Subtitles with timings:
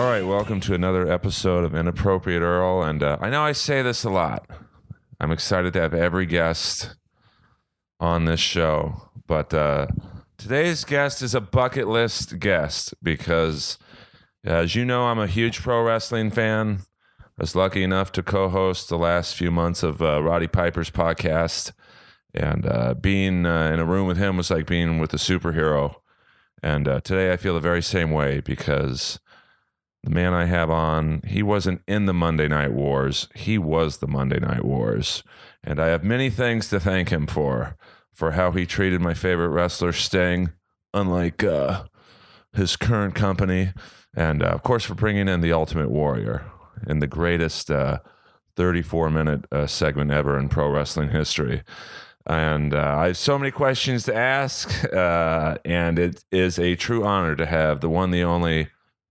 [0.00, 2.82] All right, welcome to another episode of Inappropriate Earl.
[2.82, 4.48] And uh, I know I say this a lot.
[5.20, 6.96] I'm excited to have every guest
[8.00, 9.10] on this show.
[9.26, 9.88] But uh,
[10.38, 13.76] today's guest is a bucket list guest because,
[14.42, 16.78] as you know, I'm a huge pro wrestling fan.
[17.20, 20.90] I was lucky enough to co host the last few months of uh, Roddy Piper's
[20.90, 21.72] podcast.
[22.32, 25.96] And uh, being uh, in a room with him was like being with a superhero.
[26.62, 29.20] And uh, today I feel the very same way because
[30.02, 33.28] the man I have on, he wasn't in the Monday Night Wars.
[33.34, 35.22] He was the Monday Night Wars.
[35.62, 37.76] And I have many things to thank him for,
[38.12, 40.52] for how he treated my favorite wrestler, Sting,
[40.94, 41.84] unlike uh,
[42.54, 43.72] his current company.
[44.14, 46.50] And uh, of course, for bringing in the Ultimate Warrior
[46.86, 47.98] in the greatest uh,
[48.56, 51.62] 34 minute uh, segment ever in pro wrestling history.
[52.26, 54.84] And uh, I have so many questions to ask.
[54.90, 58.68] Uh, and it is a true honor to have the one, the only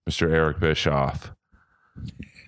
[0.09, 0.31] Mr.
[0.31, 1.31] Eric Bischoff.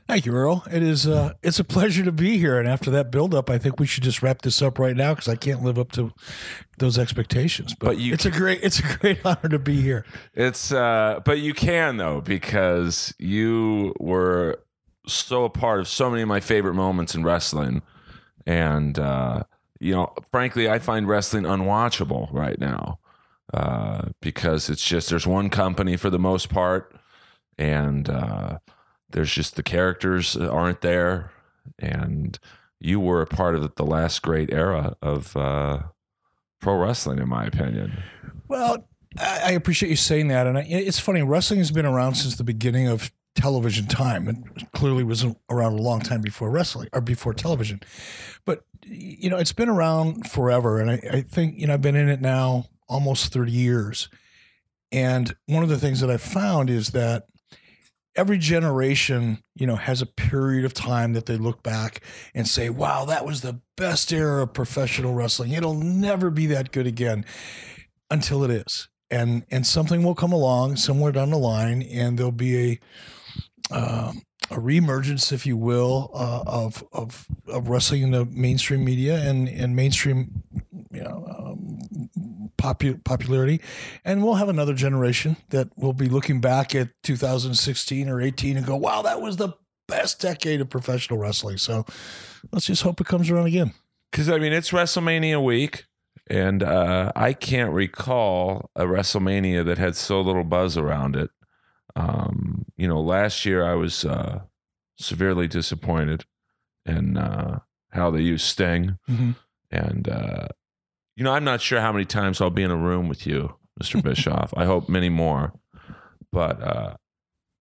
[0.08, 0.66] Thank you, Earl.
[0.72, 2.58] It is uh, it's a pleasure to be here.
[2.58, 5.14] And after that build up, I think we should just wrap this up right now
[5.14, 6.12] because I can't live up to
[6.80, 7.76] those expectations.
[7.80, 10.06] But, But you it's a great it's a great honor to be here.
[10.34, 14.60] It's uh but you can though because you were
[15.08, 17.84] so a part of so many of my favorite moments in wrestling
[18.48, 19.44] and uh
[19.80, 23.00] you know frankly I find wrestling unwatchable right now
[23.54, 26.96] uh because it's just there's one company for the most part
[27.62, 28.58] and uh
[29.12, 31.32] there's just the characters aren't there
[31.80, 32.40] and
[32.80, 35.80] you were a part of the last great era of uh
[36.60, 38.04] pro wrestling in my opinion.
[38.48, 38.88] Well,
[39.20, 41.22] I, appreciate you saying that, and I, it's funny.
[41.22, 45.82] Wrestling has been around since the beginning of television time, and clearly was around a
[45.82, 47.82] long time before wrestling or before television.
[48.46, 51.96] But you know, it's been around forever, and I, I think you know I've been
[51.96, 54.10] in it now almost thirty years.
[54.94, 57.26] And one of the things that I found is that
[58.16, 62.02] every generation, you know, has a period of time that they look back
[62.34, 65.52] and say, "Wow, that was the best era of professional wrestling.
[65.52, 67.26] It'll never be that good again."
[68.10, 72.32] Until it is, and and something will come along somewhere down the line, and there'll
[72.34, 72.80] be a
[73.74, 79.18] um, a reemergence, if you will, uh, of of of wrestling in the mainstream media
[79.18, 80.44] and and mainstream,
[80.92, 82.10] you know, um,
[82.62, 83.60] popu- popularity,
[84.06, 88.66] and we'll have another generation that will be looking back at 2016 or 18 and
[88.66, 89.54] go, "Wow, that was the
[89.88, 91.86] best decade of professional wrestling." So
[92.52, 93.74] let's just hope it comes around again.
[94.12, 95.86] Because I mean, it's WrestleMania week,
[96.28, 101.30] and uh, I can't recall a WrestleMania that had so little buzz around it.
[101.96, 104.42] Um, you know, last year I was uh,
[104.98, 106.26] severely disappointed
[106.86, 109.36] in uh, how they used Sting, Mhm.
[109.72, 110.48] and uh,
[111.16, 113.56] you know, I'm not sure how many times I'll be in a room with you,
[113.82, 114.02] Mr.
[114.04, 114.54] Bischoff.
[114.56, 115.54] I hope many more,
[116.32, 116.96] but uh,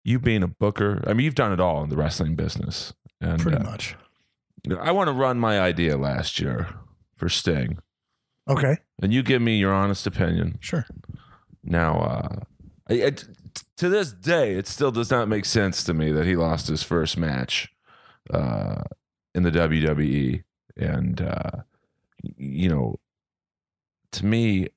[0.04, 3.40] you being a booker, I mean, you've done it all in the wrestling business, and
[3.40, 3.96] Pretty uh, much.
[4.64, 6.68] you know, I want to run my idea last year
[7.16, 7.78] for Sting,
[8.48, 8.76] Okay.
[9.02, 10.58] and you give me your honest opinion.
[10.60, 10.86] Sure.
[11.62, 12.36] Now, uh,
[12.88, 13.26] I, I- t-
[13.78, 16.82] to this day, it still does not make sense to me that he lost his
[16.82, 17.68] first match
[18.32, 18.82] uh,
[19.34, 20.42] in the WWE,
[20.76, 21.50] and uh,
[22.36, 22.96] you know,
[24.12, 24.68] to me,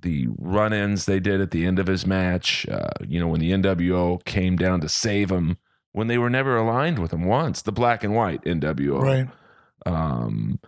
[0.00, 3.50] the run-ins they did at the end of his match, uh, you know, when the
[3.50, 5.56] NWO came down to save him,
[5.92, 9.28] when they were never aligned with him once, the black and white NWO, Right.
[9.86, 10.60] um,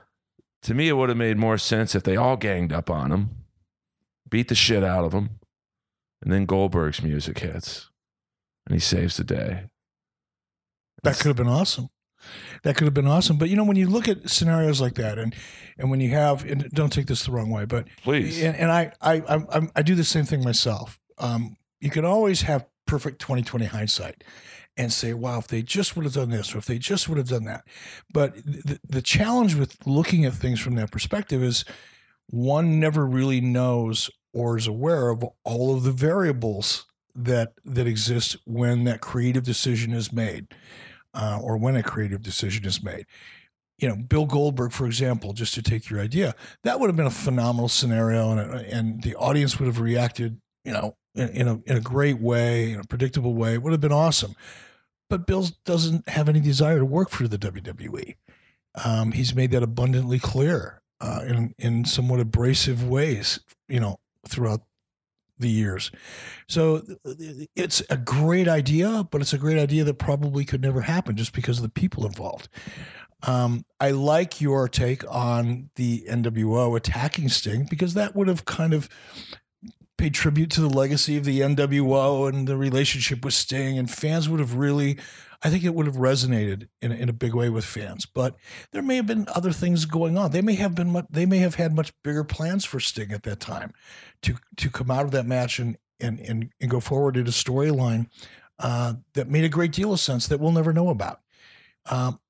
[0.62, 3.28] to me, it would have made more sense if they all ganged up on him,
[4.28, 5.38] beat the shit out of him,
[6.22, 7.88] and then Goldberg's music hits,
[8.66, 9.66] and he saves the day.
[11.02, 11.88] That could have been awesome.
[12.62, 13.38] That could have been awesome.
[13.38, 15.34] But you know, when you look at scenarios like that, and
[15.78, 18.70] and when you have, and don't take this the wrong way, but Please, and, and
[18.70, 20.98] I, I I I'm- do the same thing myself.
[21.18, 24.24] Um, you can always have perfect 2020 hindsight
[24.76, 27.18] and say, wow, if they just would have done this or if they just would
[27.18, 27.64] have done that.
[28.12, 31.64] But the, the challenge with looking at things from that perspective is
[32.28, 38.36] one never really knows or is aware of all of the variables that that exist
[38.44, 40.46] when that creative decision is made
[41.14, 43.06] uh, or when a creative decision is made.
[43.78, 46.34] You know bill goldberg for example just to take your idea
[46.64, 50.72] that would have been a phenomenal scenario and, and the audience would have reacted you
[50.72, 53.80] know in, in a in a great way in a predictable way it would have
[53.80, 54.34] been awesome.
[55.08, 58.16] But bill doesn't have any desire to work for the wwe
[58.84, 63.98] um, he's made that abundantly clear uh, in in somewhat abrasive ways you know
[64.28, 64.60] throughout
[65.40, 65.90] the years
[66.48, 66.82] so
[67.56, 71.32] it's a great idea but it's a great idea that probably could never happen just
[71.32, 72.48] because of the people involved
[73.22, 78.72] um, I like your take on the NWO attacking Sting because that would have kind
[78.72, 78.88] of
[80.00, 84.30] paid tribute to the legacy of the NWO and the relationship with Sting, and fans
[84.30, 84.98] would have really,
[85.42, 88.06] I think it would have resonated in, in a big way with fans.
[88.06, 88.36] But
[88.72, 90.30] there may have been other things going on.
[90.30, 93.40] They may have been, they may have had much bigger plans for Sting at that
[93.40, 93.74] time,
[94.22, 97.30] to to come out of that match and and and, and go forward in a
[97.30, 98.08] storyline
[98.58, 101.20] uh, that made a great deal of sense that we'll never know about.
[101.90, 102.20] Um,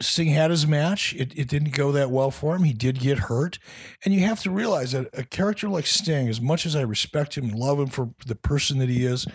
[0.00, 1.14] Sting had his match.
[1.14, 2.64] It, it didn't go that well for him.
[2.64, 3.58] He did get hurt.
[4.04, 7.36] And you have to realize that a character like Sting, as much as I respect
[7.36, 9.26] him and love him for the person that he is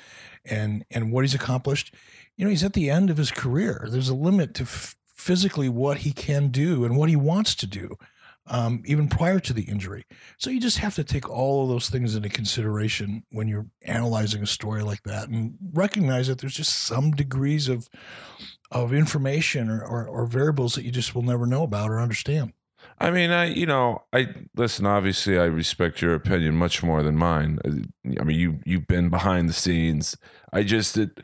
[0.44, 1.94] and, and what he's accomplished,
[2.36, 3.88] you know, he's at the end of his career.
[3.90, 7.66] There's a limit to f- physically what he can do and what he wants to
[7.66, 7.98] do,
[8.50, 10.06] um, even prior to the injury.
[10.38, 14.44] So you just have to take all of those things into consideration when you're analyzing
[14.44, 17.90] a story like that and recognize that there's just some degrees of
[18.72, 22.54] of information or, or, or variables that you just will never know about or understand.
[23.00, 24.86] I mean, I you know, I listen.
[24.86, 27.60] Obviously, I respect your opinion much more than mine.
[27.66, 30.18] I mean, you you've been behind the scenes.
[30.52, 31.20] I just, it,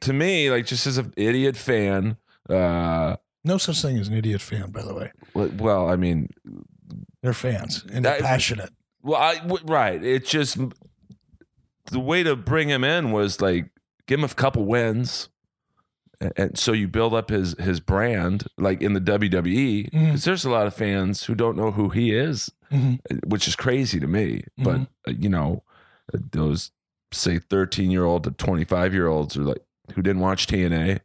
[0.00, 2.16] to me, like just as an idiot fan.
[2.48, 5.12] uh No such thing as an idiot fan, by the way.
[5.34, 6.28] Well, I mean,
[7.22, 8.70] they're fans and they're That- passionate.
[9.02, 10.02] well, I w- right.
[10.02, 10.58] It just
[11.90, 13.70] the way to bring him in was like
[14.06, 15.28] give him a couple wins.
[16.20, 20.44] a- And so you build up his his brand, like in the WWE, because there's
[20.44, 22.50] a lot of fans who don't know who he is.
[22.72, 22.98] Mhm.
[23.28, 24.42] which is crazy to me.
[24.58, 24.86] But Mhm.
[25.06, 25.62] uh, you know,
[26.12, 26.72] those
[27.12, 29.62] say thirteen year old to twenty five year olds are like
[29.94, 31.00] who didn't watch TNA,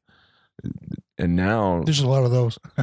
[1.19, 2.57] and now There's a lot of those.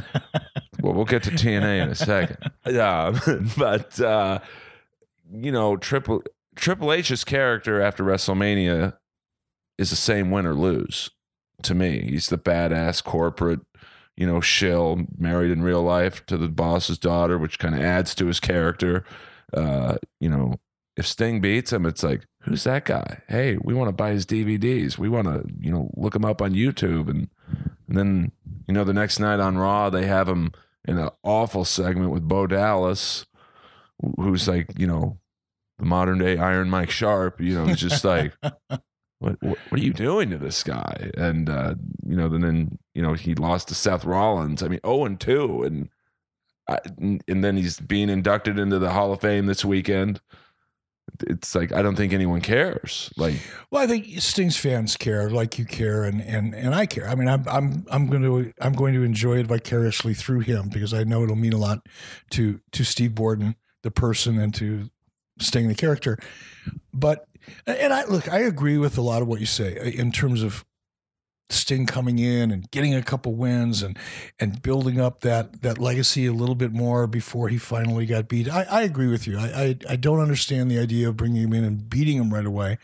[0.81, 2.37] well, we'll get to TNA in a second.
[2.67, 3.17] Yeah,
[3.57, 4.39] but uh,
[5.31, 6.21] you know, Triple
[6.55, 8.97] Triple H's character after WrestleMania
[9.77, 11.09] is the same win or lose
[11.63, 12.01] to me.
[12.09, 13.61] He's the badass corporate,
[14.17, 18.13] you know, shill married in real life to the boss's daughter, which kind of adds
[18.15, 19.05] to his character.
[19.53, 20.55] Uh, you know,
[20.97, 23.21] if Sting beats him, it's like, who's that guy?
[23.29, 24.97] Hey, we want to buy his DVDs.
[24.97, 27.09] We want to, you know, look him up on YouTube.
[27.09, 27.29] And,
[27.87, 28.31] and then,
[28.67, 30.51] you know, the next night on Raw, they have him
[30.85, 33.25] in an awful segment with Bo Dallas,
[34.17, 35.19] who's like, you know,
[35.77, 37.41] the modern day Iron Mike Sharpe.
[37.41, 38.81] You know, it's just like, what,
[39.19, 41.11] what what are you doing to this guy?
[41.17, 41.75] And uh,
[42.05, 44.63] you know, then then you know he lost to Seth Rollins.
[44.63, 45.89] I mean, zero and two, and
[46.67, 46.79] I,
[47.27, 50.21] and then he's being inducted into the Hall of Fame this weekend.
[51.21, 53.11] It's like I don't think anyone cares.
[53.17, 53.35] Like,
[53.71, 57.07] Well, I think Sting's fans care, like you care, and and and I care.
[57.07, 60.69] I mean, I'm I'm I'm going to I'm going to enjoy it vicariously through him
[60.69, 61.79] because I know it'll mean a lot
[62.31, 64.89] to to Steve Borden, the person, and to
[65.39, 66.17] Sting, the character.
[66.93, 67.25] But
[67.65, 70.43] and I look, I agree with a lot of what you say uh, in terms
[70.43, 70.65] of
[71.49, 73.97] Sting coming in and getting a couple wins and
[74.39, 78.49] and building up that that legacy a little bit more before he finally got beat.
[78.49, 79.37] I, I agree with you.
[79.37, 82.45] I, I I don't understand the idea of bringing him in and beating him right
[82.45, 82.79] away,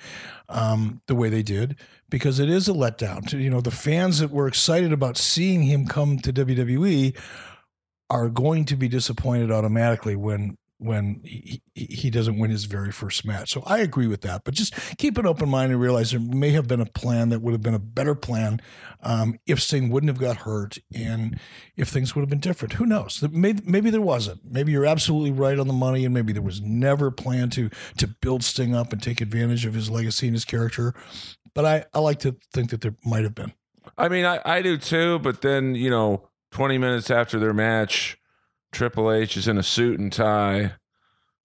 [0.48, 1.76] um, the way they did
[2.10, 3.28] because it is a letdown.
[3.30, 7.18] To you know the fans that were excited about seeing him come to WWE
[8.10, 13.26] are going to be disappointed automatically when when he, he doesn't win his very first
[13.26, 13.52] match.
[13.52, 14.44] So I agree with that.
[14.44, 17.42] But just keep an open mind and realize there may have been a plan that
[17.42, 18.62] would have been a better plan
[19.02, 21.40] um, if Sting wouldn't have got hurt and
[21.76, 22.74] if things would have been different.
[22.74, 23.24] Who knows?
[23.32, 24.42] Maybe, maybe there wasn't.
[24.46, 27.70] Maybe you're absolutely right on the money, and maybe there was never a plan to
[27.98, 30.94] to build Sting up and take advantage of his legacy and his character.
[31.54, 33.54] But I, I like to think that there might have been.
[33.98, 35.20] I mean, I I do too.
[35.20, 38.18] But then you know, twenty minutes after their match,
[38.74, 40.74] Triple H is in a suit and tie,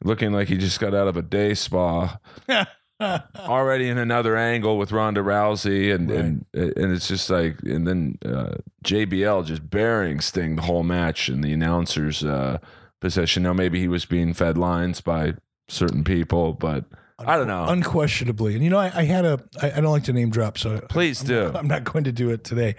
[0.02, 2.18] looking like he just got out of a day spa.
[3.00, 8.18] already in another angle with Ronda Rousey, and and and it's just like, and then
[8.24, 12.58] uh, JBL just burying Sting the whole match in the announcer's uh,
[13.00, 13.44] position.
[13.44, 15.34] Now maybe he was being fed lines by
[15.68, 16.86] certain people, but
[17.18, 17.66] I don't know.
[17.66, 18.54] Unquestionably.
[18.54, 20.80] And you know, I, I had a, I, I don't like to name drop, so
[20.88, 21.50] Please do.
[21.54, 22.76] I'm not going to do it today.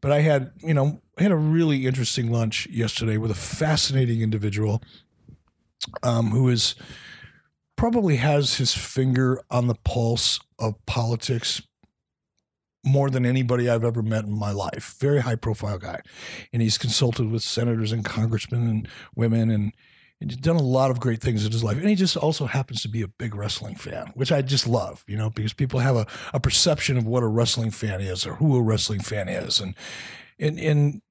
[0.00, 4.22] But I had, you know, I had a really interesting lunch yesterday with a fascinating
[4.22, 4.82] individual
[6.02, 6.74] um, who is
[7.76, 11.60] probably has his finger on the pulse of politics
[12.84, 14.96] more than anybody I've ever met in my life.
[14.98, 16.00] Very high profile guy.
[16.52, 19.72] And he's consulted with senators and congressmen and women and
[20.24, 21.76] and he's done a lot of great things in his life.
[21.76, 25.04] And he just also happens to be a big wrestling fan, which I just love,
[25.06, 28.36] you know, because people have a, a perception of what a wrestling fan is or
[28.36, 29.60] who a wrestling fan is.
[29.60, 29.74] And
[30.38, 31.02] and and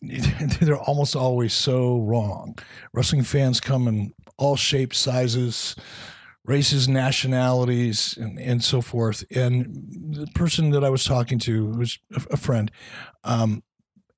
[0.60, 2.56] they're almost always so wrong.
[2.92, 5.74] Wrestling fans come in all shapes, sizes,
[6.44, 9.24] races, nationalities, and, and so forth.
[9.34, 11.98] And the person that I was talking to, was
[12.30, 12.70] a friend,
[13.24, 13.64] um,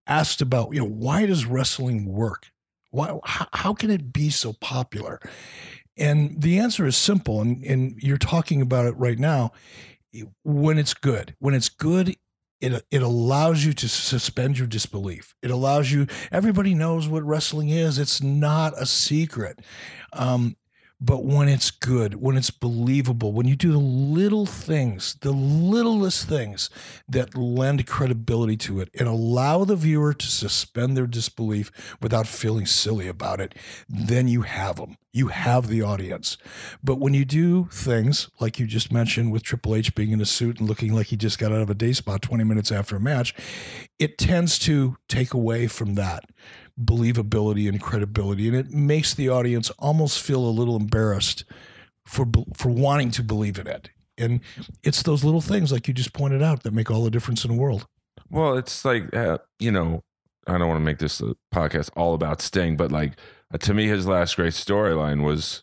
[0.07, 2.51] asked about, you know, why does wrestling work?
[2.95, 5.21] Why, how, how can it be so popular?
[5.97, 9.53] And the answer is simple, and, and you're talking about it right now.
[10.45, 12.17] When it's good, when it's good,
[12.61, 15.35] it it allows you to suspend your disbelief.
[15.43, 16.07] It allows you.
[16.31, 17.99] Everybody knows what wrestling is.
[17.99, 19.61] It's not a secret.
[20.13, 20.57] Um,
[21.01, 26.29] but when it's good, when it's believable, when you do the little things, the littlest
[26.29, 26.71] things
[27.09, 31.71] that lend credibility to it and allow the viewer to suspend their disbelief
[32.01, 33.55] without feeling silly about it,
[33.89, 34.97] then you have them.
[35.15, 36.37] You have the audience.
[36.83, 40.27] But when you do things like you just mentioned with Triple H being in a
[40.27, 42.97] suit and looking like he just got out of a day spa 20 minutes after
[42.97, 43.33] a match,
[44.01, 46.25] it tends to take away from that
[46.83, 51.45] believability and credibility, and it makes the audience almost feel a little embarrassed
[52.05, 53.91] for for wanting to believe in it.
[54.19, 54.41] And
[54.83, 57.53] it's those little things, like you just pointed out, that make all the difference in
[57.53, 57.87] the world.
[58.31, 60.03] Well, it's like uh, you know,
[60.49, 61.23] I don't want to make this
[61.55, 63.13] podcast all about Sting, but like
[63.53, 65.63] uh, to me, his last great storyline was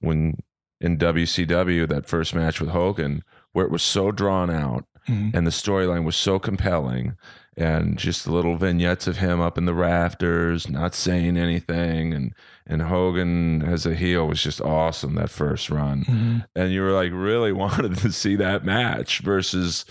[0.00, 0.38] when
[0.80, 3.22] in WCW that first match with Hogan,
[3.52, 5.36] where it was so drawn out mm-hmm.
[5.36, 7.16] and the storyline was so compelling
[7.56, 12.32] and just the little vignettes of him up in the rafters, not saying anything, and
[12.66, 16.38] and Hogan as a heel was just awesome that first run, mm-hmm.
[16.54, 19.84] and you were like really wanted to see that match versus,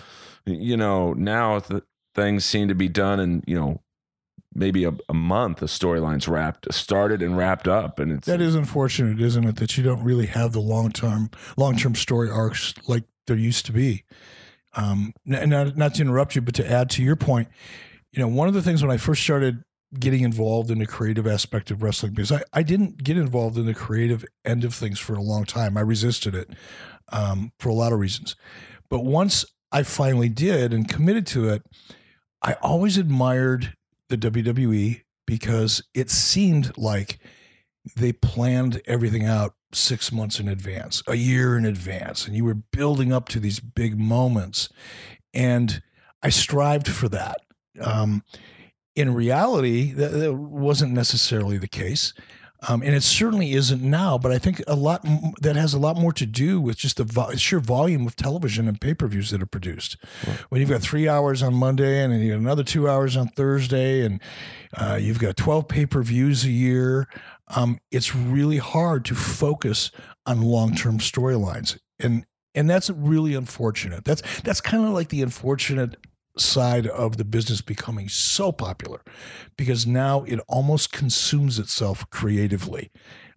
[0.45, 1.83] you know, now the
[2.15, 3.81] things seem to be done in you know
[4.53, 8.55] maybe a, a month the storyline's wrapped started and wrapped up and it's that is
[8.55, 12.73] unfortunate isn't it that you don't really have the long term long term story arcs
[12.87, 14.03] like there used to be
[14.75, 17.47] um, and not, not to interrupt you, but to add to your point,
[18.11, 19.63] you know, one of the things when I first started
[19.99, 23.65] getting involved in the creative aspect of wrestling, because I, I didn't get involved in
[23.65, 25.77] the creative end of things for a long time.
[25.77, 26.51] I resisted it
[27.11, 28.35] um, for a lot of reasons.
[28.89, 31.63] But once I finally did and committed to it,
[32.41, 33.73] I always admired
[34.09, 37.19] the WWE because it seemed like
[37.95, 42.55] they planned everything out six months in advance, a year in advance, and you were
[42.55, 44.69] building up to these big moments.
[45.33, 45.81] And
[46.23, 47.37] I strived for that.
[47.79, 48.23] Um,
[48.95, 52.13] in reality, that, that, wasn't necessarily the case.
[52.67, 55.05] Um, and it certainly isn't now, but I think a lot
[55.41, 58.67] that has a lot more to do with just the vo- sheer volume of television
[58.67, 59.95] and pay per views that are produced.
[60.27, 60.37] Right.
[60.49, 63.29] When you've got three hours on Monday and then you got another two hours on
[63.29, 64.21] Thursday, and
[64.75, 67.07] uh, you've got 12 pay per views a year,
[67.47, 69.91] um, it's really hard to focus
[70.25, 72.25] on long term storylines, and
[72.55, 74.03] and that's really unfortunate.
[74.03, 75.95] That's that's kind of like the unfortunate
[76.39, 79.01] side of the business becoming so popular
[79.57, 82.91] because now it almost consumes itself creatively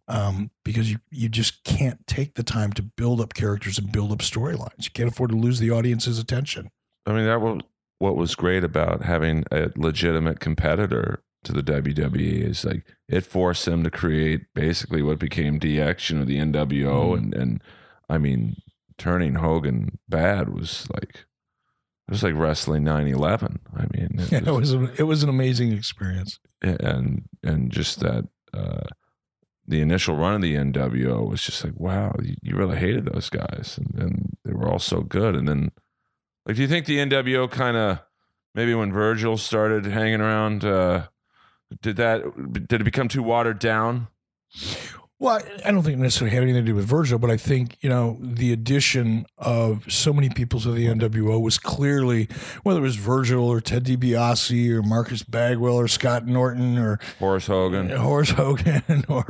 [0.08, 4.12] um, because you you just can't take the time to build up characters and build
[4.12, 4.84] up storylines.
[4.84, 6.70] You can't afford to lose the audience's attention.
[7.06, 7.60] I mean that was
[7.98, 13.64] what was great about having a legitimate competitor to the WWE is like it forced
[13.64, 17.14] them to create basically what became DX, you know, the NWO, mm-hmm.
[17.14, 17.62] and and
[18.08, 18.56] I mean,
[18.98, 21.24] turning Hogan bad was like
[22.08, 23.58] it was like wrestling 9-11.
[23.74, 28.00] I mean, it, yeah, was, it was it was an amazing experience, and and just
[28.00, 28.28] that.
[28.52, 28.86] Uh,
[29.64, 33.30] the initial run of the NWO was just like, wow, you, you really hated those
[33.30, 35.36] guys, and, and, they were all so good.
[35.36, 35.70] And then,
[36.44, 38.00] like, do you think the NWO kind of
[38.54, 41.06] maybe when Virgil started hanging around, uh,
[41.80, 44.08] did that did it become too watered down?
[45.22, 47.78] Well, I don't think it necessarily had anything to do with Virgil, but I think
[47.80, 52.28] you know the addition of so many people to the NWO was clearly
[52.64, 57.46] whether it was Virgil or Ted DiBiase or Marcus Bagwell or Scott Norton or Horace
[57.46, 59.24] Hogan, Horace Hogan or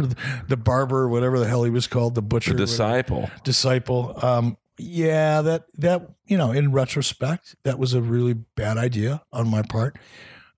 [0.49, 3.41] the barber, whatever the hell he was called, the butcher, the disciple, whatever.
[3.45, 4.19] disciple.
[4.25, 9.47] Um, yeah, that that you know, in retrospect, that was a really bad idea on
[9.47, 9.99] my part,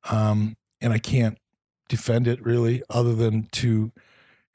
[0.08, 1.38] um, and I can't
[1.88, 3.90] defend it really, other than to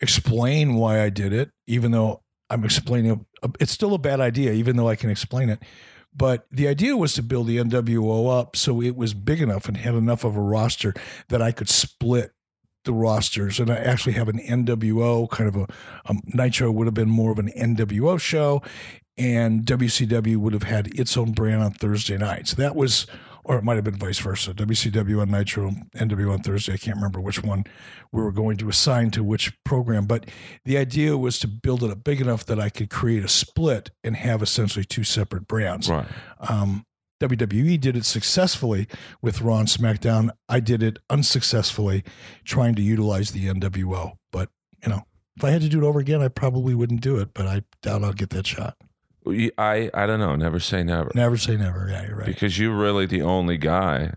[0.02, 3.26] explain why I did it, even though I'm explaining
[3.60, 5.62] it's still a bad idea, even though I can explain it.
[6.16, 9.78] But the idea was to build the NWO up so it was big enough and
[9.78, 10.94] had enough of a roster
[11.30, 12.32] that I could split
[12.86, 15.68] the rosters and I actually have an NWO kind of a
[16.06, 18.64] um, Nitro would have been more of an NWO show,
[19.18, 22.54] and WCW would have had its own brand on Thursday nights.
[22.54, 23.06] That was
[23.44, 24.54] or it might have been vice versa.
[24.54, 26.74] WCW on Nitro, NW on Thursday.
[26.74, 27.64] I can't remember which one
[28.12, 30.26] we were going to assign to which program, but
[30.66, 33.92] the idea was to build it up big enough that I could create a split
[34.04, 35.90] and have essentially two separate brands.
[35.90, 36.08] Right.
[36.40, 36.86] Um,
[37.22, 38.88] WWE did it successfully
[39.22, 40.30] with Raw and SmackDown.
[40.48, 42.04] I did it unsuccessfully,
[42.46, 44.14] trying to utilize the NWO.
[44.32, 44.50] But
[44.82, 45.04] you know,
[45.36, 47.34] if I had to do it over again, I probably wouldn't do it.
[47.34, 48.78] But I doubt I'll get that shot.
[49.28, 50.36] I I don't know.
[50.36, 51.12] Never say never.
[51.14, 51.88] Never say never.
[51.90, 52.26] Yeah, you're right.
[52.26, 54.14] Because you're really the only guy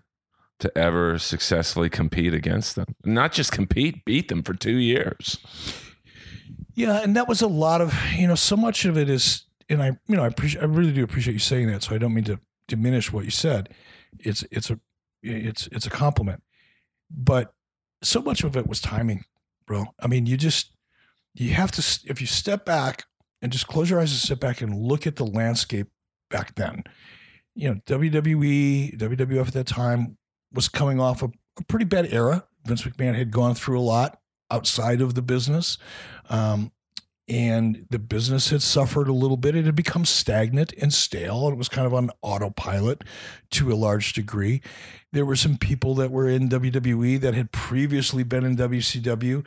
[0.60, 2.94] to ever successfully compete against them.
[3.04, 5.38] Not just compete, beat them for two years.
[6.74, 9.82] Yeah, and that was a lot of you know so much of it is, and
[9.82, 11.82] I you know I appreciate I really do appreciate you saying that.
[11.82, 13.70] So I don't mean to diminish what you said.
[14.18, 14.78] It's it's a
[15.22, 16.42] it's it's a compliment,
[17.10, 17.54] but
[18.02, 19.24] so much of it was timing,
[19.66, 19.86] bro.
[20.00, 20.76] I mean, you just
[21.34, 23.04] you have to if you step back
[23.42, 25.88] and just close your eyes and sit back and look at the landscape
[26.30, 26.84] back then.
[27.54, 30.16] You know, WWE, WWF at that time
[30.52, 32.46] was coming off a, a pretty bad era.
[32.64, 34.18] Vince McMahon had gone through a lot
[34.50, 35.76] outside of the business.
[36.30, 36.70] Um,
[37.28, 39.56] and the business had suffered a little bit.
[39.56, 41.48] It had become stagnant and stale.
[41.48, 43.04] It was kind of on autopilot
[43.52, 44.60] to a large degree.
[45.12, 49.46] There were some people that were in WWE that had previously been in WCW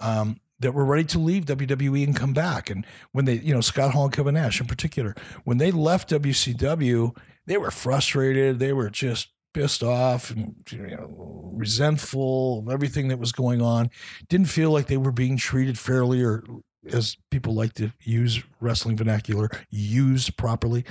[0.00, 2.70] um, that were ready to leave WWE and come back.
[2.70, 6.08] And when they, you know, Scott Hall and Kevin Nash in particular, when they left
[6.08, 7.16] WCW,
[7.46, 8.58] they were frustrated.
[8.58, 13.90] They were just pissed off and you know, resentful of everything that was going on.
[14.28, 16.42] Didn't feel like they were being treated fairly or
[16.90, 20.84] as people like to use wrestling vernacular, used properly.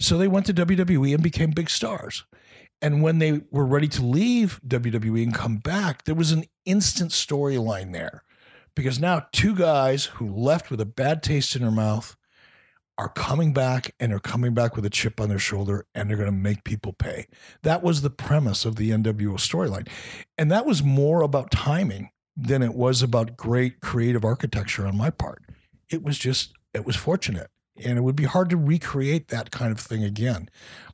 [0.00, 2.24] So they went to WWE and became big stars.
[2.80, 7.10] And when they were ready to leave WWE and come back, there was an instant
[7.10, 8.22] storyline there
[8.76, 12.16] because now two guys who left with a bad taste in their mouth
[12.98, 16.16] are coming back and they're coming back with a chip on their shoulder and they're
[16.16, 17.26] going to make people pay.
[17.62, 19.88] That was the premise of the NWO storyline.
[20.38, 25.10] And that was more about timing than it was about great creative architecture on my
[25.10, 25.42] part.
[25.90, 27.48] It was just, it was fortunate.
[27.84, 30.48] And it would be hard to recreate that kind of thing again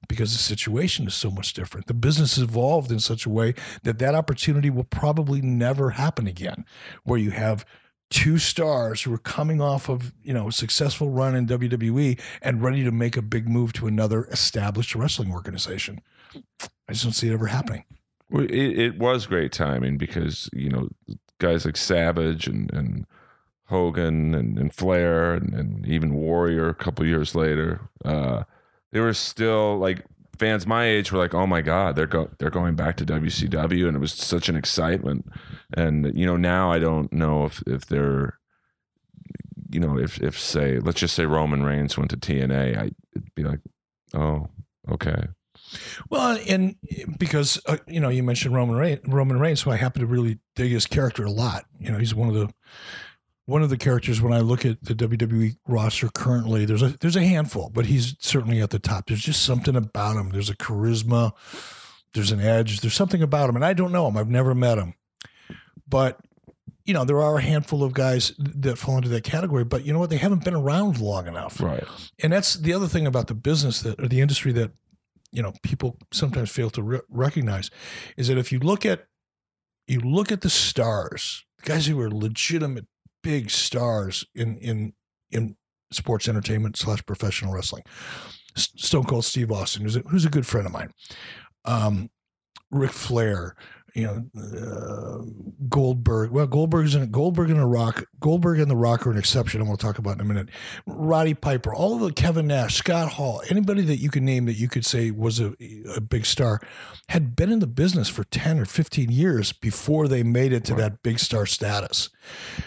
[0.08, 1.86] because the situation is so much different.
[1.86, 6.64] The business evolved in such a way that that opportunity will probably never happen again,
[7.04, 7.64] where you have
[8.10, 12.62] two stars who are coming off of you know a successful run in WWE and
[12.62, 16.00] ready to make a big move to another established wrestling organization.
[16.88, 17.84] I just don't see it ever happening.
[18.30, 20.88] It, it was great timing because you know
[21.38, 23.06] guys like Savage and and
[23.66, 28.44] Hogan and, and Flair and, and even Warrior a couple years later, uh,
[28.90, 30.04] they were still like
[30.38, 33.86] fans my age were like, "Oh my god, they're go- they're going back to WCW,"
[33.86, 35.26] and it was such an excitement.
[35.74, 38.38] And you know, now I don't know if if they're,
[39.70, 42.94] you know, if if say let's just say Roman Reigns went to TNA, I'd
[43.34, 43.60] be like,
[44.14, 44.48] "Oh,
[44.90, 45.28] okay."
[46.10, 46.76] Well, and
[47.18, 50.38] because uh, you know you mentioned Roman Reigns, Roman Reigns, so I happen to really
[50.56, 51.64] dig his character a lot.
[51.78, 52.52] You know, he's one of the
[53.46, 56.64] one of the characters when I look at the WWE roster currently.
[56.64, 59.06] There's a there's a handful, but he's certainly at the top.
[59.06, 60.30] There's just something about him.
[60.30, 61.32] There's a charisma.
[62.14, 62.80] There's an edge.
[62.80, 64.16] There's something about him, and I don't know him.
[64.16, 64.94] I've never met him,
[65.88, 66.20] but
[66.84, 69.64] you know there are a handful of guys that fall into that category.
[69.64, 70.10] But you know what?
[70.10, 71.84] They haven't been around long enough, right?
[72.22, 74.72] And that's the other thing about the business that or the industry that
[75.32, 77.70] you know people sometimes fail to re- recognize
[78.16, 79.06] is that if you look at
[79.86, 82.86] you look at the stars, guys who are legitimate
[83.22, 84.92] big stars in in
[85.30, 85.56] in
[85.90, 87.82] sports entertainment slash professional wrestling.
[88.56, 90.90] Stone Cold Steve Austin, who's a, who's a good friend of mine.
[91.64, 92.10] Um,
[92.70, 93.54] Ric Flair,
[93.94, 95.22] you know, uh,
[95.68, 96.30] Goldberg.
[96.30, 98.04] Well, Goldberg's in Goldberg and the Rock.
[98.20, 100.48] Goldberg and the Rock are an exception, I'm going to talk about in a minute.
[100.86, 104.54] Roddy Piper, all of the Kevin Nash, Scott Hall, anybody that you could name that
[104.54, 105.54] you could say was a,
[105.94, 106.60] a big star,
[107.08, 110.74] had been in the business for ten or fifteen years before they made it to
[110.74, 110.80] right.
[110.80, 112.08] that big star status.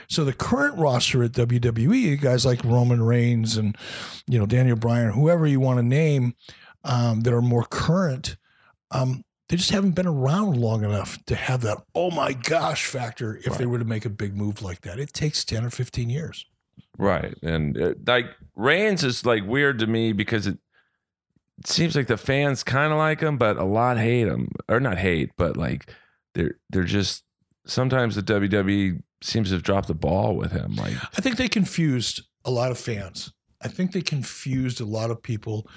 [0.07, 3.75] So the current roster at WWE, guys like Roman Reigns and
[4.27, 6.35] you know Daniel Bryan, whoever you want to name,
[6.83, 8.37] um, that are more current.
[8.91, 13.37] Um, they just haven't been around long enough to have that oh my gosh factor
[13.37, 13.59] if right.
[13.59, 14.99] they were to make a big move like that.
[14.99, 16.45] It takes 10 or 15 years.
[16.97, 17.35] Right.
[17.43, 20.57] And uh, like Reigns is like weird to me because it,
[21.59, 24.79] it seems like the fans kind of like him, but a lot hate him or
[24.79, 25.89] not hate, but like
[26.33, 27.23] they're, they're just
[27.65, 30.75] sometimes the WWE seems to have dropped the ball with him.
[30.75, 33.31] Like I think they confused a lot of fans.
[33.61, 35.67] I think they confused a lot of people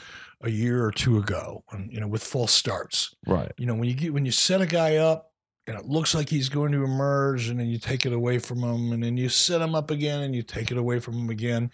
[0.43, 3.15] a year or two ago, when, you know, with false starts.
[3.27, 3.53] Right.
[3.59, 5.33] You know, when you get when you set a guy up
[5.67, 8.63] and it looks like he's going to emerge, and then you take it away from
[8.63, 11.31] him, and then you set him up again, and you take it away from him
[11.31, 11.71] again.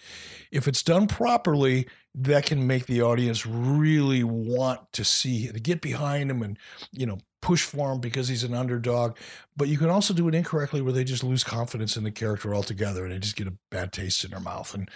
[0.50, 5.81] If it's done properly, that can make the audience really want to see to get
[5.81, 6.59] behind him and
[6.92, 9.18] you know push for him because he's an underdog.
[9.55, 12.55] But you can also do it incorrectly where they just lose confidence in the character
[12.55, 14.72] altogether and they just get a bad taste in their mouth.
[14.72, 14.90] And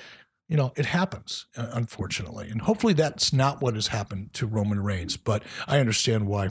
[0.48, 2.48] you know, it happens, uh, unfortunately.
[2.50, 6.50] And hopefully that's not what has happened to Roman Reigns, but I understand why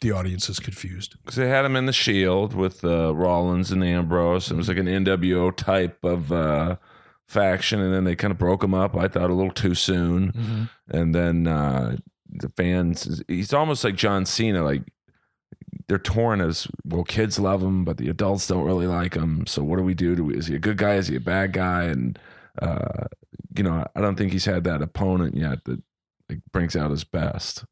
[0.00, 1.16] the audience is confused.
[1.22, 4.50] Because they had him in the Shield with uh, Rollins and Ambrose.
[4.50, 6.76] It was like an NWO type of uh,
[7.26, 8.96] faction, and then they kind of broke him up.
[8.96, 10.64] I thought a little too soon, mm-hmm.
[10.96, 11.96] and then uh,
[12.28, 13.22] the fans.
[13.26, 14.62] He's almost like John Cena.
[14.62, 14.82] Like
[15.88, 17.04] they're torn as well.
[17.04, 19.46] Kids love him, but the adults don't really like him.
[19.46, 20.14] So what do we do?
[20.14, 20.94] do we, is he a good guy?
[20.94, 21.84] Is he a bad guy?
[21.84, 22.18] And
[22.60, 23.06] uh,
[23.56, 25.82] you know, I don't think he's had that opponent yet that
[26.28, 27.64] like, brings out his best.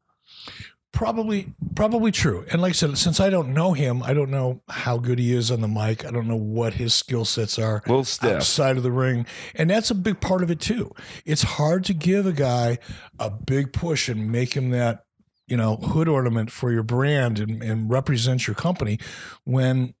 [0.93, 2.45] Probably, probably true.
[2.51, 5.33] And like I said, since I don't know him, I don't know how good he
[5.33, 6.05] is on the mic.
[6.05, 8.35] I don't know what his skill sets are A little stiff.
[8.35, 10.91] outside of the ring, and that's a big part of it too.
[11.25, 12.77] It's hard to give a guy
[13.19, 15.05] a big push and make him that
[15.47, 18.99] you know hood ornament for your brand and, and represent your company
[19.45, 19.93] when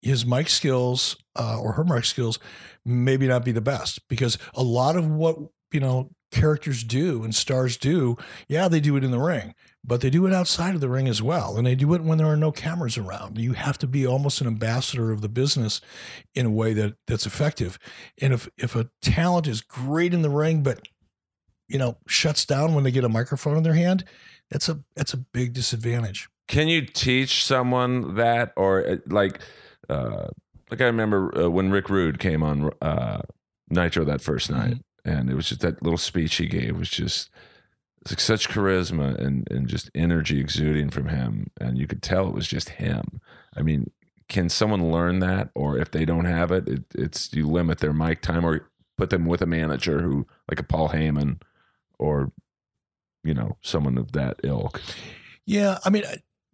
[0.00, 2.38] his mic skills uh, or her mic skills
[2.84, 5.36] maybe not be the best because a lot of what
[5.72, 8.16] you know characters do and stars do
[8.48, 11.06] yeah they do it in the ring but they do it outside of the ring
[11.06, 13.36] as well and they do it when there are no cameras around.
[13.36, 15.80] You have to be almost an ambassador of the business
[16.34, 17.78] in a way that that's effective
[18.20, 20.80] and if if a talent is great in the ring but
[21.68, 24.04] you know shuts down when they get a microphone in their hand
[24.52, 26.28] that's a that's a big disadvantage.
[26.46, 29.40] Can you teach someone that, or uh, like,
[29.88, 30.28] uh,
[30.72, 33.20] like I remember uh, when Rick Rude came on uh,
[33.68, 37.28] Nitro that first night, and it was just that little speech he gave was just
[38.00, 42.26] it's like such charisma and and just energy exuding from him, and you could tell
[42.26, 43.20] it was just him.
[43.54, 43.90] I mean,
[44.30, 47.92] can someone learn that, or if they don't have it, it it's you limit their
[47.92, 51.42] mic time, or put them with a manager who, like a Paul Heyman,
[51.98, 52.32] or
[53.24, 54.80] you know, someone of that ilk.
[55.44, 56.04] Yeah, I mean,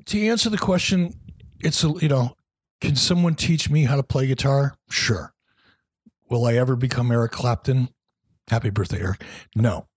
[0.06, 1.14] to answer the question,
[1.60, 2.34] it's a you know,
[2.80, 4.76] can someone teach me how to play guitar?
[4.88, 5.32] Sure.
[6.30, 7.88] Will I ever become Eric Clapton?
[8.48, 9.24] Happy birthday, Eric.
[9.56, 9.88] No,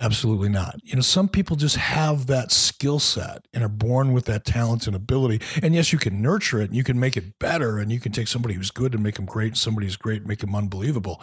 [0.00, 0.76] absolutely not.
[0.82, 4.86] You know, some people just have that skill set and are born with that talent
[4.86, 5.40] and ability.
[5.62, 8.12] And yes, you can nurture it and you can make it better and you can
[8.12, 11.22] take somebody who's good and make them great, and somebody who's great, make them unbelievable.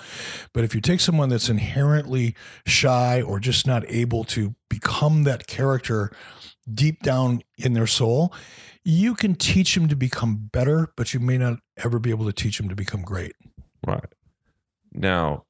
[0.53, 5.47] But if you take someone that's inherently shy or just not able to become that
[5.47, 6.11] character
[6.71, 8.33] deep down in their soul,
[8.85, 12.33] you can teach them to become better, but you may not ever be able to
[12.33, 13.33] teach them to become great.
[13.85, 14.05] Right.
[14.93, 15.45] Now,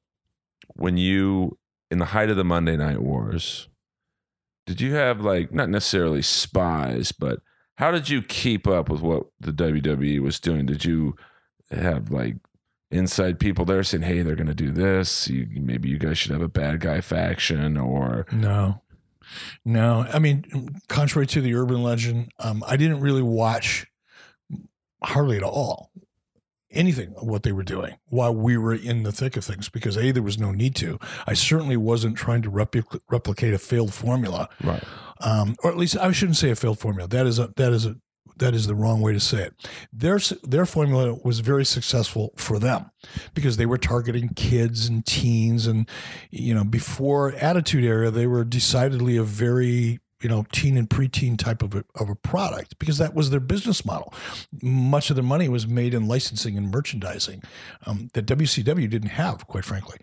[0.74, 1.58] when you
[1.90, 3.68] in the height of the Monday Night Wars,
[4.66, 7.40] did you have like not necessarily spies, but
[7.76, 10.66] how did you keep up with what the WWE was doing?
[10.66, 11.14] Did you
[11.70, 12.36] have like
[12.90, 15.28] inside people there saying, "Hey, they're going to do this.
[15.28, 18.82] You, maybe you guys should have a bad guy faction," or No.
[19.64, 20.06] No.
[20.12, 20.44] I mean,
[20.88, 23.86] contrary to the urban legend, um, I didn't really watch
[25.02, 25.90] hardly at all
[26.72, 29.96] anything of what they were doing while we were in the thick of things because
[29.96, 30.98] A, there was no need to.
[31.26, 34.48] I certainly wasn't trying to repli- replicate a failed formula.
[34.62, 34.82] right?
[35.20, 37.08] um, or at least I shouldn't say a failed formula.
[37.08, 37.96] That is a that is a
[38.38, 39.68] that is the wrong way to say it.
[39.92, 42.90] Their their formula was very successful for them
[43.34, 45.88] because they were targeting kids and teens, and
[46.30, 51.38] you know before Attitude Era, they were decidedly a very you know teen and preteen
[51.38, 54.12] type of a, of a product because that was their business model.
[54.62, 57.42] Much of their money was made in licensing and merchandising
[57.86, 59.98] um, that WCW didn't have, quite frankly.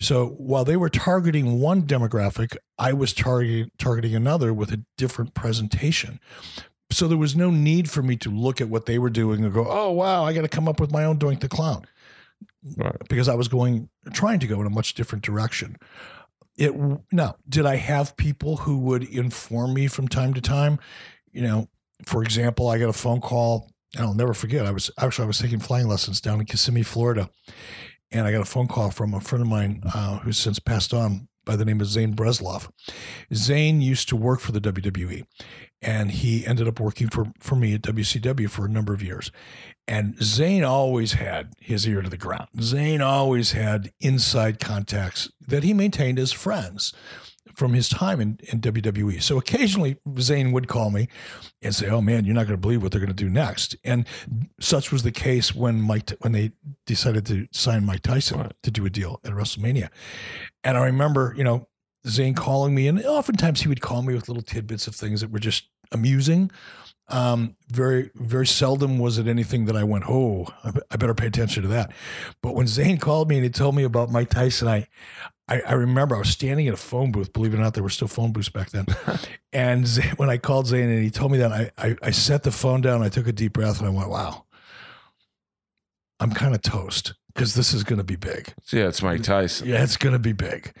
[0.00, 5.34] So while they were targeting one demographic, I was targeting targeting another with a different
[5.34, 6.20] presentation.
[6.92, 9.54] So there was no need for me to look at what they were doing and
[9.54, 11.84] go, "Oh wow, I got to come up with my own Doink the Clown,"
[12.76, 12.96] Right.
[13.08, 15.76] because I was going trying to go in a much different direction.
[16.56, 16.74] It
[17.12, 20.78] now did I have people who would inform me from time to time?
[21.32, 21.68] You know,
[22.06, 24.66] for example, I got a phone call, and I'll never forget.
[24.66, 27.30] I was actually I was taking flying lessons down in Kissimmee, Florida,
[28.10, 30.92] and I got a phone call from a friend of mine uh, who's since passed
[30.92, 32.68] on by the name of Zane Bresloff.
[33.32, 35.24] Zane used to work for the WWE,
[35.82, 39.30] and he ended up working for for me at WCW for a number of years.
[39.88, 42.48] And Zane always had his ear to the ground.
[42.60, 46.92] Zane always had inside contacts that he maintained as friends
[47.54, 49.20] from his time in, in WWE.
[49.20, 51.08] So occasionally Zane would call me
[51.60, 53.76] and say, "Oh man, you're not going to believe what they're going to do next."
[53.84, 54.06] And
[54.60, 56.52] such was the case when Mike when they
[56.86, 58.52] decided to sign Mike Tyson Right.
[58.62, 59.88] to do a deal at WrestleMania.
[60.62, 61.66] And I remember, you know,
[62.06, 65.30] Zane calling me, and oftentimes he would call me with little tidbits of things that
[65.30, 66.50] were just amusing.
[67.08, 71.64] Um, very, very seldom was it anything that I went, oh, I, better pay attention
[71.64, 71.90] to that.
[72.40, 74.86] But when Zane called me and he told me about Mike Tyson, I,
[75.48, 77.32] I, I remember I was standing in a phone booth.
[77.32, 78.86] Believe it or not, there were still phone booths back then.
[79.52, 82.44] and Zane, when I called Zane and he told me that, I, I, I set
[82.44, 83.02] the phone down.
[83.02, 84.44] I took a deep breath and I went, wow,
[86.20, 88.54] I'm kind of toast because this is going to be big.
[88.72, 89.68] Yeah, it's Mike Tyson.
[89.68, 90.72] Yeah, it's going to be big,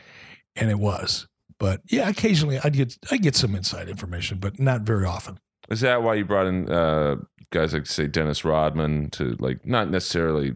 [0.56, 1.26] and it was.
[1.58, 5.38] But yeah, occasionally I'd get I get some inside information, but not very often.
[5.68, 7.16] Is that why you brought in uh,
[7.50, 10.54] guys like say Dennis Rodman to like not necessarily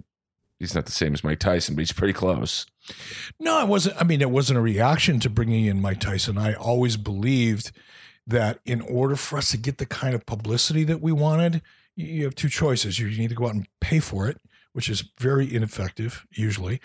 [0.59, 2.67] he's not the same as Mike Tyson, but he's pretty close.
[3.39, 4.01] No, it wasn't.
[4.01, 6.39] I mean, it wasn't a reaction to bringing in Mike Tyson.
[6.39, 7.71] I always believed
[8.27, 11.61] that in order for us to get the kind of publicity that we wanted,
[11.97, 12.99] you- you have two choices.
[12.99, 14.41] You need to go out and pay for it,
[14.73, 16.81] which is very ineffective usually,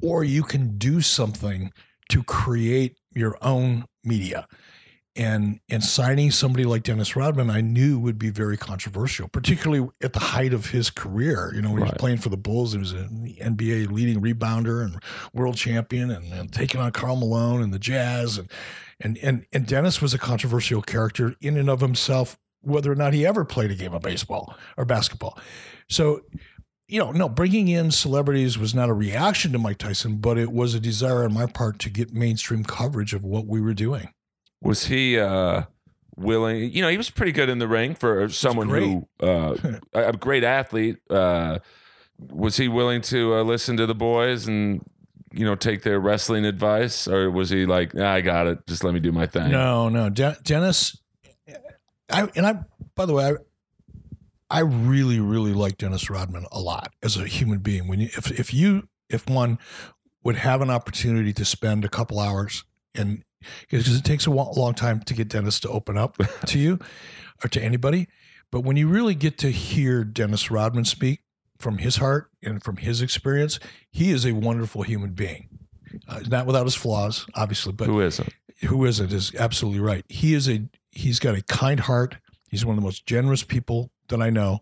[0.00, 1.72] or you can do something
[2.10, 4.46] to create your own media.
[5.18, 10.12] And and signing somebody like Dennis Rodman, I knew would be very controversial, particularly at
[10.12, 11.52] the height of his career.
[11.54, 14.84] You know, when he was playing for the Bulls, he was an NBA leading rebounder
[14.84, 18.50] and world champion, and, and taking on Karl Malone and the Jazz, and
[19.00, 23.14] and and and Dennis was a controversial character in and of himself, whether or not
[23.14, 25.38] he ever played a game of baseball or basketball.
[25.88, 26.20] So,
[26.88, 30.52] you know, no, bringing in celebrities was not a reaction to Mike Tyson, but it
[30.52, 34.12] was a desire on my part to get mainstream coverage of what we were doing.
[34.62, 35.62] Was he uh,
[36.16, 36.70] willing?
[36.70, 39.56] You know, he was pretty good in the ring for someone who uh,
[39.92, 40.98] a great athlete.
[41.10, 41.58] Uh,
[42.18, 44.84] was he willing to uh, listen to the boys and
[45.32, 48.84] you know take their wrestling advice, or was he like, "Ah, I got it, just
[48.84, 49.50] let me do my thing?
[49.50, 50.96] No, no, De- Dennis.
[52.08, 52.60] I and I.
[52.94, 53.32] By the way, I,
[54.48, 57.88] I really, really like Dennis Rodman a lot as a human being.
[57.88, 59.58] When you, if if you, if one
[60.22, 63.22] would have an opportunity to spend a couple hours and
[63.70, 66.78] because it takes a long time to get Dennis to open up to you
[67.44, 68.08] or to anybody,
[68.50, 71.20] but when you really get to hear Dennis Rodman speak
[71.58, 73.58] from his heart and from his experience,
[73.90, 75.48] he is a wonderful human being.
[76.08, 78.28] Uh, not without his flaws, obviously, but Who isn't?
[78.64, 80.04] who isn't is absolutely right.
[80.08, 82.16] He is a he's got a kind heart.
[82.50, 84.60] He's one of the most generous people that I know.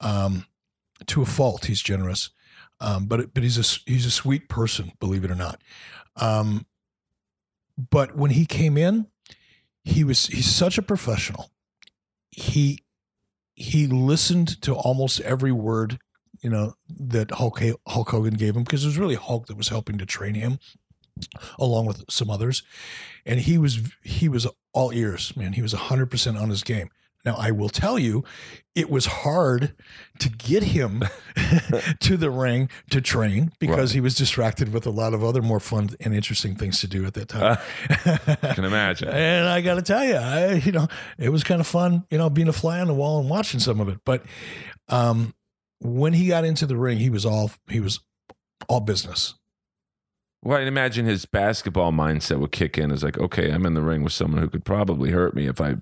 [0.00, 0.46] Um,
[1.06, 2.30] to a fault, he's generous,
[2.80, 5.60] um, but but he's a he's a sweet person, believe it or not.
[6.16, 6.66] Um,
[7.90, 9.06] but when he came in,
[9.84, 11.50] he was he's such a professional.
[12.30, 12.80] He
[13.54, 15.98] he listened to almost every word
[16.42, 19.68] you know that Hulk Hulk Hogan gave him because it was really Hulk that was
[19.68, 20.58] helping to train him
[21.58, 22.62] along with some others
[23.24, 26.88] and he was he was all ears man he was 100% on his game
[27.24, 28.24] now i will tell you
[28.74, 29.74] it was hard
[30.18, 31.02] to get him
[32.00, 33.94] to the ring to train because Right.
[33.96, 37.04] he was distracted with a lot of other more fun and interesting things to do
[37.04, 37.58] at that time
[38.26, 39.08] I can imagine.
[39.12, 42.16] and I got to tell you, I you know it was kind of fun, you
[42.16, 43.98] know, being a fly on the wall and watching some of it.
[44.06, 44.24] But
[44.88, 45.34] um,
[45.80, 48.00] when he got into the ring, he was all he was
[48.68, 49.34] all business.
[50.42, 52.90] Well, I imagine his basketball mindset would kick in.
[52.90, 55.60] Is like, okay, I'm in the ring with someone who could probably hurt me if
[55.60, 55.76] I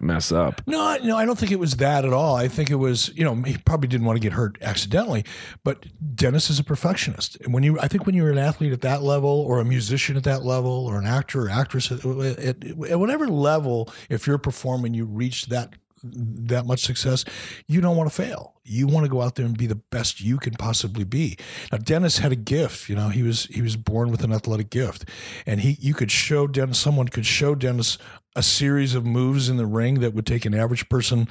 [0.00, 0.60] mess up.
[0.66, 2.36] No, no, I don't think it was that at all.
[2.36, 5.24] I think it was, you know, he probably didn't want to get hurt accidentally.
[5.64, 8.82] But Dennis is a perfectionist, and when you, I think, when you're an athlete at
[8.82, 12.64] that level, or a musician at that level, or an actor or actress at, at,
[12.64, 17.24] at whatever level, if you're performing, you reach that that much success,
[17.66, 18.54] you don't want to fail.
[18.64, 21.36] You want to go out there and be the best you can possibly be.
[21.72, 22.88] Now, Dennis had a gift.
[22.88, 25.08] You know, he was he was born with an athletic gift,
[25.46, 26.78] and he you could show Dennis.
[26.78, 27.98] Someone could show Dennis
[28.36, 31.26] a series of moves in the ring that would take an average person,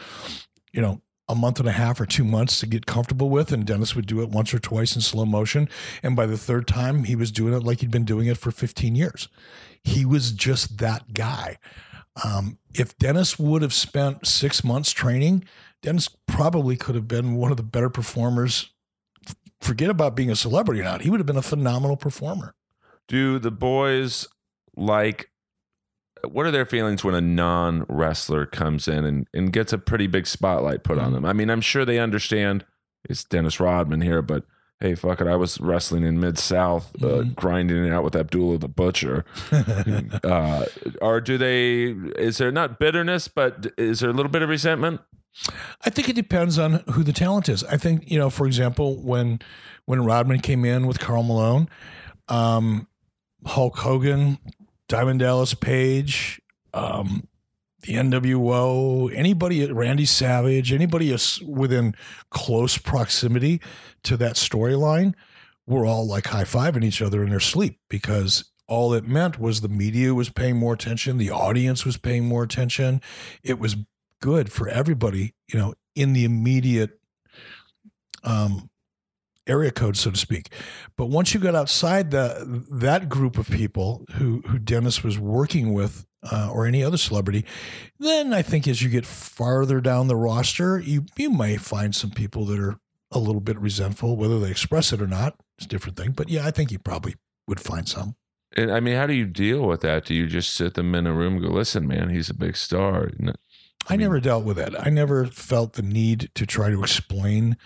[0.73, 3.51] you know, a month and a half or two months to get comfortable with.
[3.51, 5.69] And Dennis would do it once or twice in slow motion.
[6.03, 8.51] And by the third time, he was doing it like he'd been doing it for
[8.51, 9.27] 15 years.
[9.83, 11.57] He was just that guy.
[12.23, 15.45] Um, if Dennis would have spent six months training,
[15.81, 18.71] Dennis probably could have been one of the better performers.
[19.61, 21.01] Forget about being a celebrity or not.
[21.01, 22.55] He would have been a phenomenal performer.
[23.07, 24.27] Do the boys
[24.75, 25.29] like?
[26.25, 30.07] What are their feelings when a non wrestler comes in and, and gets a pretty
[30.07, 31.13] big spotlight put on Mhm.
[31.15, 31.25] them?
[31.25, 32.65] I mean, I'm sure they understand
[33.07, 34.43] it's Dennis Rodman here, but
[34.81, 37.35] hey, fuck it, I was wrestling in Mid South, uh, Mhm.
[37.35, 39.23] grinding it out with Abdullah the Butcher.
[40.23, 40.65] uh,
[41.01, 41.85] or do they?
[42.21, 45.01] Is there not bitterness, but is there a little bit of resentment?
[45.85, 47.63] I think it depends on who the talent is.
[47.65, 49.39] I think you know, for example, when
[49.85, 51.67] when Rodman came in with Karl Malone,
[52.29, 52.87] um,
[53.45, 54.39] Hulk Hogan,
[54.87, 56.41] Diamond Dallas Page,
[56.73, 57.27] um,
[57.81, 61.95] the NWO, anybody, Randy Savage, anybody within
[62.31, 63.61] close proximity
[64.03, 65.13] to that storyline,
[65.67, 69.61] were all like high fiving each other in their sleep because all it meant was
[69.61, 73.01] the media was paying more attention, the audience was paying more attention.
[73.43, 73.75] It was
[74.21, 76.99] good for everybody, you know, in the immediate
[78.23, 78.69] um,
[79.47, 80.49] area code, so to speak.
[80.97, 85.73] But once you got outside the that group of people who who Dennis was working
[85.73, 87.45] with, uh, or any other celebrity,
[87.99, 92.11] then I think as you get farther down the roster, you you may find some
[92.11, 92.79] people that are
[93.11, 95.35] a little bit resentful, whether they express it or not.
[95.57, 96.11] It's a different thing.
[96.11, 97.15] But yeah, I think you probably
[97.47, 98.15] would find some.
[98.57, 100.05] And I mean, how do you deal with that?
[100.05, 102.57] Do you just sit them in a room and go, listen, man, he's a big
[102.57, 103.11] star?
[103.19, 103.33] No-
[103.87, 104.79] I, mean- never dealt with that.
[104.79, 107.57] I never felt the need to try to explain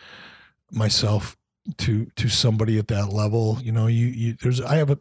[0.72, 1.38] myself
[1.78, 3.60] to to somebody at that level.
[3.62, 5.00] You know, you, you there's I have a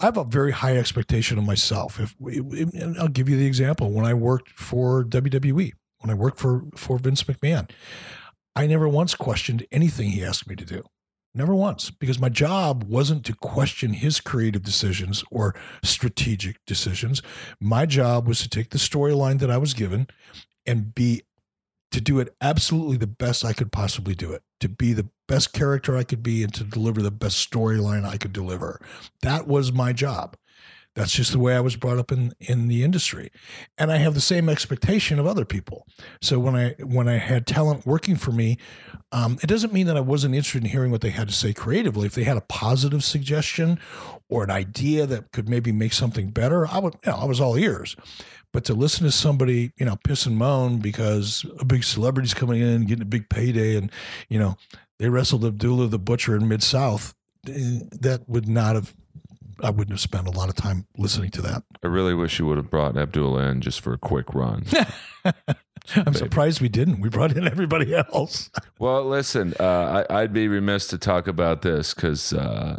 [0.00, 1.98] I have a very high expectation of myself.
[1.98, 6.38] If and I'll give you the example when I worked for WWE, when I worked
[6.38, 7.70] for for Vince McMahon,
[8.54, 10.84] I never once questioned anything he asked me to do.
[11.34, 17.22] Never once, because my job wasn't to question his creative decisions or strategic decisions.
[17.60, 20.08] My job was to take the storyline that I was given
[20.66, 21.22] and be
[21.90, 25.52] to do it absolutely the best I could possibly do it, to be the best
[25.52, 28.80] character I could be and to deliver the best storyline I could deliver.
[29.22, 30.36] That was my job.
[30.98, 33.30] That's just the way I was brought up in in the industry,
[33.76, 35.86] and I have the same expectation of other people.
[36.20, 38.58] So when I when I had talent working for me,
[39.12, 41.52] um, it doesn't mean that I wasn't interested in hearing what they had to say
[41.52, 42.06] creatively.
[42.06, 43.78] If they had a positive suggestion
[44.28, 47.40] or an idea that could maybe make something better, I would you know, I was
[47.40, 47.94] all ears.
[48.52, 52.62] But to listen to somebody, you know, piss and moan because a big celebrity's coming
[52.62, 53.90] in, getting a big payday, and
[54.28, 54.56] you know,
[54.98, 57.14] they wrestled Abdullah the Butcher in Mid South,
[57.46, 58.94] eh, that would not have
[59.62, 61.64] I wouldn't have spent a lot of time listening to that.
[61.82, 64.64] I really wish you would have brought Abdullah in just for a quick run.
[65.96, 67.00] I'm surprised we didn't.
[67.00, 68.50] We brought in everybody else.
[68.78, 72.78] well, listen, uh, I, would be remiss to talk about this because, uh,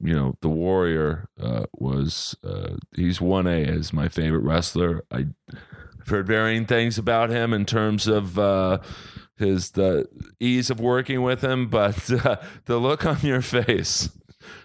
[0.00, 5.04] you know, the Warrior uh, was, uh, he's 1A as my favorite wrestler.
[5.10, 5.26] I,
[6.04, 8.78] have heard varying things about him in terms of uh,
[9.36, 10.06] his the
[10.38, 14.10] ease of working with him, but uh, the look on your face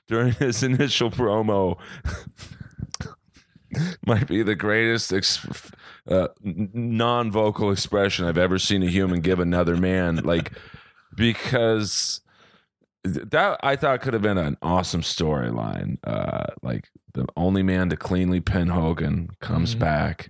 [0.07, 1.79] during his initial promo
[4.05, 5.13] might be the greatest
[6.09, 10.17] uh, non-vocal expression I've ever seen a human give another man.
[10.17, 10.51] Like
[11.15, 12.21] because
[13.03, 15.97] that I thought could have been an awesome storyline.
[16.03, 19.79] Uh, like the only man to cleanly pin Hogan comes mm-hmm.
[19.79, 20.29] back.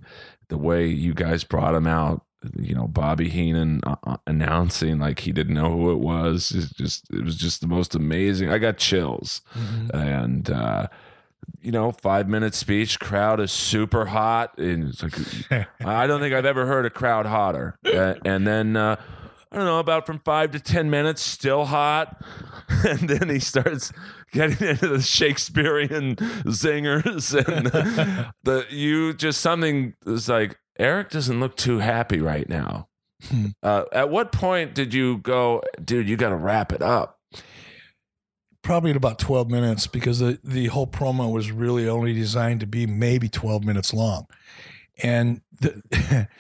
[0.49, 2.23] The way you guys brought him out
[2.58, 6.51] you know Bobby Heenan uh, uh, announcing like he didn't know who it was.
[6.55, 8.49] It's just it was just the most amazing.
[8.49, 9.95] I got chills, mm-hmm.
[9.97, 10.88] and uh,
[11.62, 12.99] you know, five minute speech.
[12.99, 17.25] Crowd is super hot, and it's like I don't think I've ever heard a crowd
[17.25, 17.77] hotter.
[17.84, 18.95] And then uh,
[19.51, 22.23] I don't know about from five to ten minutes, still hot,
[22.69, 23.91] and then he starts
[24.31, 31.57] getting into the Shakespearean zingers and the you just something is like Eric doesn't look
[31.57, 32.89] too happy right now.
[33.27, 33.47] Hmm.
[33.63, 36.07] Uh, at what point did you go, dude?
[36.07, 37.19] You got to wrap it up.
[38.62, 42.67] Probably at about twelve minutes because the the whole promo was really only designed to
[42.67, 44.27] be maybe twelve minutes long,
[45.01, 46.27] and the.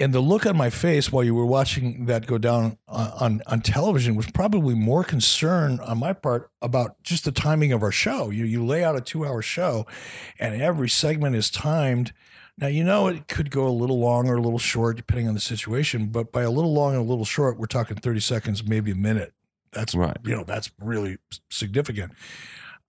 [0.00, 3.42] and the look on my face while you were watching that go down on, on,
[3.46, 7.92] on television was probably more concern on my part about just the timing of our
[7.92, 8.30] show.
[8.30, 9.86] You you lay out a two hour show,
[10.38, 12.12] and every segment is timed
[12.60, 15.34] now, you know, it could go a little long or a little short depending on
[15.34, 18.62] the situation, but by a little long and a little short, we're talking 30 seconds,
[18.64, 19.32] maybe a minute.
[19.72, 20.18] That's right.
[20.24, 21.16] You know, that's really
[21.50, 22.12] significant.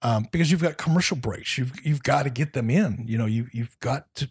[0.01, 1.57] Um, because you've got commercial breaks.
[1.57, 3.05] You've you've got to get them in.
[3.07, 4.29] You know, you you've got to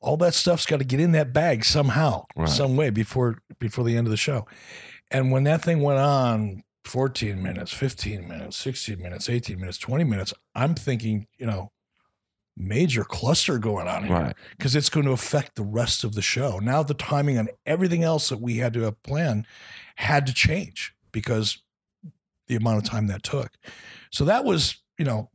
[0.00, 2.48] all that stuff's got to get in that bag somehow, right.
[2.48, 4.46] some way before before the end of the show.
[5.10, 10.04] And when that thing went on 14 minutes, 15 minutes, 16 minutes, 18 minutes, 20
[10.04, 11.70] minutes, I'm thinking, you know,
[12.56, 14.78] major cluster going on here because right.
[14.78, 16.58] it's going to affect the rest of the show.
[16.58, 19.46] Now the timing on everything else that we had to have planned
[19.96, 21.58] had to change because
[22.48, 23.52] the amount of time that took.
[24.10, 25.30] So that was, you know,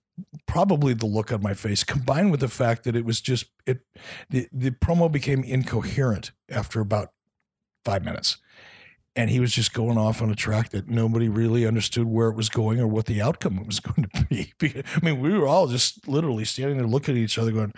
[0.47, 3.82] probably the look on my face combined with the fact that it was just it
[4.30, 7.12] the, the promo became incoherent after about
[7.86, 8.38] 5 minutes
[9.17, 12.36] and he was just going off on a track that nobody really understood where it
[12.36, 14.53] was going or what the outcome was going to be.
[14.62, 17.73] I mean, we were all just literally standing there looking at each other, going,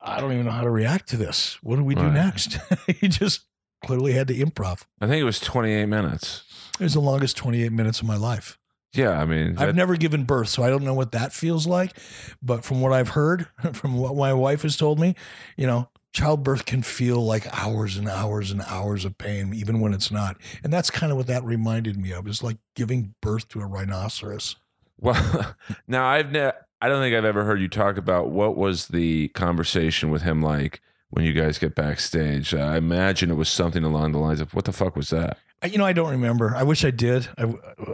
[0.00, 1.58] "I don't even know how to react to this.
[1.62, 3.40] What do we do next?" he just
[3.84, 4.84] clearly had to improv.
[5.00, 6.44] I think it was 28 minutes.
[6.78, 8.58] It was the longest 28 minutes of my life.
[8.94, 11.98] Yeah, I mean, I've never given birth, so I don't know what that feels like.
[12.40, 15.16] But from what I've heard, from what my wife has told me,
[15.56, 19.92] you know, childbirth can feel like hours and hours and hours of pain, even when
[19.92, 20.36] it's not.
[20.62, 22.26] And that's kind of what that reminded me of.
[22.26, 24.56] It's like giving birth to a rhinoceros.
[25.00, 25.56] Well,
[25.88, 29.28] now I've never, I don't think I've ever heard you talk about what was the
[29.28, 30.80] conversation with him like
[31.10, 32.54] when you guys get backstage.
[32.54, 35.78] I imagine it was something along the lines of, "What the fuck was that?" You
[35.78, 36.54] know, I don't remember.
[36.54, 37.44] I wish I did, I,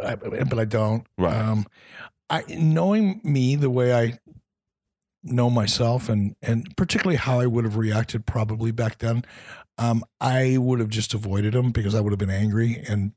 [0.04, 1.06] I, but I don't.
[1.16, 1.36] Right.
[1.36, 1.66] Um,
[2.28, 4.18] I knowing me the way I
[5.22, 9.24] know myself and and particularly how I would have reacted probably back then,
[9.78, 13.12] um, I would have just avoided him because I would have been angry and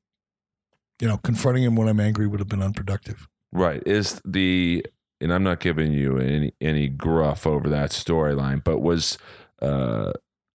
[1.00, 3.28] you know confronting him when I'm angry would have been unproductive.
[3.52, 3.84] Right.
[3.86, 4.86] Is the
[5.22, 9.18] and I'm not giving you any any gruff over that storyline, but was
[9.62, 10.12] uh,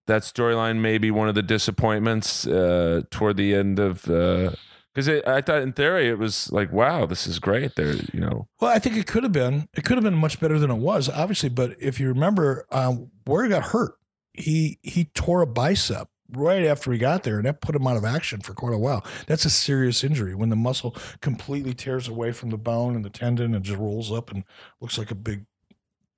[0.09, 4.51] that storyline may be one of the disappointments uh, toward the end of uh,
[4.93, 7.75] Because I thought in theory it was like, wow, this is great.
[7.75, 9.69] There, you know, Well, I think it could have been.
[9.77, 11.49] It could have been much better than it was, obviously.
[11.49, 13.93] But if you remember, um, where he got hurt,
[14.33, 17.97] he he tore a bicep right after he got there, and that put him out
[17.97, 19.03] of action for quite a while.
[19.27, 23.09] That's a serious injury when the muscle completely tears away from the bone and the
[23.09, 24.43] tendon and just rolls up and
[24.81, 25.45] looks like a big,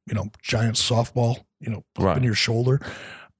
[0.07, 2.17] you know, giant softball, you know, up Right.
[2.17, 2.79] in your shoulder.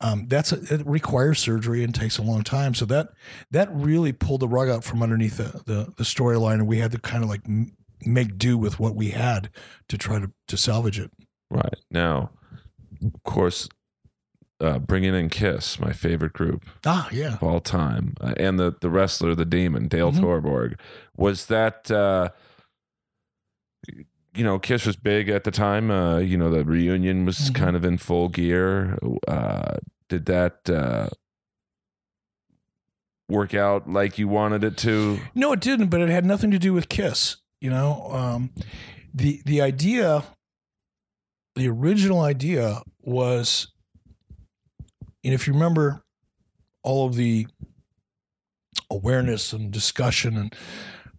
[0.01, 2.73] Um, that's a, it requires surgery and takes a long time.
[2.73, 3.09] So that
[3.51, 6.91] that really pulled the rug out from underneath the the, the storyline, and we had
[6.91, 7.71] to kind of like m-
[8.05, 9.49] make do with what we had
[9.89, 11.11] to try to to salvage it.
[11.49, 12.31] right now,
[13.03, 13.67] of course,
[14.59, 17.33] uh, bringing in Kiss, my favorite group Ah, yeah.
[17.35, 20.19] of all time, uh, and the the wrestler, the Demon, Dale Mhm.
[20.21, 20.79] Torborg,
[21.15, 21.89] was that.
[21.91, 22.29] Uh,
[24.33, 25.91] you know, Kiss was big at the time.
[25.91, 27.55] Uh, you know, the reunion was Mhm.
[27.55, 28.97] kind of in full gear.
[29.27, 29.77] Uh,
[30.09, 31.09] did that uh,
[33.29, 35.19] work out like you wanted it to?
[35.35, 37.37] No, it didn't, but it had nothing to do with Kiss.
[37.59, 38.51] You know, um,
[39.13, 40.23] the the idea,
[41.55, 43.67] the original idea was,
[45.23, 46.03] and if you remember,
[46.83, 47.47] all of the
[48.89, 50.55] awareness and discussion and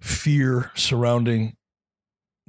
[0.00, 1.56] fear surrounding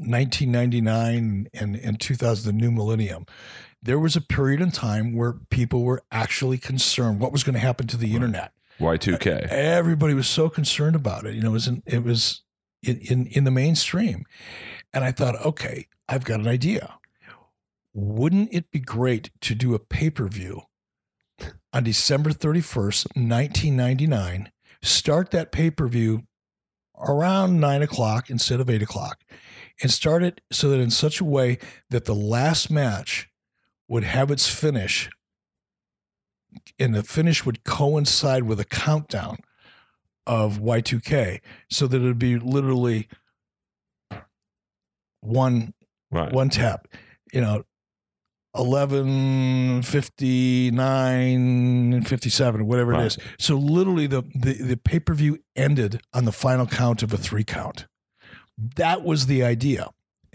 [0.07, 3.25] 1999 and, and 2000, the new millennium,
[3.81, 7.59] there was a period in time where people were actually concerned what was going to
[7.59, 8.15] happen to the Right.
[8.15, 9.47] internet Y2K.
[9.49, 11.35] everybody was so concerned about it.
[11.35, 12.41] You know, it was in, it was
[12.81, 14.25] in, in in the mainstream,
[14.93, 16.95] and I thought, okay, I've got an idea.
[17.93, 20.63] Wouldn't it be great to do a pay per view
[21.71, 24.51] on December thirty first, nineteen ninety nine?
[24.81, 26.23] Start that pay per view
[26.97, 29.19] around nine o'clock instead of eight o'clock,
[29.81, 31.57] and start it so that in such a way
[31.89, 33.29] that the last match
[33.87, 35.09] would have its finish
[36.79, 39.37] and the finish would coincide with a countdown
[40.27, 43.07] of Y2K so that it would be literally
[45.21, 45.73] one
[46.11, 46.31] Right.
[46.31, 46.87] one tap
[47.33, 47.63] you know
[48.55, 53.01] 11 59 57 whatever Right.
[53.03, 57.17] it is so literally the the, the pay-per-view ended on the final count of a
[57.17, 57.87] three count
[58.57, 59.89] that was the idea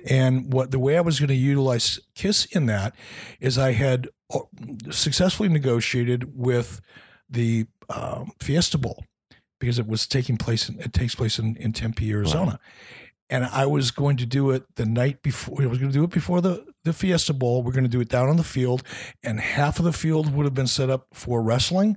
[0.06, 2.94] and what the way I was going to utilize Kiss in that
[3.40, 4.40] is I had uh,
[4.90, 6.80] successfully negotiated with
[7.28, 9.04] the um, Fiesta Bowl
[9.58, 10.68] because it was taking place.
[10.68, 12.60] In, it takes place in, in Tempe, Arizona,
[13.28, 15.62] and I was going to do it the night before.
[15.62, 17.62] I was going to do it before the the Fiesta Bowl.
[17.62, 18.82] We're going to do it down on the field,
[19.22, 21.96] and half of the field would have been set up for wrestling,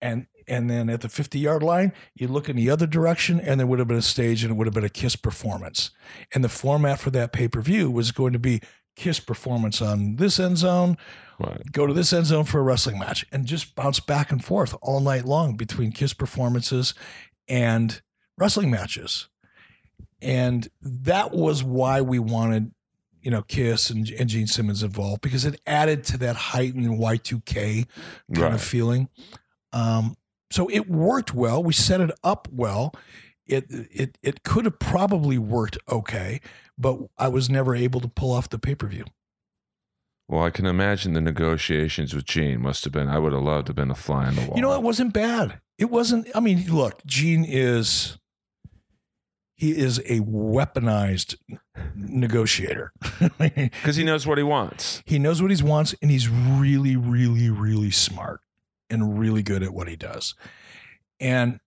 [0.00, 3.58] and and then at the 50 yard line, you look in the other direction, and
[3.58, 5.90] there would have been a stage, and it would have been a Kiss performance.
[6.34, 8.60] And the format for that pay per view was going to be
[8.96, 10.98] Kiss performance on this end zone,
[11.38, 11.62] Right.
[11.72, 14.76] go to this end zone for a wrestling match, and just bounce back and forth
[14.82, 16.92] all night long between Kiss performances
[17.48, 18.02] and
[18.36, 19.28] wrestling matches.
[20.20, 22.72] And that was why we wanted,
[23.22, 27.86] you know, Kiss and, and Gene Simmons involved because it added to that heightened Y2K
[27.86, 27.86] kind
[28.38, 28.52] Right.
[28.52, 29.08] of feeling.
[29.72, 30.16] Um,
[30.50, 31.62] so it worked well.
[31.62, 32.94] We set it up well.
[33.46, 36.40] It it it could have probably worked okay,
[36.78, 39.04] but I was never able to pull off the pay per view.
[40.28, 43.08] Well, I can imagine the negotiations with Gene must have been.
[43.08, 44.52] I would have loved to have been a fly on the wall.
[44.54, 45.60] You know, it wasn't bad.
[45.76, 46.28] It wasn't.
[46.34, 48.18] I mean, look, Gene is
[49.56, 51.36] he is a weaponized
[51.94, 52.92] negotiator.
[53.38, 55.02] because he knows what he wants.
[55.04, 58.40] he knows what he wants, and he's really, really, really smart
[58.90, 60.34] and really good at what he does.
[61.18, 61.60] And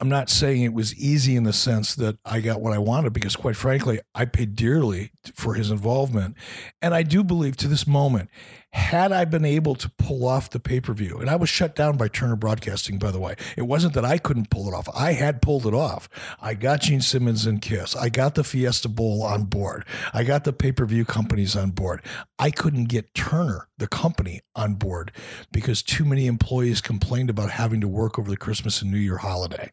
[0.00, 3.12] I'm not saying it was easy in the sense that I got what I wanted,
[3.12, 6.36] because quite frankly, I paid dearly for his involvement.
[6.82, 8.28] And I do believe to this moment,
[8.74, 11.76] had I been able to pull off the pay per view, and I was shut
[11.76, 14.88] down by Turner Broadcasting, by the way, it wasn't that I couldn't pull it off.
[14.92, 16.08] I had pulled it off.
[16.42, 17.94] I got Gene Simmons and Kiss.
[17.94, 19.84] I got the Fiesta Bowl on board.
[20.12, 22.02] I got the pay per view companies on board.
[22.36, 25.12] I couldn't get Turner, the company, on board
[25.52, 29.18] because too many employees complained about having to work over the Christmas and New Year
[29.18, 29.70] holiday.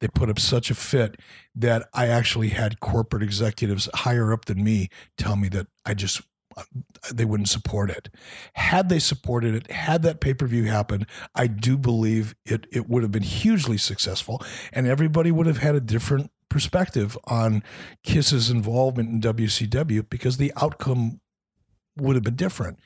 [0.00, 1.20] They put up such a fit
[1.54, 4.88] that I actually had corporate executives higher up than me
[5.18, 6.22] tell me that I just
[7.12, 8.08] they wouldn't support it.
[8.54, 12.88] Had they supported it, had that pay per view happened, I do believe it it
[12.88, 14.42] would have been hugely successful,
[14.72, 17.62] and everybody would have had a different perspective on
[18.02, 21.20] Kiss's involvement in WCW because the outcome
[21.96, 22.78] would have been different.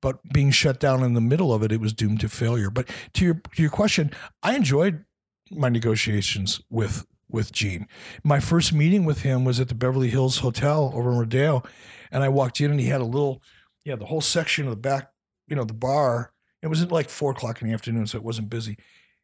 [0.00, 2.70] But being shut down in the middle of it, it was doomed to failure.
[2.70, 4.10] But to your to your question,
[4.42, 5.04] I enjoyed
[5.50, 7.86] my negotiations with with Gene.
[8.22, 11.62] My first meeting with him was at the Beverly Hills Hotel over in Rodeo,
[12.10, 13.42] and I walked in and he had a little,
[13.84, 15.10] yeah, the whole section of the back,
[15.48, 16.32] you know, the bar.
[16.62, 18.78] It was at like four o'clock in the afternoon, so it wasn't busy.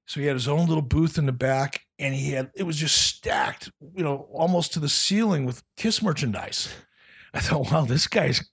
[0.06, 2.76] So he had his own little booth in the back, and he had it was
[2.76, 6.74] just stacked, you know, almost to the ceiling with Kiss merchandise.
[7.32, 8.44] I thought, wow, this guy's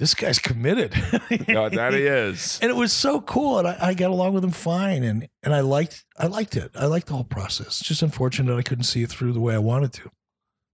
[0.00, 0.94] this guy's committed.
[1.46, 2.58] No, that he is.
[2.62, 5.54] and it was so cool, and I, I got along with him fine, and and
[5.54, 6.70] I liked I liked it.
[6.74, 7.66] I liked the whole process.
[7.66, 10.10] It's just unfortunate I couldn't see it through the way I wanted to.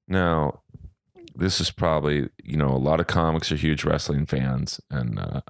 [0.06, 0.60] Now,
[1.34, 5.40] this is probably you know a lot of comics are huge wrestling fans, and uh,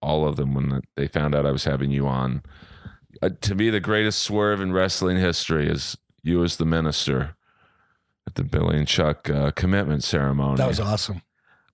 [0.00, 2.42] all of them when they found out I was having you on.
[3.20, 7.36] Uh, to me, the greatest swerve in wrestling history is you as the minister
[8.26, 10.56] at the Billy and Chuck uh, commitment ceremony.
[10.56, 11.22] That was awesome.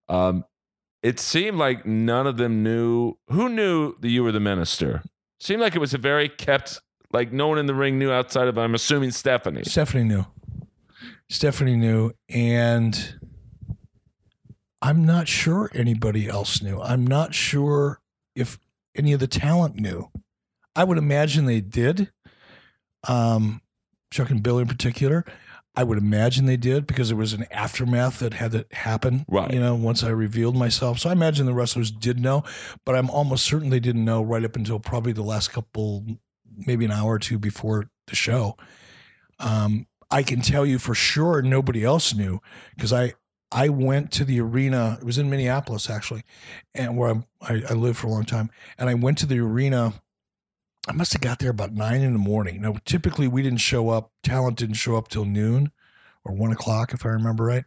[0.09, 0.45] Um,
[1.05, 5.03] it seemed like none of them knew who knew that you were the minister.
[5.39, 6.81] Seemed like it was a very kept,
[7.13, 9.65] like no one in the ring knew outside of I'm assuming Stephanie.
[9.65, 10.25] Stephanie knew.
[11.29, 13.19] Stephanie knew, and
[14.81, 16.81] I'm not sure anybody else knew.
[16.81, 18.01] I'm not sure
[18.35, 18.59] if
[18.97, 20.09] any of the talent knew.
[20.75, 22.11] I would imagine they did.
[23.07, 23.61] Um,
[24.11, 25.27] Chuck and Billy in particular.
[25.77, 29.25] I would imagine they did because there was an aftermath that had to happen.
[29.29, 29.53] Right.
[29.53, 31.01] You know, once I revealed myself.
[31.01, 32.45] So I imagine the wrestlers did know,
[32.85, 36.05] but I'm almost certain they didn't know right up until probably the last couple,
[36.67, 38.57] maybe an hour or two before the show.
[39.41, 42.41] Um, I can tell you for sure nobody else knew
[42.77, 43.15] because I
[43.51, 44.99] I went to the arena.
[45.01, 46.23] It was in Minneapolis actually,
[46.75, 48.51] and where I'm, I I lived for a long time.
[48.79, 49.95] And I went to the arena.
[50.87, 52.61] I must have got there about nine in the morning.
[52.61, 54.13] Now, typically we didn't show up.
[54.23, 55.73] Talent didn't show up till noon
[56.25, 57.65] or one o'clock, if I remember right.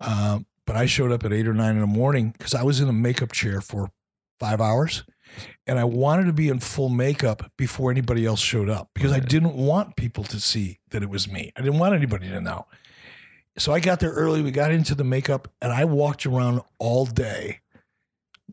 [0.00, 2.80] Um, but I showed up at eight or nine in the morning because I was
[2.80, 3.90] in a makeup chair for
[4.38, 5.04] five hours,
[5.66, 9.20] and I wanted to be in full makeup before anybody else showed up because I
[9.20, 11.52] didn't want people to see that it was me.
[11.56, 12.66] I didn't want anybody to know.
[13.58, 14.42] So I got there early.
[14.42, 17.60] We got into the makeup, and I walked around all day,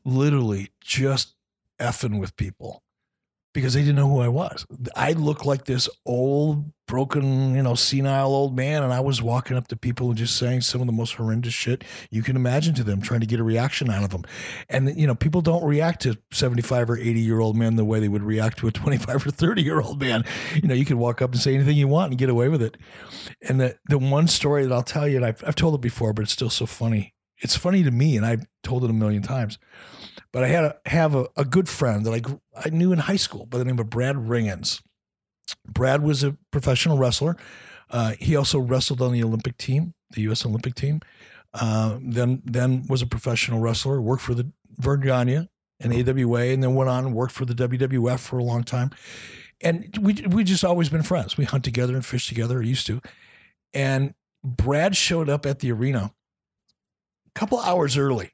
[0.04, 1.36] literally just
[1.80, 2.81] effing with people
[3.54, 4.66] because they didn't know who I was.
[4.96, 9.58] I looked like this old, broken, you know, senile old man, and I was walking
[9.58, 12.74] up to people and just saying some of the most horrendous shit you can imagine
[12.76, 14.24] to them, trying to get a reaction out of them.
[14.70, 18.24] And you know, people don't react to seventy-five or eighty-year-old men the way they would
[18.24, 20.24] react to a twenty-five or thirty-year-old man.
[20.56, 22.62] You know, you can walk up and say anything you want and get away with
[22.62, 22.78] it.
[23.42, 26.14] And the the one story that I'll tell you, and I've, I've told it before,
[26.14, 27.14] but it's still so funny.
[27.38, 29.58] It's funny to me, and I've told it a million times.
[30.32, 32.22] But I had a, have a, a good friend that I
[32.66, 34.82] I knew in high school by the name of Brad Rheingans.
[35.68, 37.36] Brad was a professional wrestler.
[37.90, 40.46] Uh, he also wrestled on the Olympic team, the U.S.
[40.46, 41.02] Olympic team.
[41.54, 44.02] Uh, then then was a professional wrestler.
[44.02, 44.52] Worked for the
[44.82, 45.48] Gagne
[45.80, 48.92] and AWA, and then went on and worked for the WWF for a long time.
[49.60, 51.38] And we we just always been friends.
[51.38, 52.60] We hunt together and fish together.
[52.60, 53.02] Or used to.
[53.74, 56.14] And Brad showed up at the arena
[57.28, 58.32] a couple hours early,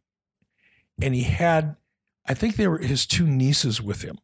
[1.01, 1.75] and he had,
[2.25, 4.19] I think they were his two nieces with him.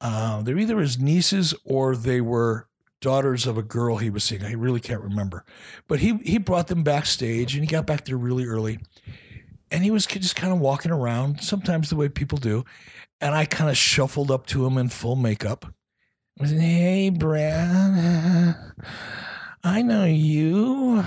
[0.00, 2.68] Uh, they're either his nieces or they were
[3.00, 4.44] daughters of a girl he was seeing.
[4.44, 5.44] I really can't remember,
[5.88, 8.80] but he he brought them backstage, and he got back there really early,
[9.70, 12.64] and he was just kind of walking around, sometimes the way people do,
[13.20, 15.66] and I kind of shuffled up to him in full makeup.
[16.40, 18.56] I said, "Hey, Brad,
[19.62, 21.02] I know you.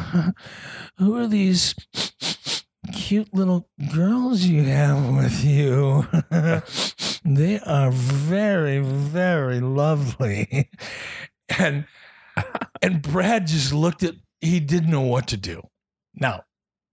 [0.97, 1.75] Who are these
[2.97, 6.07] cute little girls you have with you?
[7.23, 10.69] they are very, very lovely."
[11.57, 11.85] And
[12.81, 14.15] and Brad just looked at.
[14.41, 15.61] He didn't know what to do.
[16.13, 16.43] Now,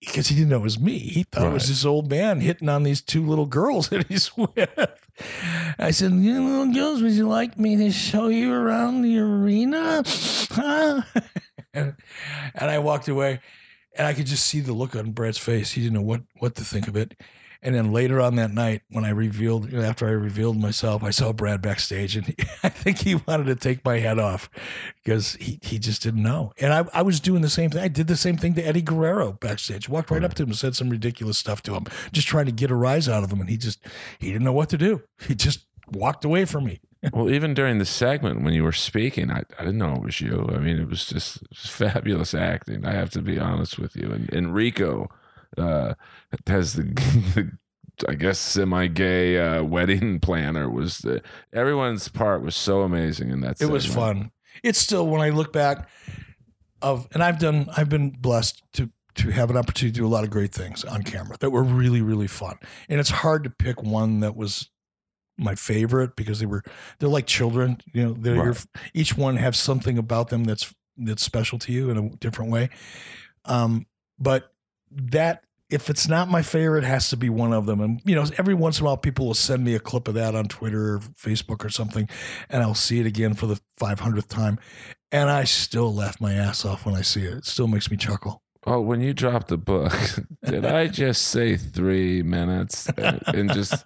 [0.01, 0.99] because he didn't know it was me.
[0.99, 1.69] He thought it was Right.
[1.71, 5.01] this old man hitting on these two little girls that he's with.
[5.77, 10.05] I said, You little girls, would you like me to show you around the arena?
[10.07, 11.03] Huh?
[11.75, 11.97] and,
[12.55, 13.41] and I walked away
[13.97, 15.73] and I could just see the look on Brad's face.
[15.73, 17.15] He didn't know what, what to think of it.
[17.65, 21.03] And then later on that night, when I revealed, you know, after I revealed myself,
[21.03, 24.51] I saw Brad backstage, and he, I think he wanted to take my head off
[25.03, 26.53] because he, he just didn't know.
[26.61, 27.81] And I, I was doing the same thing.
[27.81, 29.89] I did the same thing to Eddie Guerrero backstage.
[29.89, 32.53] Walked right up to him and said some ridiculous stuff to him, just trying to
[32.53, 33.41] get a rise out of him.
[33.41, 33.81] And he just
[34.19, 35.03] he didn't know what to do.
[35.27, 36.81] He just walked away from me.
[37.13, 40.21] Well, even during the segment when you were speaking, I, I didn't know it was
[40.21, 40.49] you.
[40.53, 42.85] I mean, it was just, fabulous acting.
[42.85, 44.11] I have to be honest with you.
[44.13, 45.09] And Enrico
[45.57, 45.95] uh,
[46.47, 46.83] has the,
[47.35, 47.51] the
[48.09, 53.61] I guess semi-gay uh, wedding planner was the, everyone's part was so amazing in that.
[53.61, 54.31] It was fun.
[54.63, 55.89] It's still when I look back
[56.85, 60.09] of and I've done I've been blessed to to have an opportunity to do a
[60.09, 62.57] lot of great things on camera that were really really fun.
[62.89, 64.71] And it's hard to pick one that was
[65.37, 66.63] my favorite because they were
[66.99, 68.67] they're like children, you know, they're your, Right.
[68.95, 72.71] each one have something about them that's that's special to you in a different way.
[73.45, 73.87] Um
[74.19, 74.53] but
[74.91, 77.81] that if it's not my favorite, it has to be one of them.
[77.81, 80.15] And you know, every once in a while, people will send me a clip of
[80.15, 82.09] that on Twitter or Facebook or something,
[82.49, 84.59] and I'll see it again for the 500th time,
[85.11, 87.39] and I still laugh my ass off when I see it.
[87.39, 88.43] It still makes me chuckle.
[88.67, 89.93] Oh, when you dropped the book,
[90.45, 93.85] did I just say three minutes and, and just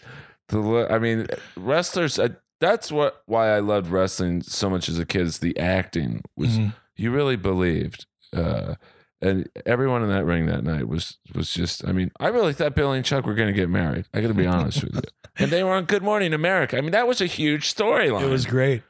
[0.53, 1.26] I mean,
[1.57, 2.18] wrestlers.
[2.18, 2.28] Uh,
[2.61, 5.22] that's what why I loved wrestling so much as a kid.
[5.22, 6.74] Is the acting was Mhm.
[6.96, 8.74] you really believed, uh,
[9.20, 11.86] and everyone in that ring that night was was just.
[11.86, 14.07] I mean, I really thought Billy and Chuck were going to get married.
[14.14, 15.03] I got to be honest with you,
[15.38, 16.76] and they were on Good Morning America.
[16.76, 18.82] I mean, that was a huge storyline It was great.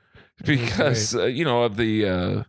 [0.45, 2.43] because uh, you know of the uh,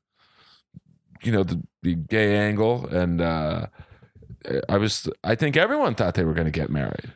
[1.23, 3.65] you know the, the gay angle and uh,
[4.69, 7.11] I was I think everyone thought they were going to get married.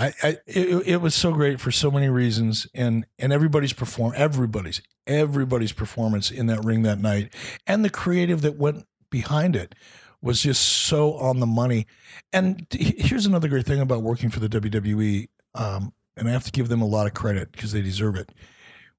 [0.00, 4.14] I, I it, it was so great for so many reasons, and and everybody's perform
[4.16, 7.34] everybody's everybody's performance in that ring that night,
[7.66, 9.74] and the creative that went behind it
[10.22, 11.86] was just so on the money.
[12.32, 16.52] And here's another great thing about working for the WWE, um, and I have to
[16.52, 18.32] give them a lot of credit because they deserve it.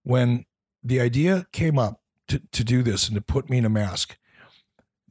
[0.03, 0.45] When
[0.83, 4.17] the idea came up to to do this and to put me in a mask,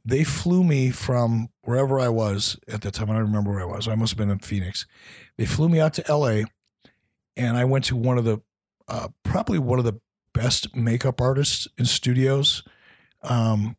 [0.03, 3.09] they flew me from wherever I was at the time.
[3.09, 3.87] I don't remember where I was.
[3.87, 4.85] I must have been in Phoenix.
[5.37, 6.43] They flew me out to LA,
[7.37, 8.41] and I went to one of the
[8.87, 9.99] uh, probably one of the
[10.33, 12.63] best makeup artists in studios
[13.23, 13.77] um,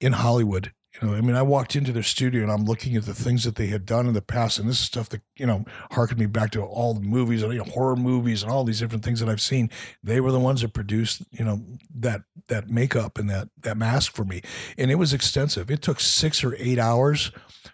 [0.00, 0.72] in Hollywood.
[1.00, 3.42] You know, I mean, I walked into their studio and I'm looking at the things
[3.44, 6.20] that they had done in the past, and this is stuff that you know harkened
[6.20, 9.18] me back to all the movies, you know, horror movies, and all these different things
[9.20, 9.70] that I've seen.
[10.04, 11.60] They were the ones that produced, you know,
[11.96, 14.42] that that makeup and that that mask for me,
[14.78, 15.70] and it was extensive.
[15.70, 17.32] It took six or eight hours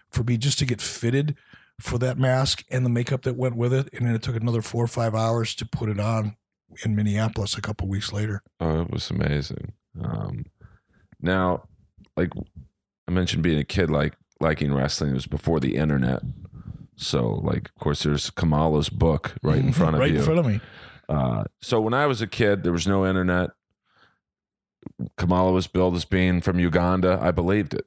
[0.09, 1.35] for me just to get fitted
[1.79, 4.63] for that mask and the makeup that went with it, and then it took another
[4.63, 6.37] four or five hours to put it on
[6.83, 8.41] in Minneapolis a couple weeks later.
[8.59, 9.73] Oh, it was amazing.
[10.01, 10.45] Um,
[11.21, 11.63] now,
[12.15, 12.31] like
[13.11, 16.21] I mentioned, being a kid, like liking wrestling it was before the internet.
[16.95, 20.17] So, like, of course, there's Kamala's book right in front of right you.
[20.19, 20.61] in front of me.
[21.09, 23.49] Uh, so when I was a kid, there was no internet.
[25.17, 27.19] Kamala was billed as being from Uganda.
[27.21, 27.85] I believed it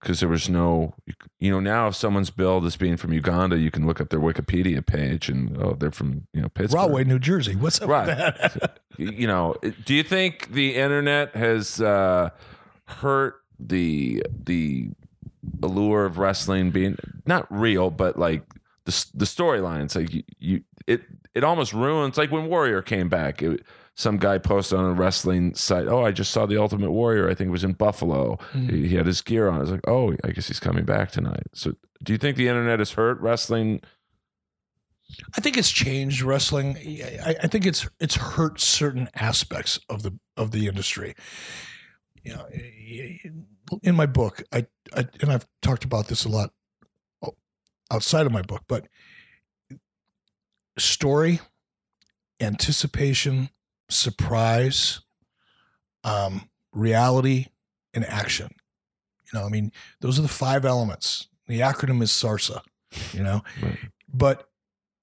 [0.00, 0.94] because there was no,
[1.38, 4.20] you know, now if someone's billed as being from Uganda, you can look up their
[4.20, 6.80] Wikipedia page and oh, they're from you know Pittsburgh.
[6.80, 7.54] Rahway, New Jersey.
[7.56, 8.06] What's up Right.
[8.08, 8.78] with that?
[8.98, 9.56] You know,
[9.86, 12.28] do you think the internet has uh,
[12.86, 13.36] hurt
[13.68, 14.90] the the
[15.62, 16.96] allure of wrestling being
[17.26, 18.42] not real, but like
[18.84, 19.96] the the storylines?
[19.96, 21.02] Like you, you, it
[21.34, 22.16] it almost ruins.
[22.16, 26.12] Like when Warrior came back, it, some guy posted on a wrestling site, "Oh, I
[26.12, 27.28] just saw the Ultimate Warrior.
[27.28, 28.38] I think it was in Buffalo.
[28.52, 28.68] Hmm.
[28.68, 31.10] He, he had his gear on." I was like, "Oh, I guess he's coming back
[31.10, 33.80] tonight." So, do you think the internet has hurt wrestling?
[35.36, 36.76] I think it's changed wrestling.
[37.24, 41.14] I, I think it's it's hurt certain aspects of the of the industry.
[42.22, 42.46] You know,
[43.82, 46.50] in my book, I, I and I've talked about this a lot
[47.90, 48.86] outside of my book, but
[50.78, 51.40] story,
[52.40, 53.50] anticipation,
[53.90, 55.00] surprise,
[56.04, 57.46] um, reality,
[57.94, 58.48] and action.
[59.32, 61.28] You know, I mean, those are the five elements.
[61.46, 62.60] The acronym is SARSA.
[63.12, 63.78] You know, Right.
[64.12, 64.48] but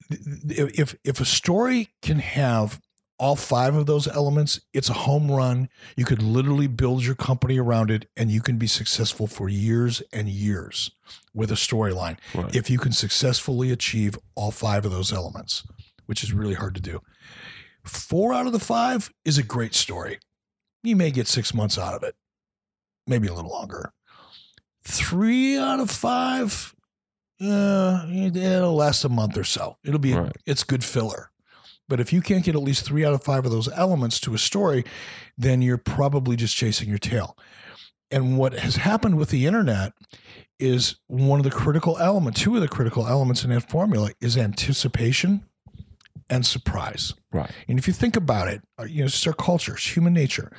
[0.09, 2.79] if if a story can have
[3.19, 5.67] all five of those elements, it's a home run.
[5.97, 10.01] You could literally build your company around it, and you can be successful for years
[10.13, 10.89] and years
[11.33, 12.55] with a storyline Right.
[12.55, 15.63] if you can successfully achieve all five of those elements,
[16.05, 17.01] which is really hard to do.
[17.83, 20.19] Four out of the five is a great story.
[20.83, 22.15] You may get six months out of it,
[23.05, 23.91] maybe a little longer.
[24.83, 26.73] Three out of five,
[27.41, 29.77] uh, it'll last a month or so.
[29.83, 30.31] It'll be Right.
[30.45, 31.28] it's good filler.
[31.89, 34.33] But if you can't get at least three out of five of those elements to
[34.33, 34.85] a story,
[35.37, 37.35] then you're probably just chasing your tail.
[38.11, 39.93] And what has happened with the internet
[40.59, 44.37] is one of the critical elements, two of the critical elements in that formula is
[44.37, 45.45] anticipation
[46.29, 47.13] and surprise.
[47.31, 47.49] Right.
[47.67, 50.51] And if you think about it, uh, you know, it's our culture, it's human nature.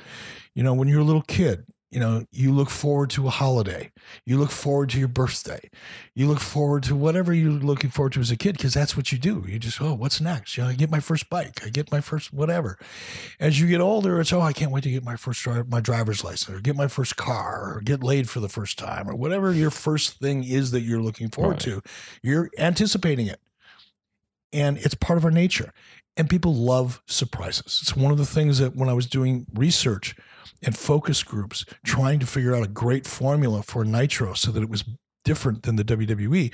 [0.53, 3.91] You know, when you're a little kid, you know, you look forward to a holiday.
[4.25, 5.69] You look forward to your birthday.
[6.15, 9.11] You look forward to whatever you're looking forward to as a kid because that's what
[9.11, 9.43] you do.
[9.45, 10.55] You just, oh, what's next?
[10.55, 11.59] You know, I get my first bike.
[11.65, 12.79] I get my first whatever.
[13.41, 16.23] As you get older, it's, oh, I can't wait to get my first my driver's
[16.23, 19.51] license or get my first car or get laid for the first time or whatever
[19.51, 21.59] your first thing is that you're looking forward Right.
[21.61, 21.81] to.
[22.23, 23.41] You're anticipating it.
[24.53, 25.73] And it's part of our nature
[26.17, 27.79] and people love surprises.
[27.81, 30.15] It's one of the things that when I was doing research
[30.63, 34.69] and focus groups, trying to figure out a great formula for Nitro so that it
[34.69, 34.83] was
[35.23, 36.53] different than the WWE,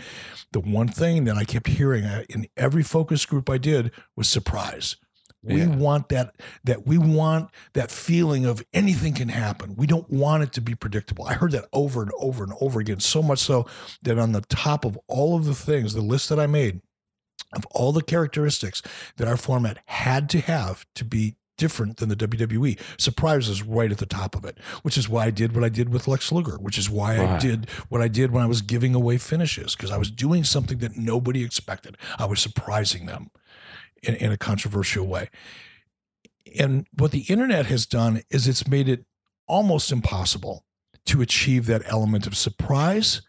[0.51, 4.27] the one thing that I kept hearing uh, in every focus group I did was
[4.29, 4.95] surprise.
[5.43, 5.67] We Yeah.
[5.67, 6.35] want that
[6.65, 9.75] that we want that feeling of anything can happen.
[9.75, 11.25] We don't want it to be predictable.
[11.25, 13.65] I heard that over and over and over again, so much so
[14.03, 16.81] that on the top of all of the things, the list that I made
[17.53, 18.81] of all the characteristics
[19.17, 22.79] that our format had to have to be different than the WWE.
[22.99, 25.69] Surprise is right at the top of it, which is why I did what I
[25.69, 28.61] did with Lex Luger, which is why I did what I did when I was
[28.61, 31.97] giving away finishes, because I was doing something that nobody expected.
[32.19, 33.31] I was surprising them
[34.03, 35.29] in, in a controversial way.
[36.57, 39.05] And what the internet has done is it's made it
[39.47, 40.63] almost impossible
[41.05, 43.21] to achieve that element of surprise.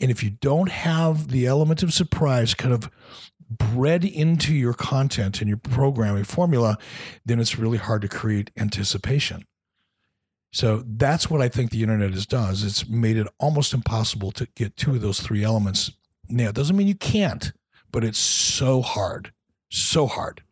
[0.00, 2.88] And if you don't have the element of surprise kind of
[3.58, 6.78] bred into your content and your programming formula,
[7.24, 9.44] then it's really hard to create anticipation.
[10.52, 12.52] So that's what I think the internet has done.
[12.52, 15.90] Is it's made it almost impossible to get two of those three elements.
[16.28, 17.52] Now, it doesn't mean you can't,
[17.90, 19.32] but it's so hard,
[19.68, 20.42] so hard.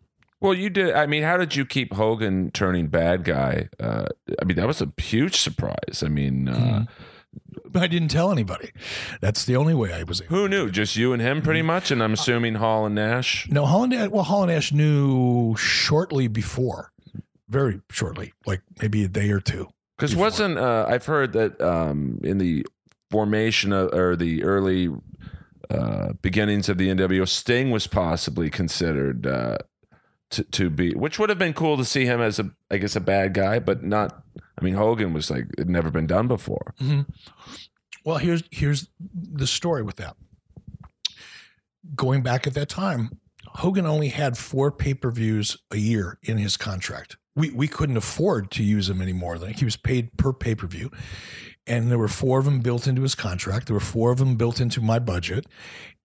[0.40, 0.92] Well, you did.
[0.94, 3.68] I mean, how did you keep Hogan turning bad guy?
[3.78, 4.07] Uh,
[4.40, 6.03] I mean, that was a huge surprise.
[6.05, 6.86] I mean, uh,
[7.74, 8.70] I didn't tell anybody.
[9.20, 10.34] That's the only way I was able.
[10.34, 10.70] who knew?
[10.70, 11.90] Just you and him, pretty much.
[11.90, 13.48] And I'm assuming Hall and Nash.
[13.50, 14.12] No, Holland.
[14.12, 16.92] Well, Hall and Nash knew shortly before,
[17.48, 19.68] very shortly, like maybe a day or two.
[19.96, 22.66] Because wasn't uh, I've heard that um, in the
[23.10, 24.88] formation of, or the early
[25.70, 29.58] uh, beginnings of the NWO, Sting was possibly considered uh,
[30.33, 32.97] to to be, which would have been cool to see him as a, I guess,
[32.97, 34.24] a bad guy, but not.
[34.59, 36.74] I mean, Hogan was like it never been done before.
[36.80, 37.03] Mm-hmm.
[38.05, 40.16] Well, here's here's the story with that.
[41.95, 46.39] Going back at that time, Hogan only had four pay per views a year in
[46.39, 47.16] his contract.
[47.37, 49.39] We we couldn't afford to use him anymore.
[49.39, 50.91] Like he was paid per pay per view,
[51.66, 53.66] and there were four of them built into his contract.
[53.66, 55.47] There were four of them built into my budget,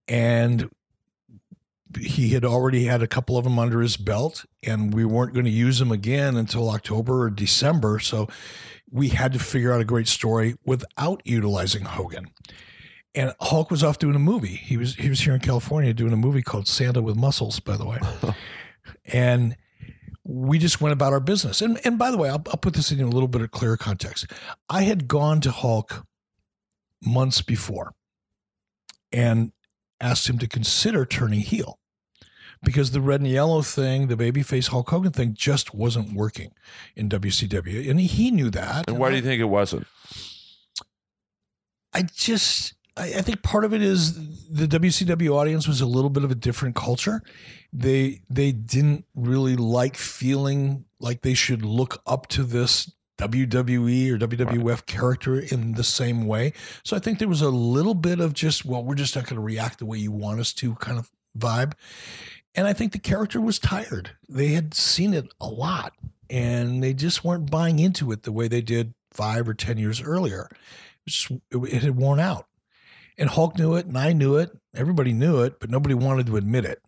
[0.06, 0.70] and
[1.96, 5.46] he had already had a couple of them under his belt, and we weren't going
[5.46, 7.98] to use them again until October or December.
[7.98, 8.28] So
[8.90, 12.26] we had to figure out a great story without utilizing Hogan.
[13.14, 14.56] And Hulk was off doing a movie.
[14.56, 17.76] He was he was here in California doing a movie called Santa with Muscles, by
[17.76, 17.98] the way.
[19.06, 19.56] and
[20.24, 21.62] we just went about our business.
[21.62, 23.76] And and by the way, I'll, I'll put this in a little bit of clearer
[23.76, 24.26] context.
[24.68, 26.04] I had gone to Hulk
[27.02, 27.94] months before
[29.10, 29.52] and
[30.00, 31.77] asked him to consider turning heel
[32.62, 36.52] because the red and yellow thing, the babyface Hulk Hogan thing, just wasn't working
[36.96, 38.88] in WCW, and he knew that.
[38.88, 39.86] And why do you think it wasn't?
[41.92, 44.14] I just I, think part of it is
[44.48, 47.22] the WCW audience was a little bit of a different culture.
[47.72, 54.18] They they didn't really like feeling like they should look up to this WWE or
[54.18, 56.52] WWF character in the same way.
[56.84, 59.36] So I think there was a little bit of just, well, we're just not going
[59.36, 61.72] to react the way you want us to kind of vibe.
[62.54, 64.10] And I think the character was tired.
[64.28, 65.92] They had seen it a lot
[66.30, 70.02] and they just weren't buying into it the way they did five or 10 years
[70.02, 70.48] earlier.
[71.06, 72.46] It, just, it, had worn out.
[73.16, 74.50] And Hulk knew it and I knew it.
[74.74, 76.82] Everybody knew it, but nobody wanted to admit it.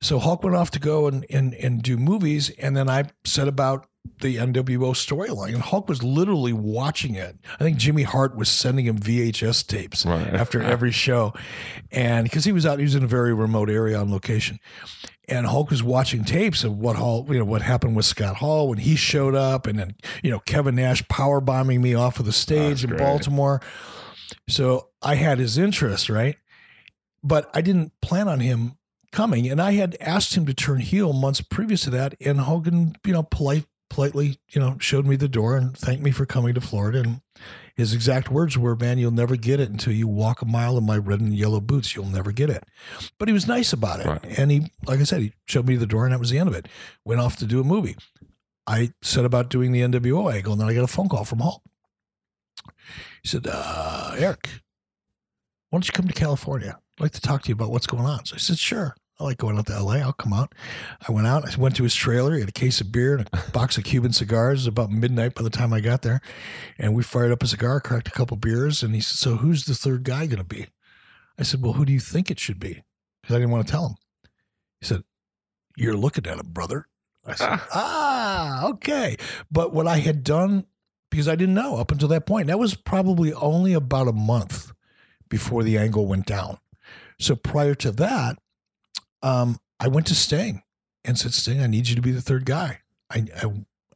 [0.00, 2.50] So Hulk went off to go and, and, and do movies.
[2.50, 3.87] And then I set about
[4.20, 5.54] the NWO storyline.
[5.54, 7.36] And Hulk was literally watching it.
[7.60, 10.26] I think Jimmy Hart was sending him VHS tapes Right.
[10.34, 11.34] after every show.
[11.92, 14.58] And because he was out, he was in a very remote area on location.
[15.28, 18.68] And Hulk was watching tapes of what Hall, you know, what happened with Scott Hall
[18.68, 22.24] when he showed up, and then you know Kevin Nash power bombing me off of
[22.24, 23.00] the stage That's in great.
[23.00, 23.60] Baltimore.
[24.48, 26.36] So I had his interest, right?
[27.22, 28.78] But I didn't plan on him
[29.12, 32.96] coming, and I had asked him to turn heel months previous to that, and Hogan,
[33.04, 36.54] you know, polite, politely, you know, showed me the door and thanked me for coming
[36.54, 37.00] to Florida.
[37.00, 37.20] And
[37.76, 40.84] his exact words were, "Man, you'll never get it until you walk a mile in
[40.84, 41.94] my red and yellow boots.
[41.94, 42.64] You'll never get it."
[43.18, 44.38] But he was nice about it, Right.
[44.38, 46.48] and he, like I said, he showed me the door, and that was the end
[46.48, 46.66] of it.
[47.04, 47.96] Went off to do a movie.
[48.66, 51.38] I set about doing the NWO angle, and then I got a phone call from
[51.40, 51.62] Hulk.
[53.22, 54.48] He said, uh, Eric,
[55.70, 56.78] why don't you come to California?
[56.98, 58.24] I'd like to talk to you about what's going on.
[58.26, 58.94] So I said, sure.
[59.20, 59.94] I like going out to LA.
[59.94, 60.54] I'll come out.
[61.06, 61.44] I went out.
[61.44, 62.34] I went to his trailer.
[62.34, 64.66] He had a case of beer and a box of Cuban cigars.
[64.66, 66.20] About midnight by the time I got there.
[66.78, 68.82] And we fired up a cigar, cracked a couple beers.
[68.82, 70.66] And he said, So who's the third guy going to be?
[71.36, 72.84] I said, Well, who do you think it should be?
[73.22, 73.94] Because I didn't want to tell him.
[74.80, 75.02] He said,
[75.76, 76.86] You're looking at him, brother.
[77.26, 79.16] I said, Ah, okay.
[79.50, 80.64] But what I had done,
[81.10, 84.72] because I didn't know up until that point, that was probably only about a month
[85.28, 86.58] before the angle went down.
[87.18, 88.38] So prior to that,
[89.22, 90.62] um, I went to Sting
[91.04, 92.80] and said, Sting, I need you to be the third guy.
[93.10, 93.44] I, I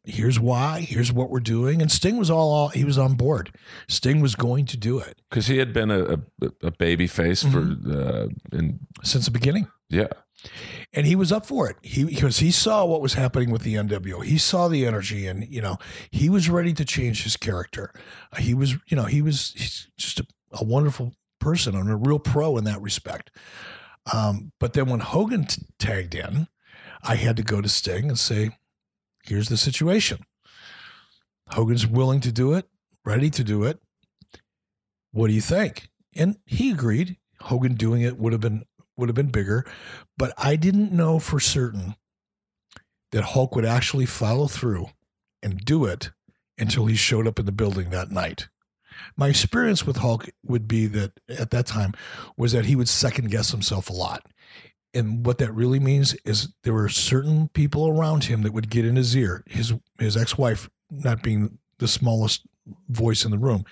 [0.05, 1.81] here's why, here's what we're doing.
[1.81, 3.55] And Sting was all, all he was on board.
[3.89, 6.19] Sting was going to do it Because he had been a, a,
[6.65, 7.91] a baby face Mm-hmm.
[7.93, 9.69] for uh, in since the beginning.
[9.89, 10.09] yeah
[10.93, 11.77] and he was up for it.
[11.83, 14.25] He because he saw what was happening with the NWO.
[14.25, 15.77] He saw the energy, and you know
[16.11, 17.93] he was ready to change his character.
[18.33, 21.95] Uh, he was, you know, he was he's just a, a wonderful person and a
[21.95, 23.31] real pro in that respect.
[24.13, 26.49] Um, but then when Hogan t- tagged in,
[27.03, 28.57] I had to go to Sting and say,
[29.25, 30.25] "Here's the situation.
[31.51, 32.69] Hogan's willing to do it,
[33.05, 33.81] ready to do it.
[35.13, 37.19] What do you think?" And he agreed.
[37.41, 38.65] Hogan doing it would have been
[38.97, 39.65] would have been bigger,
[40.17, 41.97] but I didn't know for certain
[43.11, 44.89] that Hulk would actually follow through
[45.43, 46.11] and do it
[46.59, 48.49] until he showed up in the building that night.
[49.17, 51.93] My experience with Hulk would be that at that time
[52.37, 54.27] was that he would second guess himself a lot.
[54.95, 58.85] And what that really means is there were certain people around him that would get
[58.85, 62.43] in his ear, his his ex-wife not being the smallest
[62.89, 63.65] voice in the room,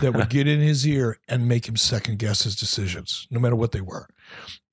[0.00, 3.56] that would get in his ear and make him second guess his decisions, no matter
[3.56, 4.08] what they were.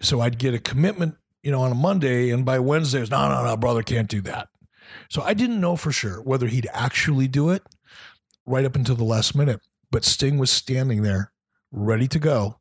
[0.02, 3.28] So I'd get a commitment, you know, on a Monday, and by Wednesday, it's no,
[3.28, 4.50] no, no, brother, can't do that.
[5.10, 7.64] So I didn't know for sure whether he'd actually do it
[8.46, 9.62] right up until the last minute.
[9.92, 11.32] But Sting was standing there,
[11.72, 12.60] ready to go,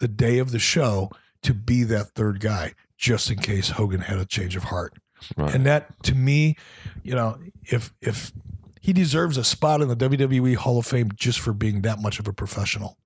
[0.00, 1.10] the day of the show
[1.42, 4.94] to be that third guy, just in case Hogan had a change of heart.
[5.36, 5.54] Right.
[5.54, 6.56] And that, to me,
[7.02, 8.32] you know, if if
[8.80, 12.18] he deserves a spot in the WWE Hall of Fame just for being that much
[12.18, 12.98] of a professional.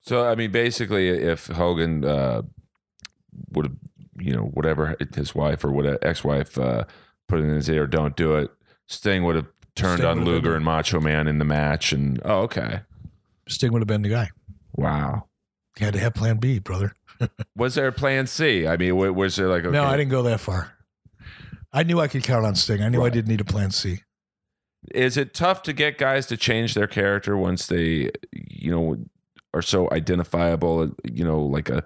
[0.00, 2.42] So I mean, basically, if Hogan uh,
[3.50, 3.76] would have,
[4.18, 6.84] you know, whatever his wife or what ex-wife uh,
[7.28, 8.50] put in his ear, don't do it.
[8.86, 12.40] Sting would have turned Sting on Luger and Macho Man in the match, and oh,
[12.40, 12.80] okay,
[13.48, 14.30] Sting would have been the guy.
[14.74, 15.24] wow.
[15.76, 16.94] He had to have Plan B, brother.
[17.56, 18.66] Was there a Plan C?
[18.66, 20.72] I mean, was there like okay, No, I didn't go that far.
[21.72, 22.82] I knew I could count on Sting.
[22.82, 24.00] I knew I didn't need a Plan C.
[24.94, 28.96] is it tough to get guys to change their character once they you know
[29.54, 31.82] are so identifiable you know like a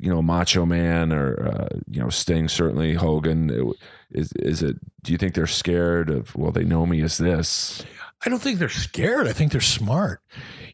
[0.00, 3.72] you know macho man or uh, you know sting certainly hogan
[4.10, 7.84] is is it do you think they're scared of well they know me as this
[8.24, 9.28] I don't think they're scared.
[9.28, 10.20] I think they're smart.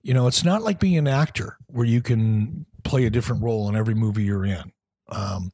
[0.03, 3.69] You know, it's not like being an actor where you can play a different role
[3.69, 4.73] in every movie you're in,
[5.09, 5.53] um,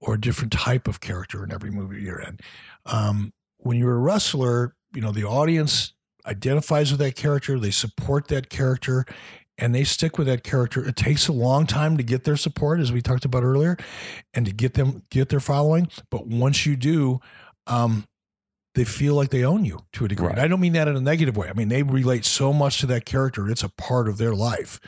[0.00, 2.38] or a different type of character in every movie you're in.
[2.86, 5.92] Um, when you're a wrestler, you know, the audience
[6.26, 9.04] identifies with that character, they support that character,
[9.58, 10.86] and they stick with that character.
[10.86, 13.76] It takes a long time to get their support, as we talked about earlier,
[14.34, 15.88] and to get them get their following.
[16.10, 17.20] But once you do,
[17.66, 18.06] um,
[18.78, 20.26] they feel like they own you to a degree.
[20.26, 20.36] Right.
[20.36, 21.48] And I don't mean that in a negative way.
[21.48, 24.80] I mean they relate so much to that character; it's a part of their life.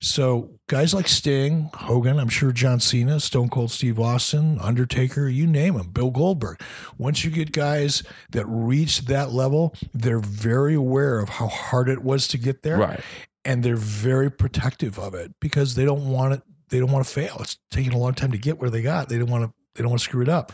[0.00, 5.46] So guys like Sting, Hogan, I'm sure John Cena, Stone Cold Steve Austin, Undertaker, you
[5.46, 6.60] name them, Bill Goldberg.
[6.98, 8.02] Once you get guys
[8.32, 12.76] that reach that level, they're very aware of how hard it was to get there,
[12.76, 13.00] right
[13.46, 16.42] and they're very protective of it because they don't want it.
[16.68, 17.36] They don't want to fail.
[17.40, 19.08] It's taking a long time to get where they got.
[19.08, 19.52] They don't want to.
[19.74, 20.52] They don't want to screw it up.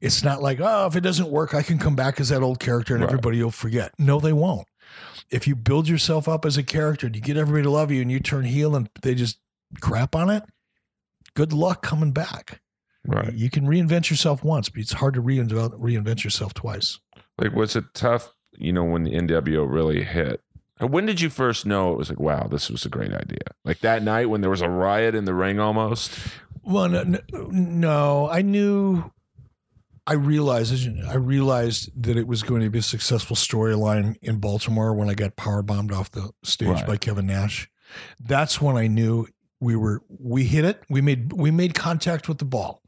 [0.00, 2.60] It's not like oh, if it doesn't work, I can come back as that old
[2.60, 3.10] character and Right.
[3.10, 3.92] everybody will forget.
[3.98, 4.66] No, they won't.
[5.30, 8.00] If you build yourself up as a character and you get everybody to love you
[8.02, 9.38] and you turn heel and they just
[9.80, 10.42] crap on it,
[11.34, 12.60] good luck coming back.
[13.06, 16.98] right You can reinvent yourself once, but it's hard to reinvent reinvent yourself twice.
[17.38, 20.40] like was it tough you know when the nwo really hit
[20.80, 23.78] when did you first know it was like wow this was a great idea like
[23.80, 26.18] that night when there was a riot in the ring almost
[26.64, 27.20] Well, no, no,
[27.50, 29.10] no, I knew.
[30.08, 34.94] I realized I realized that it was going to be a successful storyline in Baltimore
[34.94, 36.86] when I got power bombed off the stage Right.
[36.86, 37.70] by Kevin Nash.
[38.18, 39.26] That's when I knew
[39.60, 40.82] we were we hit it.
[40.88, 42.80] We made we made contact with the ball,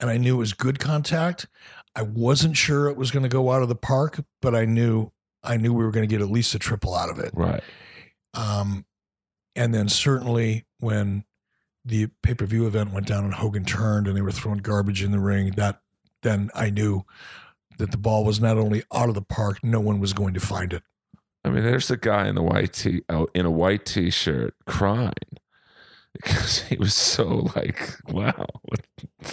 [0.00, 1.46] and I knew it was good contact.
[1.94, 5.12] I wasn't sure it was going to go out of the park, but I knew
[5.44, 7.30] I knew we were going to get at least a triple out of it.
[7.34, 7.62] right
[8.34, 8.84] Um,
[9.54, 11.24] and then certainly when
[11.84, 15.02] the pay per view event went down and Hogan turned and they were throwing garbage
[15.04, 15.80] in the ring, that
[16.26, 17.04] then I knew
[17.78, 20.40] that the ball was not only out of the park, no one was going to
[20.40, 20.82] find it.
[21.44, 25.12] I mean, there's a guy in the white t oh, in a white t-shirt crying
[26.12, 28.46] because he was so like, wow.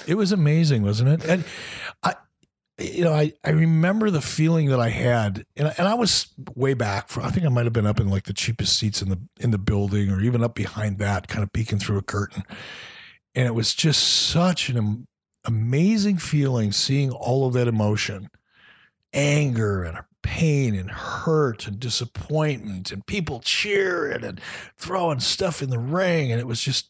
[0.05, 1.27] It was amazing, wasn't it?
[1.27, 1.43] And
[2.03, 2.15] I,
[2.77, 6.73] you know, I, I remember the feeling that I had, and, and I was way
[6.73, 7.07] back.
[7.09, 9.19] From, I think I might have been up in like the cheapest seats in the
[9.39, 12.43] in the building, or even up behind that, kind of peeking through a curtain.
[13.35, 15.07] And it was just such an
[15.45, 18.29] amazing feeling seeing all of that emotion,
[19.13, 24.39] anger and pain and hurt and disappointment, and people cheering and
[24.77, 26.89] throwing stuff in the ring, and it was just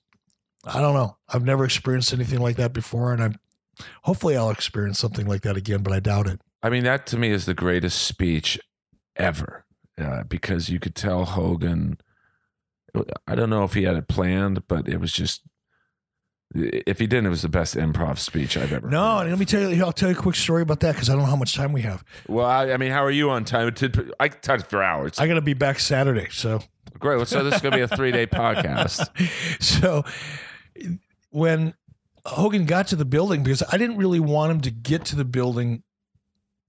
[0.66, 1.18] I don't know.
[1.28, 3.36] I've never experienced anything like that before, and I'm
[4.04, 6.40] hopefully I'll experience something like that again, but I doubt it.
[6.62, 8.60] I mean, that to me is the greatest speech
[9.16, 9.66] ever
[9.98, 11.98] uh, because you could tell Hogan.
[13.28, 15.42] I don't know if he had it planned, but it was just
[16.56, 18.88] If he didn't, it was the best improv speech I've ever.
[18.90, 19.22] No, heard.
[19.22, 19.84] and let me tell you.
[19.84, 21.74] I'll tell you a quick story about that because I don't know how much time
[21.74, 22.04] we have.
[22.28, 23.74] Well, I, I mean, how are you on time?
[24.20, 25.20] I can talk for hours.
[25.20, 26.60] I got to be back Saturday, so
[27.00, 27.28] Great.
[27.28, 29.10] So this is gonna be a three day podcast.
[29.62, 30.04] so
[31.32, 31.74] when
[32.26, 35.26] Hogan got to the building, because I didn't really want him to get to the
[35.26, 35.84] building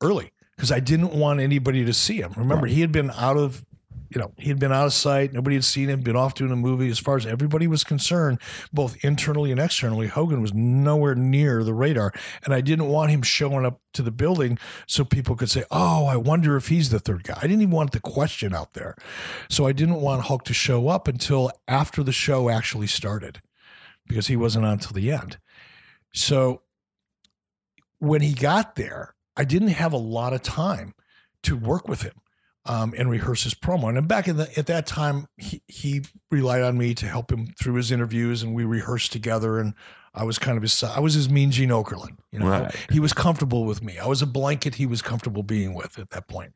[0.02, 2.32] early because I didn't want anybody to see him.
[2.36, 2.72] Remember, Right.
[2.74, 3.64] he had been out of,
[4.10, 5.32] you know, he had been out of sight.
[5.32, 6.88] Nobody had seen him, been off doing a movie.
[6.90, 8.38] As far as everybody was concerned,
[8.72, 12.12] both internally and externally, Hogan was nowhere near the radar.
[12.44, 16.06] And I didn't want him showing up to the building so people could say, oh,
[16.06, 17.38] I wonder if he's the third guy.
[17.38, 18.94] I didn't even want the question out there.
[19.48, 23.40] So I didn't want Hulk to show up until after the show actually started
[24.06, 25.38] because he wasn't on till the end.
[26.12, 26.62] So
[27.98, 30.94] when he got there, I didn't have a lot of time
[31.42, 32.14] to work with him
[32.66, 33.96] um, and rehearse his promo.
[33.96, 37.48] And back in the, at that time, he, he relied on me to help him
[37.60, 39.58] through his interviews, and we rehearsed together.
[39.58, 39.74] And
[40.14, 42.18] I was kind of his I was his mean Gene Okerlund.
[42.30, 42.74] You know, Right.
[42.90, 43.98] he was comfortable with me.
[43.98, 46.52] I was a blanket he was comfortable being with at that point.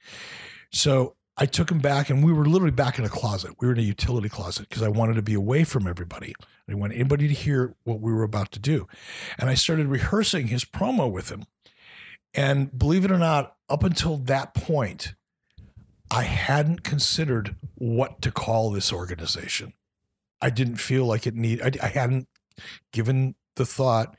[0.73, 3.53] So I took him back, and we were literally back in a closet.
[3.61, 6.35] We were in a utility closet because I wanted to be away from everybody.
[6.41, 8.87] I didn't want anybody to hear what we were about to do.
[9.39, 11.45] And I started rehearsing his promo with him.
[12.35, 15.15] And believe it or not, up until that point,
[16.11, 19.75] I hadn't considered what to call this organization.
[20.41, 21.61] I didn't feel like it need.
[21.63, 22.29] I, I hadn't
[22.93, 24.17] given the thought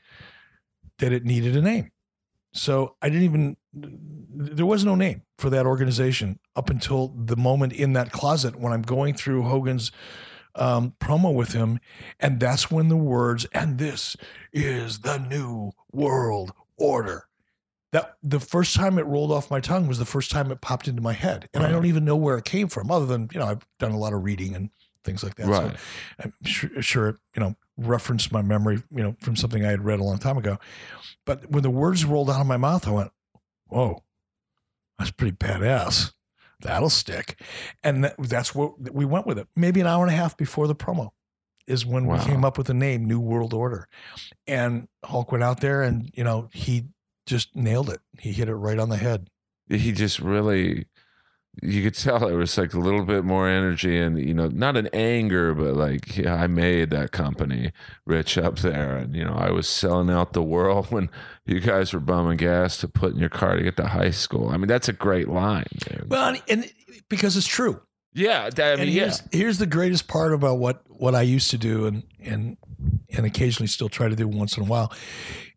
[0.98, 1.90] that it needed a name.
[2.52, 3.56] So I didn't even.
[3.72, 8.72] There was no name for that organization up until the moment in that closet when
[8.72, 9.92] I'm going through Hogan's
[10.56, 11.78] um, promo with him,
[12.18, 14.16] and that's when the words "and this
[14.52, 17.29] is the new world order."
[17.92, 20.86] That the first time it rolled off my tongue was the first time it popped
[20.86, 23.40] into my head, and I don't even know where it came from, other than you
[23.40, 24.70] know I've done a lot of reading and
[25.04, 25.46] things like that.
[25.46, 25.72] So
[26.22, 29.84] I'm sure, sure it, you know, referenced my memory, you know, from something I had
[29.84, 30.58] read a long time ago.
[31.26, 33.10] But when the words rolled out of my mouth, I went,
[33.66, 34.04] "Whoa,
[34.98, 36.12] that's pretty badass.
[36.60, 37.40] That'll stick."
[37.82, 39.48] And that, that's what we went with it.
[39.56, 41.10] Maybe an hour and a half before the promo
[41.66, 42.18] is when Wow.
[42.18, 43.88] we came up with the name New World Order.
[44.46, 46.84] And Hulk went out there, and you know, he
[47.30, 48.00] just nailed it.
[48.18, 49.28] He hit it right on the head.
[49.68, 50.86] he just really
[51.62, 54.76] you could tell it was like a little bit more energy and you know not
[54.76, 57.72] an anger but like yeah, i made that company
[58.06, 61.10] rich up there and you know i was selling out the world when
[61.46, 64.48] you guys were bumming gas to put in your car to get to high school
[64.50, 66.06] i mean that's a great line man.
[66.08, 66.72] Well, and, and
[67.08, 67.82] because it's true.
[68.14, 71.22] yeah that- i mean and yeah here's, here's the greatest part about what what I
[71.22, 72.56] used to do and and
[73.16, 74.92] and occasionally still try to do once in a while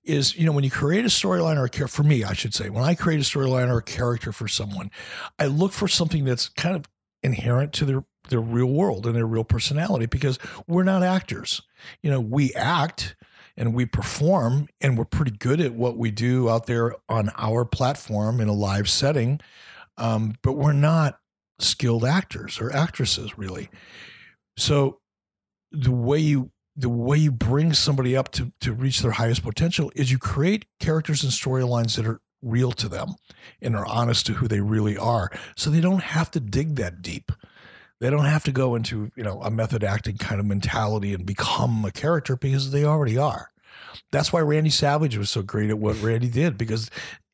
[0.03, 2.53] is you know when you create a storyline or a character for me I should
[2.53, 4.91] say when I create a storyline or a character for someone
[5.39, 6.85] I look for something that's kind of
[7.21, 11.61] inherent to their their real world and their real personality because we're not actors.
[12.01, 13.15] You know we act
[13.55, 17.65] and we perform and we're pretty good at what we do out there on our
[17.65, 19.39] platform in a live setting
[19.97, 21.19] um, but we're not
[21.59, 23.69] skilled actors or actresses really.
[24.57, 24.99] So
[25.71, 29.91] the way you the way you bring somebody up to to reach their highest potential
[29.95, 33.15] is you create characters and storylines that are real to them
[33.61, 37.01] and are honest to who they really are so they don't have to dig that
[37.01, 37.31] deep
[38.01, 41.25] they don't have to go into you know a method acting kind of mentality and
[41.25, 43.49] become a character because they already are
[44.11, 46.89] that's why randy savage was so great at what randy did because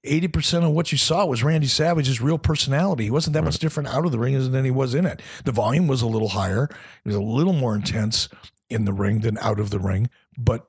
[0.05, 3.03] 80% of what you saw was Randy Savage's real personality.
[3.03, 5.21] He wasn't that much different out of the ring than he was in it.
[5.43, 6.69] The volume was a little higher.
[7.03, 8.29] it was a little more intense
[8.69, 10.67] in the ring than out of the ring, but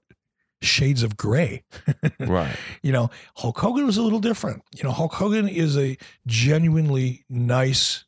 [0.62, 1.64] shades of gray.
[2.20, 4.62] right You know, Hulk Hogan was a little different.
[4.76, 5.96] You know, Hulk Hogan is a
[6.26, 8.04] genuinely nice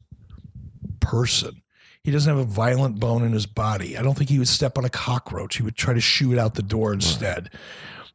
[1.01, 1.63] person.
[2.05, 3.97] He doesn't have a violent bone in his body.
[3.97, 5.57] I don't think he would step on a cockroach.
[5.57, 7.51] He would try to shoot it out the door instead.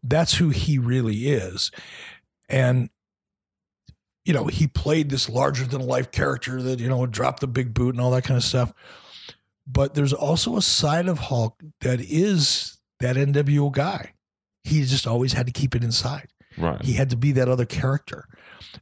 [0.04, 1.72] That's who he really is.
[2.50, 2.90] And
[4.28, 7.48] you know, he played this larger than life character that, you know, would drop the
[7.48, 8.74] big boot and all that kind of stuff.
[9.70, 14.14] But there's also a side of Hulk that is that NWO guy.
[14.64, 16.28] He just always had to keep it inside.
[16.58, 18.28] right He had to be that other character.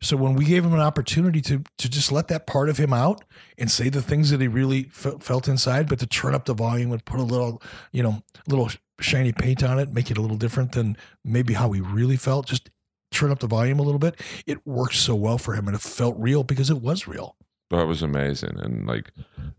[0.01, 2.93] So when we gave him an opportunity to to just let that part of him
[2.93, 3.23] out
[3.57, 6.53] and say the things that he really fe- felt inside, but to turn up the
[6.53, 7.61] volume and put a little,
[7.91, 8.69] you know, little
[8.99, 12.47] shiny paint on it, make it a little different than maybe how he really felt,
[12.47, 12.69] just
[13.11, 14.19] turn up the volume a little bit.
[14.45, 17.36] It worked so well for him and it felt real because it was real.
[17.72, 19.11] That was amazing and like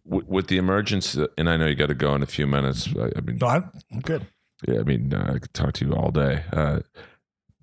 [0.09, 2.89] w- with the emergence and i know you got to go in a few minutes
[2.97, 4.27] I, I mean No, I'm I'm good.
[4.67, 6.43] Yeah, I mean, uh, I could talk to you all day.
[6.51, 6.81] Uh,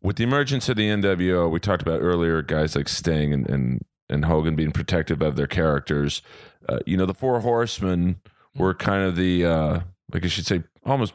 [0.04, 3.82] with the emergence of the NWO, we talked about earlier, guys like Sting and and,
[4.10, 6.22] and Hogan being protective of their characters.
[6.70, 8.22] Uh, you know, the Four Horsemen
[8.56, 9.80] were kind of the, uh,
[10.14, 11.14] like I should say, almost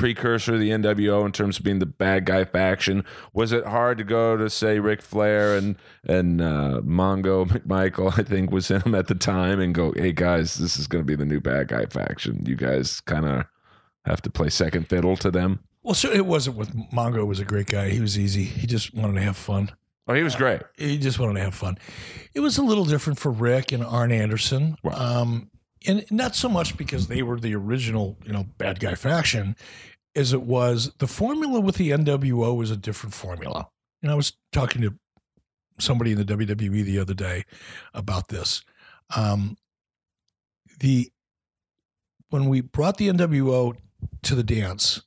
[0.00, 3.04] precursor to the NWO in terms of being the bad guy faction?
[3.34, 8.22] Was it hard to go to say Ric Flair and and uh, Mongo McMichael, I
[8.22, 11.06] think, was in them at the time, and go, "Hey guys, this is going to
[11.06, 12.44] be the new bad guy faction.
[12.46, 13.44] You guys kind of
[14.06, 17.44] have to play second fiddle to them." Well, so it wasn't with Mongo was a
[17.44, 17.90] great guy.
[17.90, 18.44] He was easy.
[18.44, 19.70] He just wanted to have fun.
[20.08, 20.62] Oh, he was great.
[20.76, 21.78] He just wanted to have fun.
[22.34, 24.76] It was a little different for Ric and Arn Anderson.
[24.82, 24.98] Right.
[24.98, 25.50] Um,
[25.86, 29.56] and not so much because they were the original, you know, bad guy faction,
[30.14, 33.68] as it was the formula with the NWO was a different formula.
[34.02, 34.94] And I was talking to
[35.78, 37.44] somebody in the WWE the other day
[37.94, 38.62] about this.
[39.14, 39.56] Um,
[40.80, 41.10] the
[42.30, 43.76] when we brought the NWO
[44.22, 45.02] to the dance,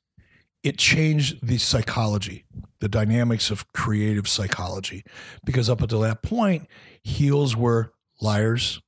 [0.61, 2.45] it changed the psychology,
[2.79, 5.03] the dynamics of creative psychology,
[5.45, 6.67] because up until that point,
[7.01, 8.81] heels were liars,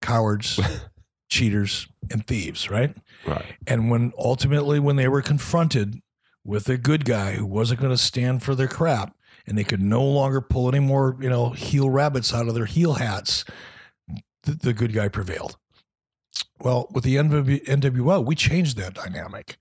[0.00, 0.60] cowards,
[1.28, 2.94] cheaters, and thieves, right?
[3.26, 3.44] Right.
[3.66, 6.00] And when ultimately, when they were confronted
[6.44, 9.14] with a good guy who wasn't going to stand for their crap,
[9.46, 12.66] and they could no longer pull any more, you know, heel rabbits out of their
[12.66, 13.44] heel hats,
[14.42, 15.56] the, the good guy prevailed.
[16.60, 19.58] Well, with the NW, NWO, we changed that dynamic,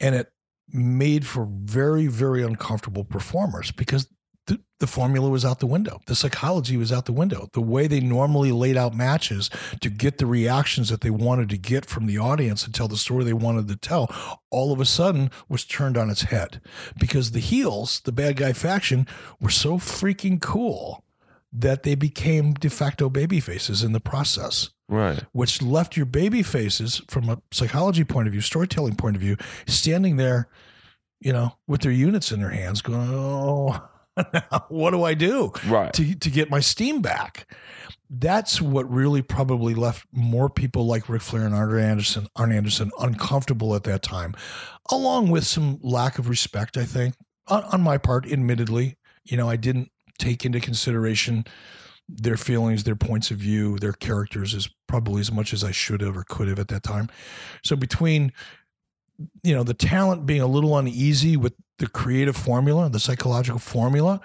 [0.00, 0.32] and it
[0.68, 4.08] made for very, very uncomfortable performers because
[4.46, 6.00] the, the formula was out the window.
[6.06, 7.48] The psychology was out the window.
[7.54, 9.48] The way they normally laid out matches
[9.80, 12.96] to get the reactions that they wanted to get from the audience and tell the
[12.98, 14.14] story they wanted to tell,
[14.50, 16.60] all of a sudden was turned on its head
[16.98, 19.06] because the heels, the bad guy faction,
[19.40, 21.02] were so freaking cool
[21.50, 25.24] that they became de facto baby faces in the process Right.
[25.32, 29.36] which left your baby faces from a psychology point of view, storytelling point of view,
[29.66, 30.48] standing there,
[31.20, 33.80] you know, with their units in their hands, going, "Oh,
[34.68, 35.92] what do I do Right.
[35.94, 37.46] to to get my steam back?"
[38.10, 42.90] That's what really probably left more people like Ric Flair and Arn Anderson, Arn Anderson
[43.00, 44.34] uncomfortable at that time,
[44.90, 46.76] along with some lack of respect.
[46.76, 47.14] I think
[47.48, 51.44] on, on my part, admittedly, you know, I didn't take into consideration
[52.08, 56.02] their feelings, their points of view, their characters as probably as much as I should
[56.02, 57.08] have or could have at that time.
[57.64, 58.32] So between
[59.42, 64.20] you know the talent being a little uneasy with the creative formula, the psychological formula,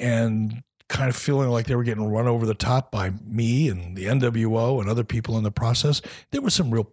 [0.00, 3.96] and kind of feeling like they were getting run over the top by me and
[3.96, 6.92] the NWO and other people in the process, there was some real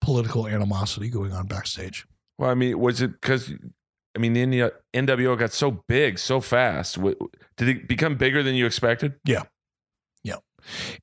[0.00, 2.06] political animosity going on backstage.
[2.38, 3.52] Well, I mean, was it because?
[4.16, 6.98] I mean, the NWO got so big so fast.
[7.56, 9.14] Did it become bigger than you expected?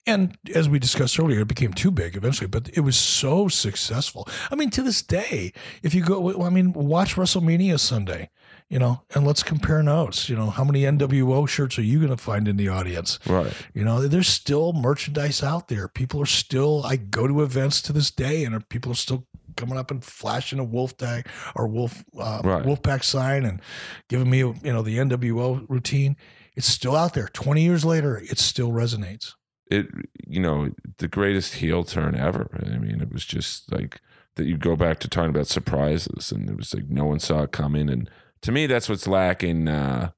[0.05, 4.28] And as we discussed earlier, it became too big eventually, but it was so successful.
[4.51, 5.53] I mean, to this day,
[5.84, 8.30] if you go, I mean, watch WrestleMania Sunday,
[8.70, 10.30] you know, and let's compare notes.
[10.30, 13.20] You know, how many NWO shirts are you going to find in the audience?
[13.26, 13.51] Right.
[13.74, 15.88] You know, there's still merchandise out there.
[15.88, 19.26] People are still, I go to events to this day and people are still
[19.57, 22.66] coming up and flashing a wolf tag or wolf, uh, Right.
[22.66, 23.62] wolf pack sign and
[24.09, 26.16] giving me, you know, the NWO routine.
[26.55, 27.28] It's still out there.
[27.28, 29.34] 20 years later, it still resonates.
[29.72, 29.88] It,
[30.28, 32.49] you know, the greatest heel turn ever.
[32.65, 34.01] I mean, it was just like
[34.36, 34.45] that.
[34.45, 37.51] You go back to talking about surprises, and it was like no one saw it
[37.51, 37.89] coming.
[37.89, 38.09] And
[38.41, 40.11] to me, that's what's lacking uh,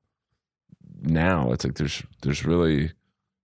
[1.02, 1.52] now.
[1.52, 2.94] It's like there's there's really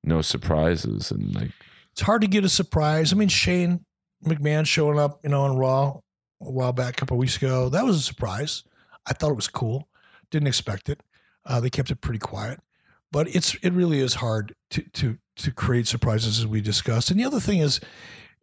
[0.04, 1.52] no surprises, and like
[1.92, 3.14] it's hard to get a surprise.
[3.14, 3.86] I mean, Shane
[4.26, 6.00] McMahon showing up, you know, on Raw
[6.42, 8.64] a while back, a couple weeks ago, that was a surprise.
[9.06, 9.88] I thought it was cool.
[10.32, 11.02] Didn't expect it.
[11.46, 12.60] Uh, they kept it pretty quiet,
[13.12, 17.12] but it's it really is hard to to to create surprises as we discussed.
[17.12, 17.80] And the other thing is,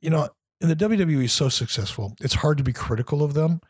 [0.00, 0.28] you know,
[0.60, 3.60] in the WWE is so successful, it's hard to be critical of them.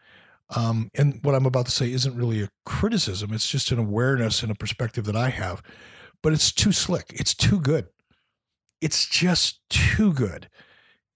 [0.54, 4.42] Um, and what I'm about to say isn't really a criticism; it's just an awareness
[4.42, 5.62] and a perspective that I have.
[6.22, 7.06] But it's too slick.
[7.14, 7.88] It's too good.
[8.80, 10.48] It's just too good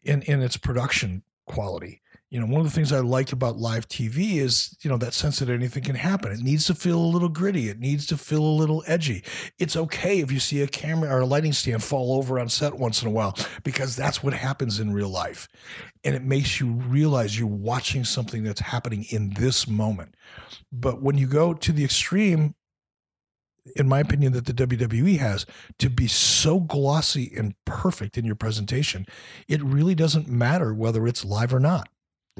[0.02, 1.99] in in its production quality.
[2.30, 5.14] You know, one of the things I like about live TV is, you know, that
[5.14, 6.30] sense that anything can happen.
[6.30, 7.68] It needs to feel a little gritty.
[7.68, 9.24] It needs to feel a little edgy.
[9.58, 12.78] It's okay if you see a camera or a lighting stand fall over on set
[12.78, 15.48] once in a while because that's what happens in real life.
[16.04, 20.14] And it makes you realize you're watching something that's happening in this moment.
[20.70, 22.54] But when you go to the extreme,
[23.74, 25.46] in my opinion, that the WWE has
[25.80, 29.04] to be so glossy and perfect in your presentation,
[29.48, 31.88] it really doesn't matter whether it's live or not.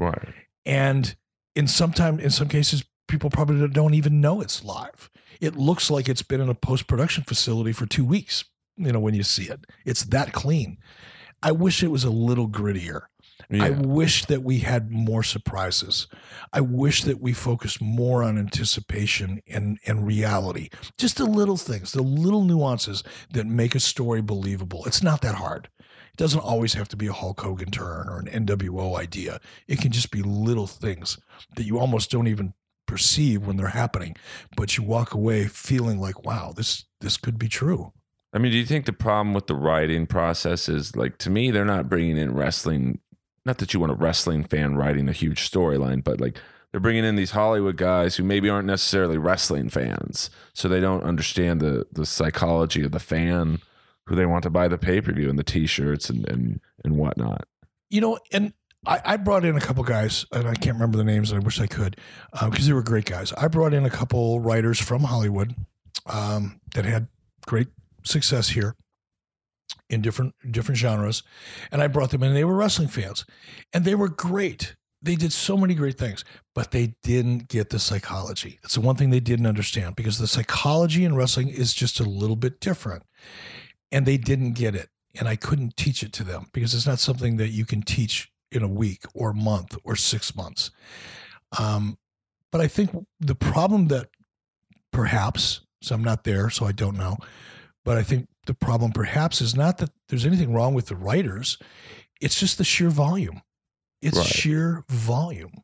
[0.01, 0.35] Right.
[0.65, 1.15] And
[1.55, 5.11] in sometime in some cases, people probably don't even know it's live.
[5.41, 8.45] It looks like it's been in a post production facility for two weeks.
[8.77, 10.79] You know, when you see it, it's that clean.
[11.43, 13.03] I wish it was a little grittier.
[13.51, 13.65] Yeah.
[13.65, 16.07] I wish that we had more surprises.
[16.53, 20.69] I wish that we focused more on anticipation and, and reality.
[20.99, 23.03] Just the little things, the little nuances
[23.33, 24.85] that make a story believable.
[24.87, 25.69] It's not that hard.
[26.13, 29.41] It doesn't always have to be a Hulk Hogan turn or an NWO idea.
[29.67, 31.19] It can just be little things
[31.57, 32.55] that you almost don't even
[32.87, 34.17] perceive when they're happening,
[34.57, 37.93] but you walk away feeling like, wow, this this could be true.
[38.33, 41.51] I mean, do you think the problem with the writing process is like to me,
[41.51, 42.99] they're not bringing in wrestling?
[43.45, 46.37] Not that you want a wrestling fan writing a huge storyline, but like
[46.71, 51.05] they're bringing in these Hollywood guys who maybe aren't necessarily wrestling fans, so they don't
[51.05, 53.61] understand the the psychology of the fan
[54.11, 56.61] who they want to buy the pay per view and the t shirts and and
[56.85, 57.47] and whatnot.
[57.89, 58.53] You know, and
[58.85, 61.61] I, I brought in a couple guys, and I can't remember the names, I wish
[61.61, 61.97] I could,
[62.33, 63.33] because they were great guys.
[63.35, 65.55] I brought in a couple writers from Hollywood
[66.07, 67.07] um, that had
[67.47, 67.69] great
[68.05, 68.75] success here
[69.89, 71.23] in different different genres,
[71.71, 72.29] and I brought them in.
[72.31, 73.25] and They were wrestling fans,
[73.73, 74.75] and they were great.
[75.03, 76.25] They did so many great things,
[76.55, 78.59] but they didn't get the psychology.
[78.61, 82.05] That's the one thing they didn't understand because the psychology in wrestling is just a
[82.05, 83.05] little bit different,
[83.93, 84.89] and they didn't get it.
[85.19, 88.31] And I couldn't teach it to them because it's not something that you can teach
[88.53, 90.71] in a week or a month or six months.
[91.59, 91.99] Um,
[92.53, 94.09] but I think the problem that
[94.93, 97.17] perhaps, so I'm not there, so I don't know,
[97.85, 101.59] but I think the problem perhaps is not that there's anything wrong with the writers,
[102.21, 103.43] it's just the sheer volume.
[104.03, 104.27] It's Right.
[104.27, 105.63] sheer volume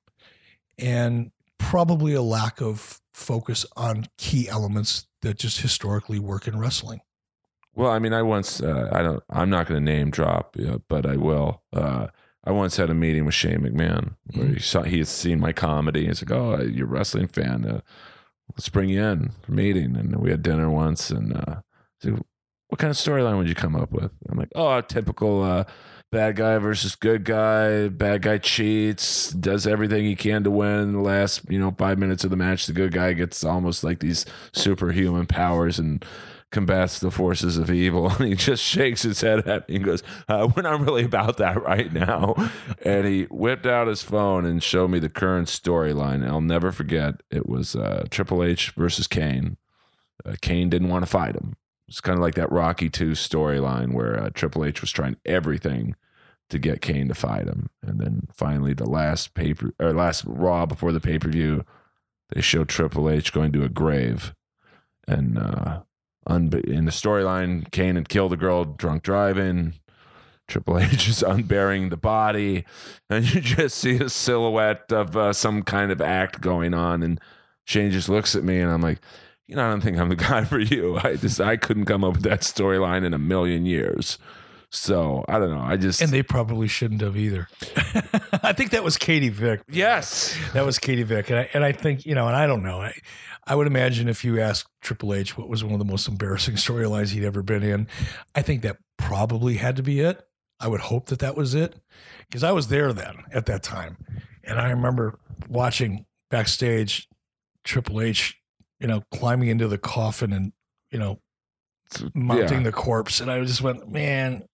[0.79, 7.01] and probably a lack of focus on key elements that just historically work in wrestling.
[7.77, 10.57] Well, I mean, I once uh, I don't I'm not going to name drop,
[10.89, 11.63] but I will.
[11.73, 12.09] Uh,
[12.43, 15.53] I once had a meeting with Shane McMahon where he saw he had seen my
[15.53, 16.07] comedy.
[16.07, 17.67] He's like, "Oh, you're a wrestling fan.
[17.67, 17.81] Uh,
[18.55, 21.57] let's bring you in for a meeting." And we had dinner once, and uh,
[22.01, 22.23] he's like,
[22.69, 24.11] what kind of storyline would you come up with?
[24.31, 25.65] I'm like, "Oh, a typical uh,
[26.11, 27.89] bad guy versus good guy.
[27.89, 30.93] Bad guy cheats, does everything he can to win.
[30.95, 34.01] The last, you know, five minutes of the match, the good guy gets almost like
[34.01, 34.25] these
[34.55, 36.03] superhuman powers and."
[36.53, 38.11] Combats the forces of evil.
[38.17, 41.37] And he just shakes his head at me and goes uh, we're not really about
[41.39, 42.35] that right now.
[42.85, 46.27] And he whipped out his phone and showed me the current storyline.
[46.27, 49.57] I'll never forget it was uh, triple h versus kane.
[50.25, 51.57] Uh, kane didn't want to fight him.
[51.89, 55.95] It's kind of like that rocky 2 storyline where uh, triple h was trying everything
[56.49, 57.71] to get kane to fight him.
[57.83, 61.65] And then finally the last paper or last raw before the pay-per-view
[62.35, 64.35] they show triple h going to a grave.
[65.09, 65.81] And uh
[66.29, 69.75] unbe- in the storyline, Kane had killed a girl drunk driving.
[70.49, 72.65] Triple H is unburying the body,
[73.11, 77.03] and you just see a silhouette of uh, some kind of act going on.
[77.03, 77.21] And
[77.65, 79.01] Shane just looks at me, and I'm like,
[79.49, 80.99] you know, I don't think I'm the guy for you.
[80.99, 84.19] I just I couldn't come up with that storyline in a million years.
[84.71, 85.61] So I don't know.
[85.61, 87.49] I just And they probably shouldn't have either.
[88.43, 89.63] I think that was Katie Vick.
[89.71, 91.31] yes, That was Katie Vick.
[91.31, 92.81] And I, and I think, you know, and I don't know.
[92.83, 92.93] I,
[93.47, 96.55] I would imagine if you asked Triple H what was one of the most embarrassing
[96.57, 97.89] storylines he'd ever been in,
[98.35, 100.27] I think that probably had to be it.
[100.59, 101.77] I would hope that that was it
[102.21, 103.99] because I was there then at that time.
[104.43, 105.19] And I remember
[105.49, 107.09] watching backstage
[107.63, 108.41] Triple H,
[108.81, 110.53] you know, climbing into the coffin and,
[110.91, 111.21] you know,
[112.15, 112.65] mounting yeah.
[112.65, 113.21] the corpse.
[113.21, 114.45] And I just went, man,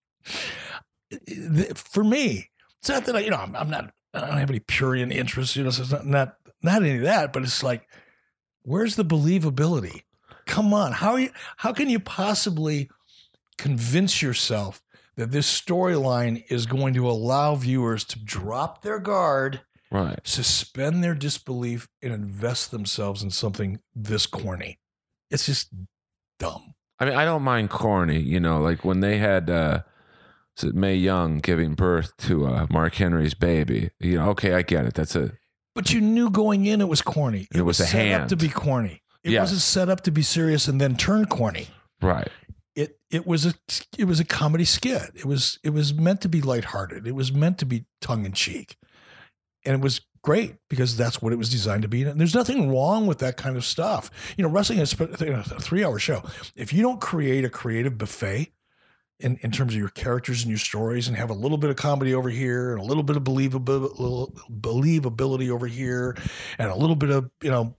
[1.75, 2.49] for me,
[2.79, 5.55] it's not that I, you know, I'm, I'm not, I don't have any Purian interests,
[5.55, 7.87] you know, so it's not, not, not any of that, but it's like,
[8.63, 10.03] where's the believability?
[10.45, 10.91] Come on.
[10.91, 12.89] How you, how can you possibly
[13.57, 14.81] convince yourself
[15.15, 19.61] that this storyline is going to allow viewers to drop their guard,
[19.91, 20.19] right.
[20.23, 24.79] suspend their disbelief, and invest themselves in something this corny?
[25.29, 25.69] It's just
[26.39, 26.73] dumb.
[26.99, 29.81] I mean, I don't mind corny, you know, like when they had uh
[30.61, 33.89] Mae Young giving birth to uh, Mark Henry's baby.
[33.99, 34.93] You know, okay, I get it.
[34.93, 35.31] That's a
[35.75, 37.47] But you knew going in it was corny.
[37.53, 39.01] It was a set up to be corny.
[39.23, 39.43] It Yes.
[39.43, 41.67] wasn't set up to be serious and then turn corny.
[42.01, 42.27] right.
[42.75, 43.53] It it was a
[43.99, 45.11] it was a comedy skit.
[45.13, 47.05] It was it was meant to be lighthearted.
[47.05, 48.77] It was meant to be tongue in cheek,
[49.63, 52.01] and it was great because that's what it was designed to be.
[52.03, 54.09] And there's nothing wrong with that kind of stuff.
[54.37, 56.23] You know, wrestling is a three hour show.
[56.55, 58.51] If you don't create a creative buffet.
[59.19, 61.77] In, in terms of your characters and your stories, and have a little bit of
[61.77, 66.17] comedy over here, and a little bit of believable, believability over here,
[66.57, 67.73] and a little bit of you know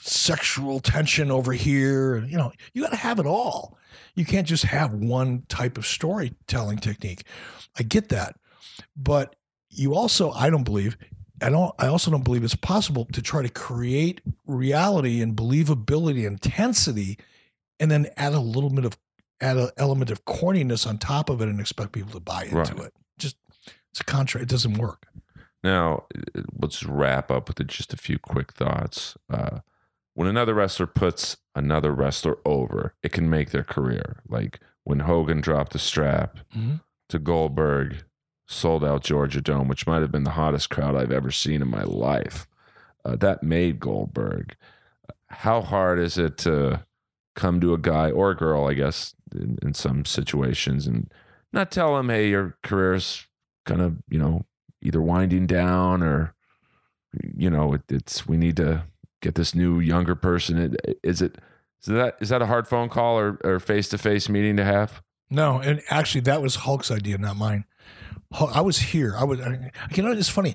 [0.00, 2.16] sexual tension over here.
[2.16, 3.78] And, you know, you got to have it all.
[4.14, 7.24] You can't just have one type of storytelling technique.
[7.78, 8.36] I get that.
[8.96, 9.36] But
[9.70, 10.96] you also, I don't believe,
[11.42, 16.26] I don't, I also don't believe it's possible to try to create reality and believability,
[16.26, 17.18] intensity,
[17.80, 18.98] and then add a little bit of,
[19.40, 22.56] add an element of corniness on top of it and expect people to buy into
[22.56, 22.86] Right.
[22.86, 22.94] it.
[23.18, 23.36] Just
[23.90, 24.42] It's a contract.
[24.44, 25.06] It doesn't work.
[25.64, 26.04] Now,
[26.36, 29.16] uh, let's wrap up with just a few quick thoughts.
[29.30, 29.60] Uh,
[30.14, 34.22] when another wrestler puts another wrestler over, it can make their career.
[34.28, 36.80] Like when Hogan dropped the strap Mhm.
[37.08, 38.04] to Goldberg,
[38.46, 41.68] sold out Georgia Dome, which might have been the hottest crowd I've ever seen in
[41.68, 42.46] my life.
[43.04, 44.54] Uh, that made Goldberg.
[45.28, 46.84] How hard is it to
[47.34, 51.12] come to a guy or a girl, I guess, in, in some situations and
[51.52, 53.26] not tell them, hey, your career's
[53.66, 54.46] kind of, you know,
[54.82, 56.34] either winding down or,
[57.36, 58.84] you know, it, it's, we need to
[59.22, 60.76] get this new younger person.
[61.02, 61.38] Is it,
[61.80, 65.02] is that, is that a hard phone call or, or face-to-face meeting to have?
[65.30, 67.66] No, and actually, that was Hulk's idea, not mine.
[68.32, 69.14] I was here.
[69.16, 69.40] I was.
[69.40, 70.54] I, you know, it's funny.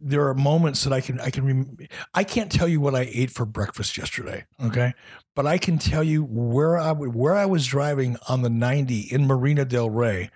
[0.00, 1.20] There are moments that I can.
[1.20, 1.46] I can.
[1.46, 1.76] Rem-
[2.12, 4.44] I can't tell you what I ate for breakfast yesterday.
[4.62, 4.92] Okay,
[5.34, 9.26] but I can tell you where I where I was driving on the ninety in
[9.26, 10.30] Marina Del Rey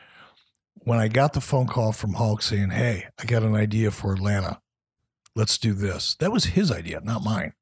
[0.75, 4.13] when I got the phone call from Hulk saying, "Hey, I got an idea for
[4.13, 4.61] Atlanta.
[5.35, 7.53] Let's do this." That was his idea, not mine,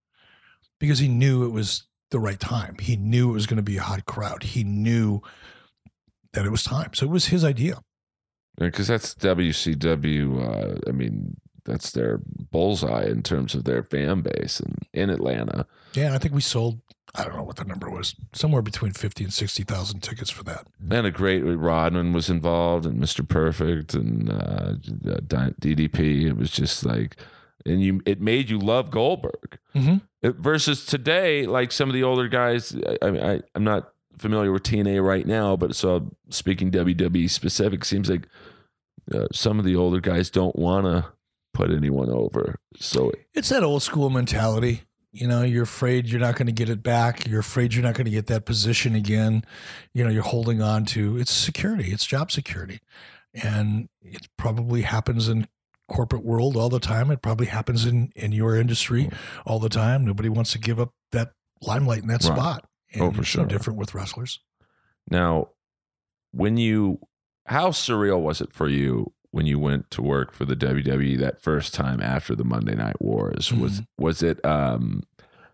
[0.79, 2.77] because he knew it was the right time.
[2.81, 4.43] He knew it was going to be a hot crowd.
[4.43, 5.21] He knew
[6.33, 6.95] that it was time.
[6.95, 7.81] So it was his idea.
[8.57, 10.41] Because that's WCW.
[10.41, 15.67] Uh, I mean, that's their bullseye in terms of their fan base and in Atlanta.
[15.95, 16.81] Yeah, I think we sold.
[17.19, 18.15] I don't know what the number was.
[18.33, 20.67] Somewhere between fifty and sixty thousand tickets for that.
[20.91, 23.27] And a great Rodman was involved, and Mr.
[23.27, 24.75] Perfect, and uh,
[25.21, 26.25] DDP.
[26.27, 27.17] It was just like,
[27.65, 29.59] and you, it made you love Goldberg.
[29.75, 30.03] Mhm.
[30.23, 32.75] It- versus today, like some of the older guys.
[32.87, 37.29] I, I mean, I, I'm not familiar with TNA right now, but so speaking WWE
[37.31, 38.27] specific, seems like
[39.15, 41.07] uh, some of the older guys don't want to
[41.53, 42.59] put anyone over.
[42.79, 44.83] So It's that old school mentality.
[45.17, 47.27] You know, you're afraid you're not going to get it back.
[47.27, 49.45] You're afraid you're not going to get that position again.
[49.95, 51.91] You know, you're holding on to it's security.
[51.91, 52.81] It's job security,
[53.33, 55.49] and it probably happens in
[55.89, 57.11] corporate world all the time.
[57.11, 59.15] It probably happens in in your industry mm.
[59.47, 60.05] all the time.
[60.05, 61.33] Nobody wants to give up that
[61.63, 62.37] limelight in that Right.
[62.37, 62.65] spot.
[62.65, 63.43] Oh, and Oh, for it's sure.
[63.43, 64.41] No different with wrestlers.
[65.11, 65.49] Now,
[66.33, 67.01] when you,
[67.47, 71.41] how surreal was it for you when you went to work for the WWE that
[71.41, 73.53] first time after the Monday Night Wars?
[73.53, 75.03] Was was it um,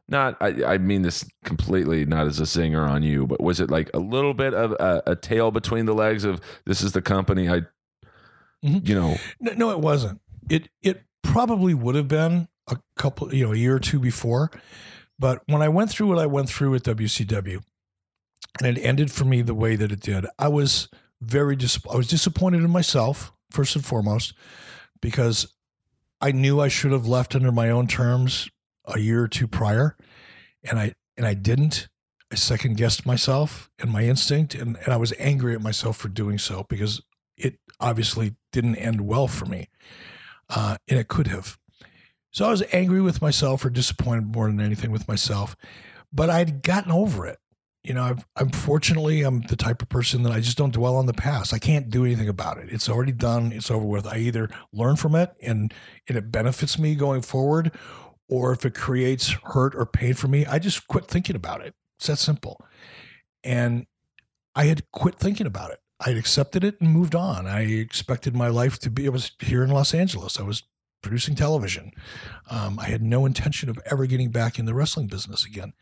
[0.09, 0.37] not?
[0.41, 3.91] I, I mean this completely not as a singer on you, but was it like
[3.93, 7.49] a little bit of a, a tail between the legs of this is the company
[7.51, 7.63] I,
[8.65, 8.89] Mhm.
[8.89, 10.21] you know, No, no, it wasn't.
[10.49, 14.51] It it probably would have been a couple, you know, a year or two before.
[15.19, 17.61] But when I went through what I went through at WCW,
[18.63, 20.89] and it ended for me the way that it did, I was
[21.21, 24.35] very dis- I was disappointed in myself first and foremost
[25.01, 25.55] because
[26.21, 28.49] I knew I should have left under my own terms
[28.85, 29.97] a year or two prior,
[30.63, 31.89] and I and I didn't.
[32.31, 36.09] I second guessed myself and my instinct, and, and I was angry at myself for
[36.09, 37.03] doing so because
[37.37, 39.69] it obviously didn't end well for me,
[40.49, 41.59] uh, and it could have.
[42.31, 45.55] So I was angry with myself or disappointed more than anything with myself,
[46.11, 47.39] but I'd gotten over it.
[47.85, 50.97] You know, I've, I'm fortunately I'm the type of person that I just don't dwell
[50.97, 51.53] on the past.
[51.53, 52.69] I can't do anything about it.
[52.71, 53.51] It's already done.
[53.51, 54.07] It's over with.
[54.07, 55.75] I either learn from it and,
[56.09, 57.73] and it benefits me going forward,
[58.29, 61.75] or if it creates hurt or pain for me, I just quit thinking about it.
[61.99, 62.65] It's that simple.
[63.43, 63.87] And
[64.55, 65.81] I had quit thinking about it.
[66.05, 67.47] I had accepted it and moved on.
[67.47, 69.07] I expected my life to be.
[69.07, 70.39] I was here in Los Angeles.
[70.39, 70.63] I was
[71.03, 71.93] producing television.
[72.51, 75.73] Um, I had no intention of ever getting back in the wrestling business again.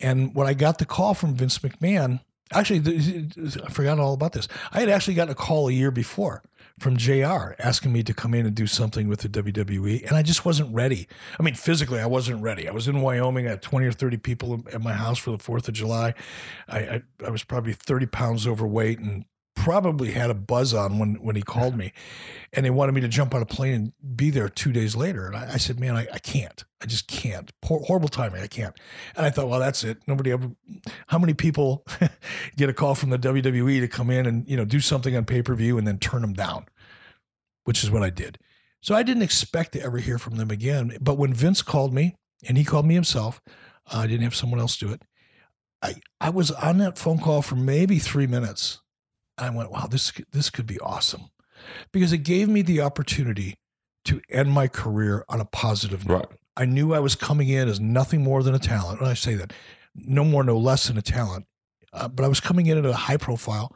[0.00, 2.20] And when I got the call from Vince McMahon,
[2.52, 3.30] actually,
[3.64, 4.48] I forgot all about this.
[4.72, 6.42] I had actually gotten a call a year before
[6.78, 10.22] from JR asking me to come in and do something with the WWE, and I
[10.22, 11.06] just wasn't ready.
[11.38, 12.68] I mean, physically, I wasn't ready.
[12.68, 13.46] I was in Wyoming.
[13.46, 16.14] I had 20 or 30 people at my house for the 4th of July.
[16.68, 19.24] I, I, I was probably 30 pounds overweight and
[19.54, 21.92] probably had a buzz on when, when he called me.
[22.52, 25.26] And they wanted me to jump on a plane and be there two days later.
[25.26, 26.64] And I, I said, man, I, I can't.
[26.82, 27.50] I just can't.
[27.64, 28.42] Hor- horrible timing.
[28.42, 28.74] I can't.
[29.16, 29.98] And I thought, well, that's it.
[30.06, 30.50] Nobody ever.
[31.06, 31.86] How many people
[32.56, 35.24] get a call from the WWE to come in and you know do something on
[35.24, 36.66] pay per view and then turn them down,
[37.64, 38.38] which is what I did.
[38.80, 40.96] So I didn't expect to ever hear from them again.
[41.00, 42.16] But when Vince called me,
[42.46, 43.40] and he called me himself,
[43.92, 45.02] uh, I didn't have someone else do it.
[45.80, 48.81] I I was on that phone call for maybe three minutes.
[49.42, 51.30] I went, wow, this this could be awesome,
[51.92, 53.54] because it gave me the opportunity
[54.04, 56.14] to end my career on a positive note.
[56.14, 56.38] Right.
[56.56, 59.00] I knew I was coming in as nothing more than a talent.
[59.00, 59.52] When I say that,
[59.94, 61.46] no more, no less than a talent.
[61.92, 63.74] Uh, but I was coming in at a high profile.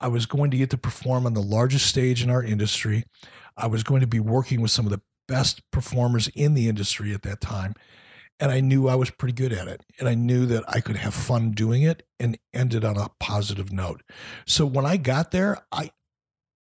[0.00, 3.04] I was going to get to perform on the largest stage in our industry.
[3.56, 7.12] I was going to be working with some of the best performers in the industry
[7.12, 7.74] at that time.
[8.40, 9.82] And I knew I was pretty good at it.
[9.98, 13.08] And I knew that I could have fun doing it and end it on a
[13.18, 14.02] positive note.
[14.46, 15.90] So when I got there, I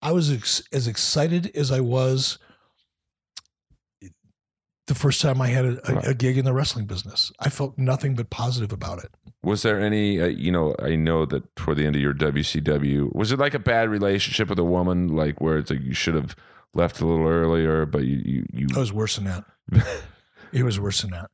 [0.00, 2.38] I was ex- as excited as I was
[4.86, 7.32] the first time I had a, a, a gig in the wrestling business.
[7.40, 9.10] I felt nothing but positive about it.
[9.42, 13.14] Was there any, uh, you know, I know that toward the end of your WCW,
[13.14, 16.14] was it like a bad relationship with a woman, like where it's like you should
[16.14, 16.36] have
[16.74, 19.44] left a little earlier, but you, you, you It was worse than that.
[20.52, 21.30] it was worse than that.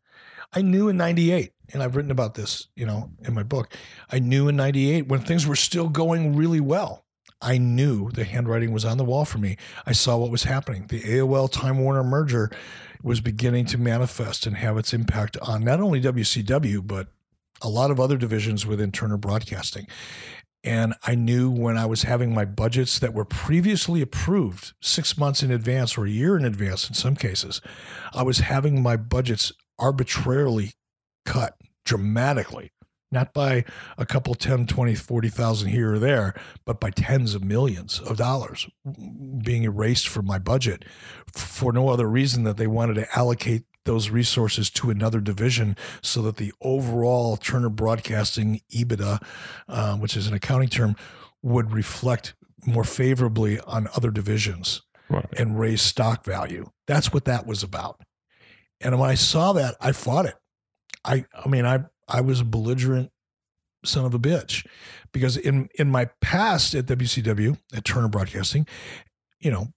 [0.53, 3.75] I knew in 98, and I've written about this, you know, in my book.
[4.11, 7.05] I knew in 98 when things were still going really well.
[7.43, 9.57] I knew the handwriting was on the wall for me.
[9.87, 10.87] I saw what was happening.
[10.89, 12.51] The AOL Time Warner merger
[13.03, 17.09] was beginning to manifest and have its impact on not only WCW, but
[17.63, 19.87] a lot of other divisions within Turner Broadcasting.
[20.63, 25.43] And I knew when I was having my budgets that were previously approved six months
[25.43, 27.63] in advance or a year in advance in some cases,
[28.13, 30.73] I was having my budgets arbitrarily
[31.25, 32.73] cut dramatically,
[33.11, 33.65] not by
[33.99, 36.35] a couple 10, 20, 40,000 here or there,
[36.65, 38.69] but by tens of millions of dollars
[39.43, 40.85] being erased from my budget
[41.35, 46.23] for no other reason that they wanted to allocate those resources to another division so
[46.23, 49.23] that the overall Turner Broadcasting EBITDA,
[49.69, 50.97] uh, which is an accounting term,
[51.43, 52.35] would reflect
[52.67, 55.27] more favorably on other divisions right.
[55.37, 56.71] and raise stock value.
[56.87, 58.01] That's what that was about.
[58.81, 60.37] And when I saw that, I fought it.
[61.05, 63.11] I I mean, I I was a belligerent
[63.85, 64.67] son of a bitch
[65.13, 68.67] because in in my past at WCW at Turner Broadcasting,
[69.39, 69.69] you know,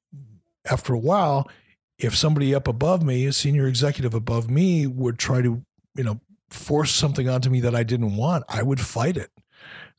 [0.69, 1.49] after a while,
[1.97, 5.63] if somebody up above me, a senior executive above me, would try to
[5.95, 6.19] you know
[6.49, 9.31] force something onto me that I didn't want, I would fight it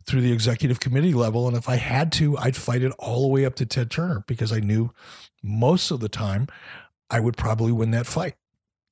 [0.06, 1.48] through the executive committee level.
[1.48, 4.22] And if I had to, I'd fight it all the way up to Ted Turner
[4.26, 4.90] because I knew
[5.42, 6.46] most of the time
[7.08, 8.34] I would probably win that fight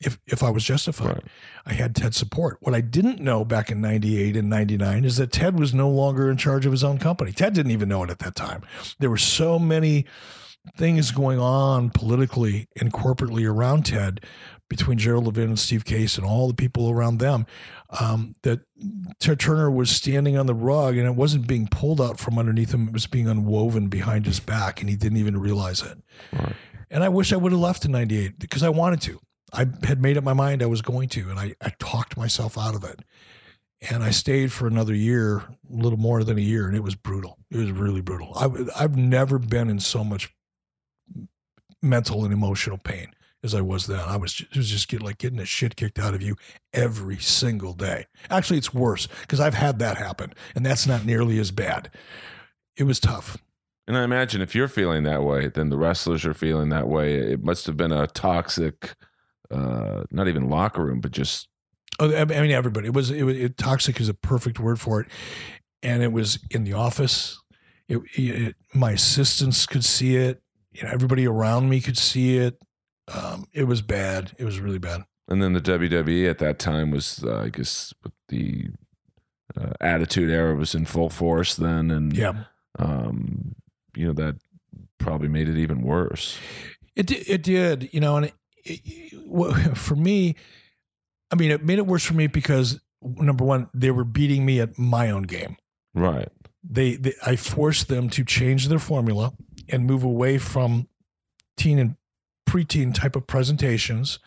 [0.05, 1.07] if if I was justified.
[1.07, 1.25] Right.
[1.67, 2.59] I had Ted's support.
[2.61, 6.31] What I didn't know back in 98 and 99 is that Ted was no longer
[6.31, 7.33] in charge of his own company.
[7.33, 8.63] Ted didn't even know it at that time.
[8.99, 10.07] There were so many
[10.77, 14.21] things going on politically and corporately around Ted
[14.69, 17.47] between Gerald Levin and Steve Case and all the people around them
[18.01, 18.61] um, that
[19.19, 22.73] Ted Turner was standing on the rug and it wasn't being pulled out from underneath
[22.73, 22.89] him.
[22.89, 25.99] It was being unwoven behind his back and he didn't even realize it.
[26.33, 26.55] Right.
[26.91, 29.21] And I wish I would have left in 98 because I wanted to.
[29.53, 32.57] I had made up my mind I was going to, and I, I talked myself
[32.57, 33.01] out of it.
[33.91, 36.95] And I stayed for another year, a little more than a year, and it was
[36.95, 37.39] brutal.
[37.51, 38.33] It was really brutal.
[38.37, 40.33] I, I've never been in so much
[41.83, 43.09] mental and emotional pain
[43.43, 43.99] as I was then.
[43.99, 46.37] I was just, was just get, like getting the shit kicked out of you
[46.73, 48.07] every single day.
[48.31, 51.91] Actually, it's worse because I've had that happen, and that's not nearly as bad.
[52.77, 53.37] It was tough.
[53.89, 57.17] And I imagine if you're feeling that way, then the wrestlers are feeling that way.
[57.17, 58.95] It must have been a toxic,
[59.53, 61.49] uh, not even locker room, but just
[62.01, 62.87] Oh, I mean, everybody.
[62.89, 65.09] It was, it was it, toxic is a perfect word for it,
[65.83, 67.39] and it was in the office.
[67.87, 70.43] It, it, my assistants could see it.
[70.73, 72.59] You know, everybody around me could see it.
[73.13, 74.33] Um, it was bad.
[74.39, 75.03] It was really bad.
[75.29, 78.69] And then the WWE at that time was, uh, I guess, with the
[79.57, 82.45] uh, Attitude Era was in full force then, and Yeah,
[82.79, 83.55] um,
[83.95, 84.37] you know that
[84.99, 86.39] probably made it even worse.
[86.97, 87.91] it it did.
[87.93, 88.42] You know, and it, it, well,
[89.75, 90.37] for me,
[91.31, 94.61] I mean, it made it worse for me because number one, they were beating me
[94.61, 95.57] at my own game.
[95.95, 96.29] Right.
[96.63, 99.33] they, they I forced them to change their formula
[99.69, 100.89] and move away from
[101.57, 101.97] teen and
[102.49, 104.19] preteen type of presentations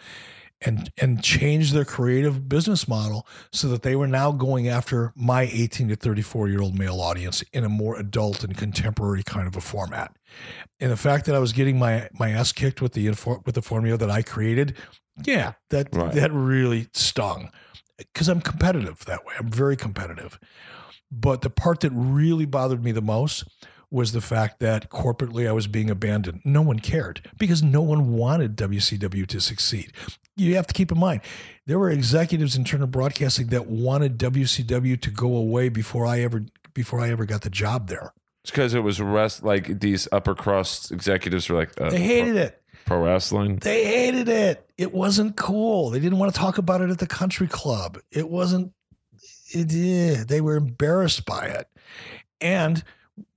[0.62, 5.44] and and change their creative business model so that they were now going after my
[5.52, 9.56] 18 to 34 year old male audience in a more adult and contemporary kind of
[9.56, 10.16] a format.
[10.80, 13.10] And the fact that I was getting my my ass kicked with the
[13.46, 14.76] with the formula that I created,
[15.24, 16.14] yeah, that Right.
[16.14, 17.52] that really stung
[17.98, 19.34] because I'm competitive that way.
[19.40, 20.40] I'm very competitive.
[21.12, 23.46] But the part that really bothered me the most
[23.92, 26.42] was the fact that corporately I was being abandoned.
[26.44, 29.94] No one cared because no one wanted WCW to succeed.
[30.38, 31.22] You have to keep in mind,
[31.66, 36.44] there were executives in Turner Broadcasting that wanted WCW to go away before I ever
[36.74, 38.14] before I ever got the job there.
[38.44, 42.36] It's because it was rest like these upper crust executives were like uh, They hated
[42.36, 42.62] it.
[42.86, 43.58] pro, pro wrestling.
[43.58, 44.70] They hated it.
[44.78, 45.90] It wasn't cool.
[45.90, 47.98] They didn't want to talk about it at the country club.
[48.12, 48.74] It wasn't.
[49.54, 51.68] It, yeah, they were embarrassed by it,
[52.42, 52.84] and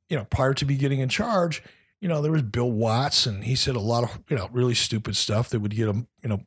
[0.08, 1.62] you know, prior to me getting in charge,
[2.00, 4.74] you know, there was Bill Watts, and he said a lot of you know really
[4.74, 6.40] stupid stuff that would get him you know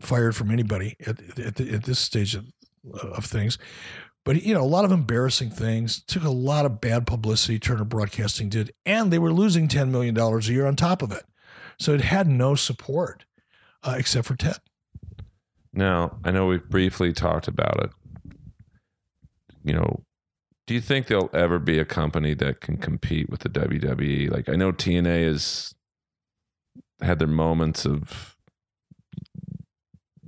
[0.00, 2.46] fired from anybody at at, at this stage of,
[2.94, 3.58] of things.
[4.24, 6.00] But you know, a lot of embarrassing things.
[6.02, 7.58] Took a lot of bad publicity.
[7.58, 11.12] Turner Broadcasting did, and they were losing ten million dollars a year on top of
[11.12, 11.24] it.
[11.78, 13.24] So it had no support
[13.82, 14.56] uh, except for Ted.
[15.72, 17.90] Now, I know we've briefly talked about it.
[19.64, 20.04] You know,
[20.66, 24.30] Do you think there'll ever be a company that can compete with the WWE?
[24.30, 25.74] Like I know TNA has
[27.00, 28.33] had their moments of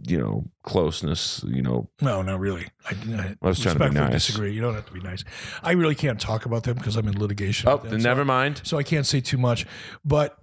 [0.07, 1.45] you know closeness.
[1.47, 2.67] You know, No, not really.
[2.89, 4.27] I, I I was trying to be nice.
[4.27, 4.53] disagree.
[4.53, 5.25] You don't have to be nice.
[5.63, 7.69] I really can't talk about them because I'm in litigation.
[7.69, 8.61] oh, them, then so- never mind.
[8.65, 9.67] so I can't say too much.
[10.05, 10.37] But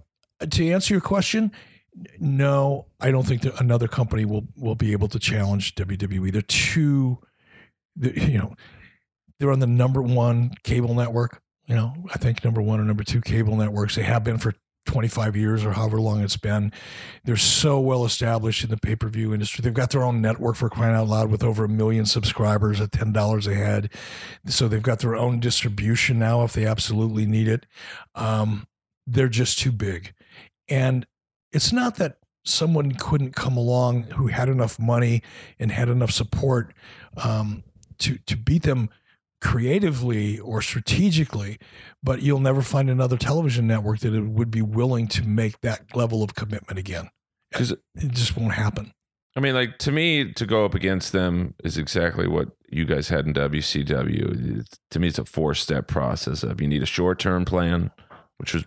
[0.50, 1.52] to answer your question,
[2.18, 6.32] no, I don't think that another company will will be able to challenge WWE.
[6.32, 7.18] They're too,
[7.96, 8.54] they're, you know,
[9.38, 11.40] they're on the number one cable network.
[11.66, 13.94] You know, I think number one or number two cable networks.
[13.94, 14.54] They have been for
[14.86, 16.72] 25 years or however long it's been.
[17.24, 19.62] They're so well established in the pay per view industry.
[19.62, 22.90] They've got their own network for crying out loud with over a million subscribers at
[22.90, 23.90] $10 a head.
[24.46, 27.66] So they've got their own distribution now if they absolutely need it.
[28.14, 28.66] Um,
[29.06, 30.14] they're just too big.
[30.68, 31.06] And
[31.52, 35.22] it's not that someone couldn't come along who had enough money
[35.58, 36.74] and had enough support
[37.16, 37.64] um,
[37.98, 38.90] to to beat them
[39.44, 41.58] creatively or strategically,
[42.02, 46.22] but you'll never find another television network that would be willing to make that level
[46.22, 47.10] of commitment again.
[47.52, 48.92] Because it just won't happen.
[49.36, 53.08] I mean, like to me, to go up against them is exactly what you guys
[53.08, 54.58] had in WCW.
[54.60, 57.90] It's- to me, it's a four-step process of you need a short-term plan,
[58.38, 58.64] which was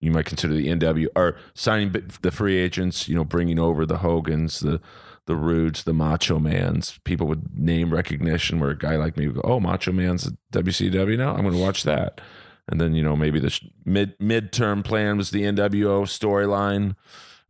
[0.00, 3.08] you might consider the NW or signing the free agents.
[3.08, 4.80] You know, bringing over the Hogans, the
[5.26, 6.98] the Rudes, the Macho Mans.
[7.04, 11.16] People with name recognition, where a guy like me would go, "Oh, Macho Man's WCW
[11.16, 11.34] now.
[11.34, 12.20] I'm going to watch that."
[12.68, 16.96] And then you know maybe the mid midterm plan was the NWO storyline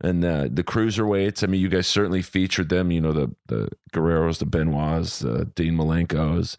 [0.01, 1.43] and uh, the cruiserweights.
[1.43, 2.91] I mean, you guys certainly featured them.
[2.91, 6.57] You know, the the Guerreros, the Benoits, the Dean Malenkos,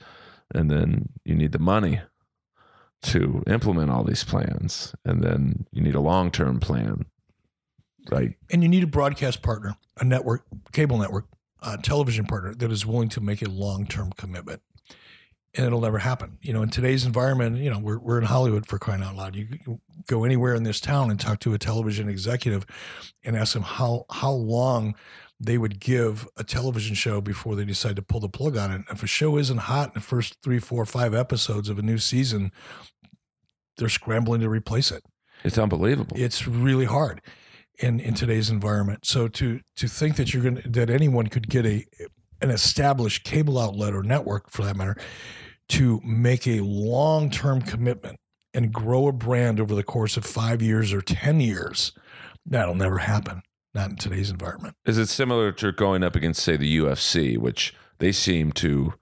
[0.55, 2.01] and then you need the money
[3.03, 7.07] to implement all these plans, and then you need a long term plan,
[8.10, 8.35] right?
[8.51, 11.26] And you need a broadcast partner, a network, cable network,
[11.62, 14.62] a television partner that is willing to make a long term commitment.
[15.55, 16.39] And it'll never happen.
[16.43, 19.35] You know, in today's environment, you know, we're, we're in Hollywood for crying out loud.
[19.35, 22.66] You can go anywhere in this town and talk to a television executive
[23.24, 24.94] and ask them how how long
[25.40, 28.82] they would give a television show before they decide to pull the plug on it.
[28.90, 31.98] If a show isn't hot in the first three, four, five episodes of a new
[31.98, 32.52] season,
[33.76, 35.05] they're scrambling to replace it
[35.44, 36.16] It's unbelievable.
[36.18, 37.20] it's really hard
[37.79, 39.07] in in today's environment.
[39.07, 41.85] So to to think that you're going that anyone could get a
[42.41, 44.97] an established cable outlet or network for that matter
[45.71, 48.17] to make a long-term commitment
[48.55, 51.93] and grow a brand over the course of 5 years or 10 years
[52.47, 53.43] that'll never happen
[53.75, 54.75] not in today's environment.
[54.85, 58.95] Is it similar to going up against, say, the UFC, which they seem to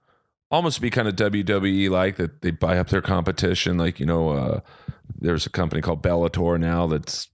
[0.51, 3.77] almost be kind of WWE like that they buy up their competition?
[3.77, 4.59] Like, you know, uh,
[5.07, 7.29] there's a company called Bellator now that's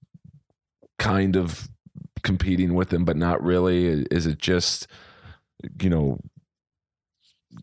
[1.04, 1.68] kind of
[2.24, 4.06] competing with them, but not really.
[4.10, 4.88] Is it just,
[5.82, 6.20] you know,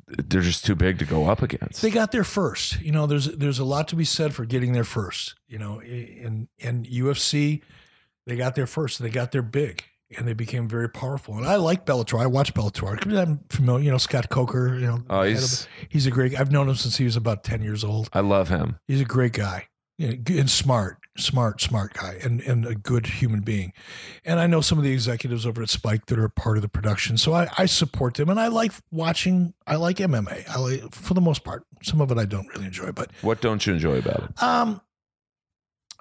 [0.06, 1.82] they're just too big to go up against?
[1.82, 2.80] They got there first.
[2.80, 5.34] You know, there's there's a lot to be said for getting there first.
[5.48, 7.62] You know, in in UFC,
[8.26, 9.00] they got there first.
[9.00, 9.84] They got there big,
[10.16, 11.36] and they became very powerful.
[11.36, 12.20] And I like Bellator.
[12.20, 13.16] I watch Bellator.
[13.16, 13.84] I'm familiar.
[13.84, 14.74] You know, Scott Coker.
[14.74, 16.38] You know, oh, he's, he's a great.
[16.38, 18.10] I've known him since he was about ten years old.
[18.12, 18.78] I love him.
[18.86, 19.66] He's a great guy.
[19.98, 23.72] And smart, smart, smart guy, and and a good human being.
[24.24, 26.68] And I know some of the executives over at Spike that are part of the
[26.68, 29.54] production, so I, I support them, and I like watching.
[29.66, 30.48] I like MMA.
[30.48, 31.64] I like for the most part.
[31.82, 34.42] Some of it I don't really enjoy, but What don't you enjoy about it?
[34.42, 34.80] um,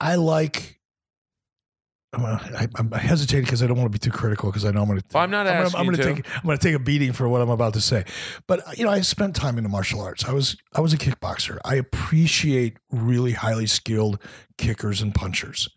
[0.00, 0.75] I like.
[2.16, 4.70] I'm, gonna, I, I'm hesitating because I don't want to be too critical because I
[4.70, 5.04] know I'm going to.
[5.12, 6.22] Well, I'm not I'm asking gonna, I'm you gonna to.
[6.22, 6.34] take.
[6.36, 8.04] I'm going to take a beating for what I'm about to say,
[8.46, 10.24] but you know, I spent time in the martial arts.
[10.24, 11.58] I was I was a kickboxer.
[11.64, 14.20] I appreciate really highly skilled
[14.56, 15.68] kickers and punchers,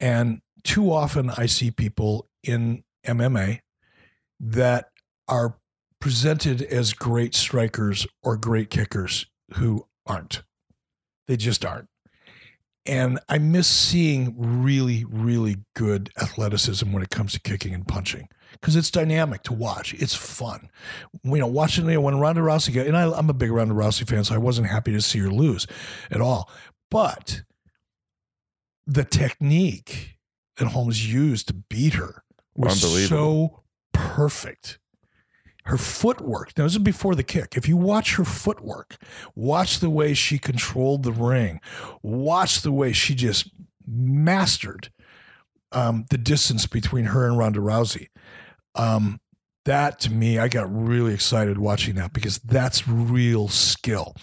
[0.00, 3.60] and too often I see people in MMA
[4.40, 4.90] that
[5.28, 5.56] are
[6.00, 10.42] presented as great strikers or great kickers who aren't.
[11.26, 11.88] They just aren't.
[12.86, 18.28] And I miss seeing really, really good athleticism when it comes to kicking and punching
[18.52, 19.94] because it's dynamic to watch.
[19.94, 20.70] It's fun.
[21.22, 23.74] You know, watching you know, when Ronda Rousey got, and I, I'm a big Ronda
[23.74, 25.66] Rousey fan, so I wasn't happy to see her lose
[26.10, 26.50] at all.
[26.90, 27.42] But
[28.86, 30.18] the technique
[30.56, 32.22] that Holmes used to beat her
[32.54, 33.62] was so
[33.92, 34.78] perfect.
[35.66, 36.52] Her footwork.
[36.56, 37.56] Now, this is before the kick.
[37.56, 38.96] If you watch her footwork,
[39.34, 41.60] watch the way she controlled the ring,
[42.02, 43.50] watch the way she just
[43.86, 44.90] mastered
[45.72, 48.08] um, the distance between her and Ronda Rousey.
[48.74, 49.20] Um,
[49.64, 54.14] that to me, I got really excited watching that because that's real skill.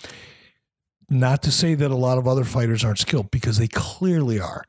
[1.09, 4.63] Not to say that a lot of other fighters aren't skilled because they clearly are,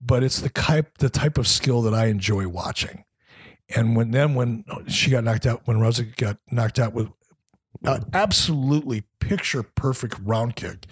[0.00, 3.04] but it's the type the type of skill that I enjoy watching.
[3.74, 7.08] And when then when she got knocked out, when Rousey got knocked out with
[7.84, 10.86] uh, absolutely picture perfect round kick,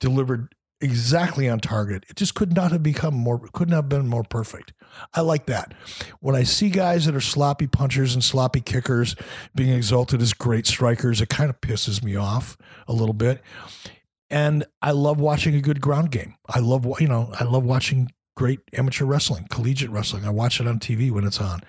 [0.00, 2.04] delivered exactly on target.
[2.08, 4.72] It just could not have become more, could not have been more perfect.
[5.14, 5.74] I like that.
[6.20, 9.16] When I see guys that are sloppy punchers and sloppy kickers
[9.54, 12.56] being exalted as great strikers, it kind of pisses me off
[12.86, 13.40] a little bit.
[14.30, 16.34] And I love watching a good ground game.
[16.48, 20.24] I love, you know, I love watching great amateur wrestling, collegiate wrestling.
[20.24, 21.60] I watch it on TV when it's on.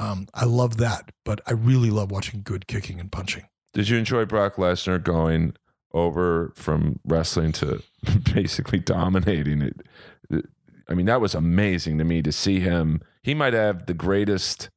[0.00, 3.44] Um, I love that, but I really love watching good kicking and punching.
[3.72, 5.54] Did you enjoy Brock Lesnar going
[5.92, 7.82] over from wrestling to
[8.34, 10.46] basically dominating it?
[10.88, 13.02] I mean, that was amazing to me to see him.
[13.22, 14.70] He might have the greatest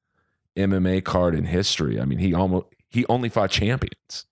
[0.58, 2.00] MMA card in history.
[2.00, 4.26] I mean, he almost he only fought champions.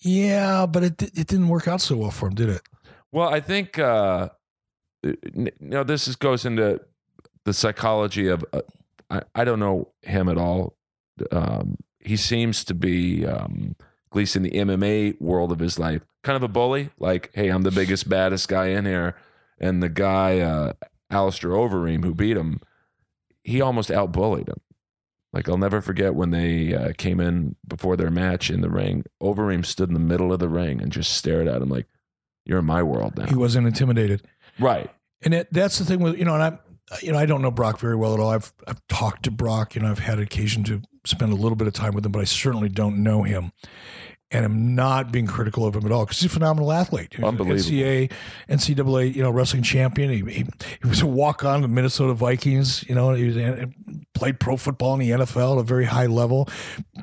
[0.00, 2.62] Yeah, but it it didn't work out so well for him, did it?
[3.10, 4.28] Well, I think uh,
[5.34, 6.80] you know this is, goes into
[7.44, 8.62] the psychology of uh,
[9.10, 10.76] I, I don't know him at all.
[11.32, 13.74] Um, he seems to be, um,
[14.10, 16.90] at least in the MMA world of his life, kind of a bully.
[16.98, 19.16] Like, hey, I'm the biggest, baddest guy in here,
[19.58, 20.72] and the guy uh,
[21.10, 22.60] Alistair Overeem who beat him,
[23.42, 24.60] he almost outbullied him.
[25.32, 29.04] Like I'll never forget when they uh, came in before their match in the ring.
[29.22, 31.86] Overeem stood in the middle of the ring and just stared at him like,
[32.46, 34.26] "You're in my world now." He wasn't intimidated,
[34.58, 34.90] right?
[35.22, 36.58] And it, that's the thing with you know, and I,
[37.02, 38.30] you know, I don't know Brock very well at all.
[38.30, 41.66] I've I've talked to Brock, you know, I've had occasion to spend a little bit
[41.66, 43.52] of time with him, but I certainly don't know him
[44.30, 47.14] and I'm not being critical of him at all because he's a phenomenal athlete.
[47.14, 47.62] He's Unbelievable.
[47.62, 48.12] NCAA,
[48.48, 50.10] NCAA, you know, wrestling champion.
[50.10, 50.46] He, he,
[50.82, 52.84] he was a walk on the Minnesota Vikings.
[52.88, 53.68] You know, he was,
[54.12, 56.48] played pro football in the NFL at a very high level,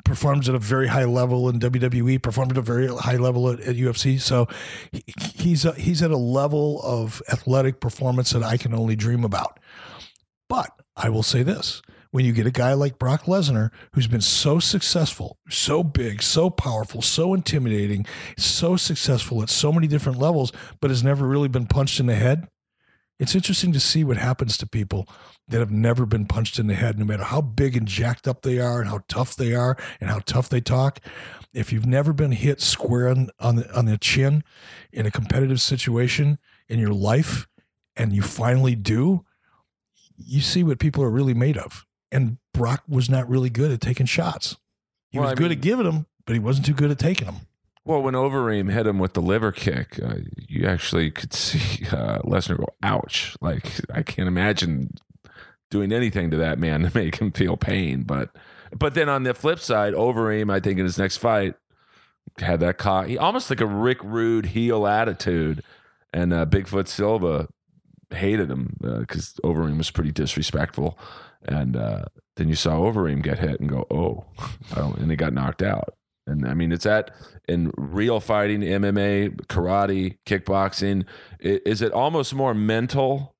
[0.04, 3.58] performs at a very high level in WWE, performed at a very high level at,
[3.60, 4.20] at UFC.
[4.20, 4.46] So
[4.92, 5.02] he,
[5.34, 9.58] he's a, he's at a level of athletic performance that I can only dream about.
[10.48, 11.82] But I will say this
[12.16, 16.48] when you get a guy like Brock Lesnar, who's been so successful, so big, so
[16.48, 18.06] powerful, so intimidating,
[18.38, 22.14] so successful at so many different levels, but has never really been punched in the
[22.14, 22.48] head.
[23.18, 25.06] It's interesting to see what happens to people
[25.48, 28.40] that have never been punched in the head, no matter how big and jacked up
[28.40, 31.00] they are and how tough they are and how tough they talk.
[31.52, 34.42] If you've never been hit square on, on, the, on the chin
[34.90, 37.46] in a competitive situation in your life,
[37.94, 39.26] and you finally do,
[40.16, 43.80] you see what people are really made of and Brock was not really good at
[43.80, 44.56] taking shots.
[45.10, 46.98] He well, was I good mean, at giving them, but he wasn't too good at
[46.98, 47.36] taking them.
[47.84, 52.18] Well, when Overeem hit him with the liver kick, uh, you actually could see uh,
[52.22, 54.94] Lesnar go, "Ouch!" Like I can't imagine
[55.70, 58.02] doing anything to that man to make him feel pain.
[58.02, 58.30] But
[58.76, 61.54] but then on the flip side, Overeem, I think in his next fight,
[62.38, 63.06] had that cock.
[63.06, 65.62] He almost like a Rick Rude heel attitude,
[66.12, 67.48] and uh, Bigfoot Silva
[68.10, 70.98] hated him because uh, Overeem was pretty disrespectful.
[71.44, 72.04] And uh,
[72.36, 74.24] then you saw Overeem get hit and go, oh,
[74.74, 75.94] and he got knocked out.
[76.26, 77.14] And I mean, it's at
[77.48, 81.04] in real fighting, MMA, karate, kickboxing.
[81.38, 83.36] Is it almost more mental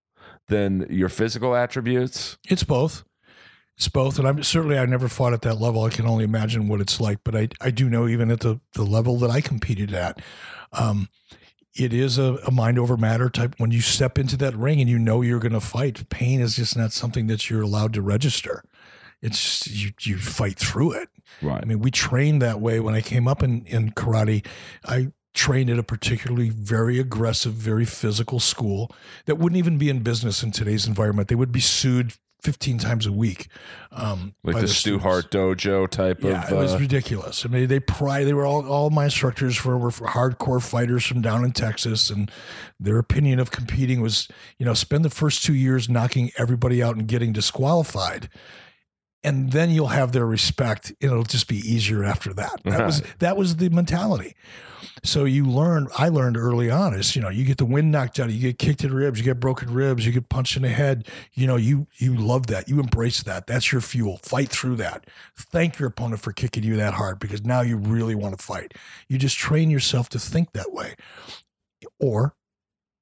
[0.49, 2.39] than your physical attributes?
[2.49, 3.05] It's both.
[3.77, 5.85] It's both, and I'm certainly I've never fought at that level.
[5.85, 8.59] I can only imagine what it's like, but I I do know even at the
[8.73, 10.19] the level that I competed at,
[10.73, 11.09] um,
[11.77, 13.55] it is a, a, mind over matter type.
[13.59, 16.57] When you step into that ring and you know you're going to fight, pain is
[16.57, 18.65] just not something that you're allowed to register.
[19.23, 21.09] It's just, you you fight through it.
[21.43, 21.61] Right.
[21.63, 24.45] I mean, we trained that way when I came up in in karate.
[24.85, 28.91] I trained at a particularly very aggressive, very physical school
[29.27, 31.29] that wouldn't even be in business in today's environment.
[31.29, 32.15] They would be sued
[32.47, 33.49] 15 times a week.
[33.91, 36.53] Um, like the, Stu Hart dojo type yeah, of.
[36.53, 37.45] Uh, it was uh, ridiculous.
[37.45, 41.23] I mean, they pride, they were all, all my instructors were, were hardcore fighters from
[41.23, 42.09] down in Texas.
[42.09, 42.31] And
[42.79, 44.29] their opinion of competing was,
[44.59, 48.29] you know, spend the first two years knocking everybody out and getting disqualified.
[49.27, 50.91] And then you'll have their respect.
[51.03, 52.61] And it'll just be easier after that.
[52.65, 54.37] That was that was the mentality.
[55.05, 58.19] So you learn, I learned early on is, you know, you get the wind knocked
[58.19, 60.63] out, you get kicked in the ribs, you get broken ribs, you get punched in
[60.63, 61.07] the head.
[61.35, 62.69] You know, you you love that.
[62.69, 63.47] You embrace that.
[63.47, 64.19] That's your fuel.
[64.23, 65.07] Fight through that.
[65.37, 68.75] Thank your opponent for kicking you that hard because now you really want to fight.
[69.09, 70.95] You just train yourself to think that way.
[72.01, 72.35] Or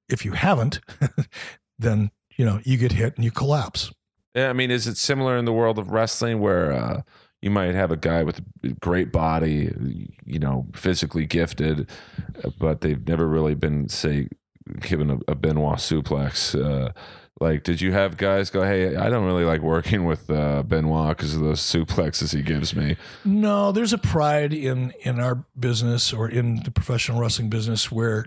[0.08, 0.80] if you haven't,
[1.78, 3.92] then, you know, you get hit and you collapse.
[4.34, 7.02] I mean, is it similar in the world of wrestling where uh
[7.44, 9.70] you might have a guy with a great body,
[10.24, 11.90] you know, physically gifted,
[12.58, 14.28] but they've never really been, say,
[14.80, 16.58] given a, a Benoit suplex.
[16.58, 16.92] Uh,
[17.42, 21.14] like, did you have guys go, "Hey, I don't really like working with uh, Benoit
[21.14, 22.96] because of those suplexes he gives me"?
[23.26, 28.26] No, there's a pride in in our business or in the professional wrestling business where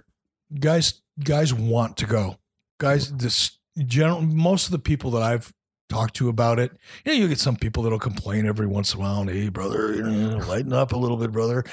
[0.60, 2.38] guys guys want to go.
[2.80, 5.54] Guys, this general most of the people that I've
[5.90, 6.72] talk to about it.
[7.06, 9.24] You know, you get some people that'll complain every once in a while.
[9.24, 11.64] Hey, brother, you know, lighten up a little bit, brother.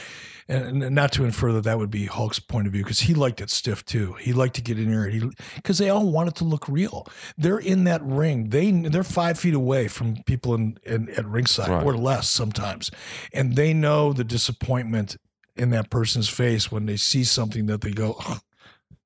[0.47, 3.15] And, and not to infer that that would be Hulk's point of view because he
[3.15, 4.13] liked it stiff too.
[4.21, 5.11] He liked to get in there,
[5.57, 7.07] because they all want it to look real.
[7.39, 8.51] They're in that ring.
[8.51, 11.83] They they're five feet away from people in, in at ringside Right.
[11.83, 12.91] or less sometimes,
[13.33, 15.17] and they know the disappointment
[15.57, 18.17] in that person's face when they see something that they go.
[18.29, 18.41] "Ugh,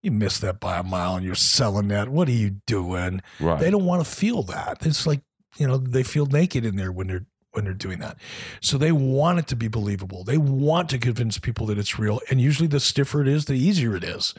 [0.03, 2.09] you missed that by a mile and you're selling that.
[2.09, 3.23] What are you doing?
[3.41, 3.61] Right.
[3.61, 4.87] They don't want to feel that.
[4.87, 5.21] It's like,
[5.57, 8.19] you know, they feel naked in there when they're when they're doing that.
[8.61, 10.23] So they want it to be believable.
[10.23, 12.21] They want to convince people that it's real.
[12.31, 14.35] And usually the stiffer it is, the easier it is.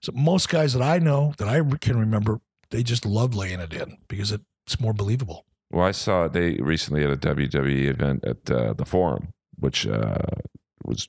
[0.00, 2.40] So most guys that I know that I can remember,
[2.70, 5.46] they just love laying it in because it's more believable.
[5.70, 10.18] Well, I saw they recently at a WWE event at uh, the Forum, which uh,
[10.84, 11.08] was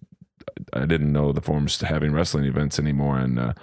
[0.73, 3.53] I didn't know the Forum's having wrestling events anymore, and uh,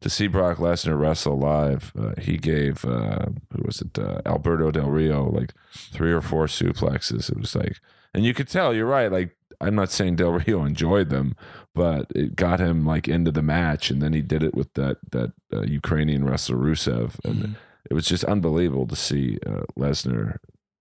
[0.00, 4.70] to see Brock Lesnar wrestle live, uh, he gave uh, who was it uh, Alberto
[4.70, 7.30] Del Rio like three or four suplexes.
[7.30, 7.80] It was like,
[8.12, 8.74] and you could tell.
[8.74, 9.10] You're right.
[9.10, 11.34] Like I'm not saying Del Rio enjoyed them,
[11.74, 14.98] but it got him like into the match, and then he did it with that
[15.12, 17.56] that uh, Ukrainian wrestler Rusev, and
[17.90, 20.38] it was just unbelievable to see uh, Lesnar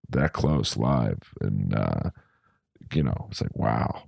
[0.10, 2.10] that close live, and uh,
[2.94, 4.04] you know, it's like wow.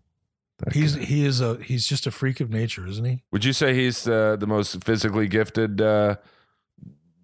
[0.59, 1.05] That He's guy.
[1.05, 3.23] he is a he's just a freak of nature, isn't he?
[3.31, 6.15] Would you say he's uh, the most physically gifted uh,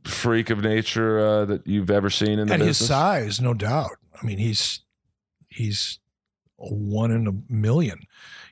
[0.04, 3.98] freak of nature uh, that you've ever seen in the At his size, no doubt.
[4.22, 4.82] I mean, he's
[5.50, 6.00] he's
[6.58, 8.02] one in a million,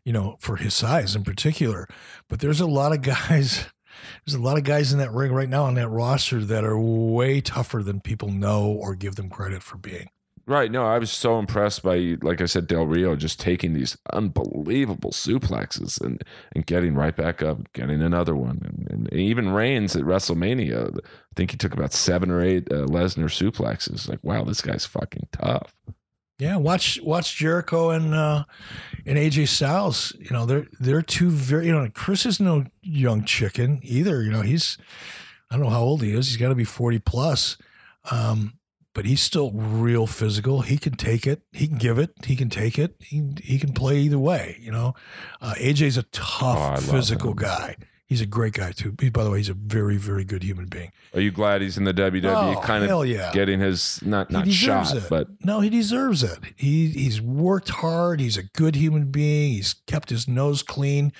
[0.04, 1.88] you know, for his size in particular.
[2.28, 3.66] But there's a lot of guys.
[4.26, 6.80] There's a lot of guys in that ring right now on that roster that are
[6.80, 10.10] way tougher than people know or give them credit for being.
[10.52, 10.70] Right.
[10.70, 15.12] No, I was so impressed by, like I said, Del Rio just taking these unbelievable
[15.12, 16.22] suplexes and,
[16.54, 18.60] and getting right back up, getting another one.
[18.90, 21.08] And, and even Reigns at WrestleMania, I
[21.38, 24.10] think he took about seven or eight uh, Lesnar suplexes.
[24.10, 25.74] Like, wow, this guy's fucking tough.
[26.38, 28.44] Yeah, watch watch Jericho and uh,
[29.06, 30.14] and AJ Styles.
[30.20, 31.68] You know, they're they're two very.
[31.68, 34.22] You know, Chris is no young chicken either.
[34.22, 34.78] You know, he's
[35.50, 36.28] I don't know how old he is.
[36.28, 37.58] He's got to be forty plus,
[38.12, 38.58] um,
[38.94, 40.62] but he's still real physical.
[40.62, 41.42] He can take it.
[41.52, 42.12] He can give it.
[42.26, 42.96] He can take it.
[43.00, 44.58] He he can play either way.
[44.62, 44.94] You know,
[45.42, 47.76] uh, AJ's a Oh, tough love physical guy.
[48.06, 48.94] He's a great guy too.
[49.00, 50.92] He, by the way, he's a very very good human being.
[51.14, 52.58] Are you glad he's in the WWE?
[52.58, 53.32] Oh, kind hell of yeah.
[53.32, 55.04] getting his, not, not shot, it.
[55.10, 56.40] but no, he deserves it.
[56.58, 58.20] He he's worked hard.
[58.20, 59.54] He's a good human being.
[59.54, 61.14] He's kept his nose clean.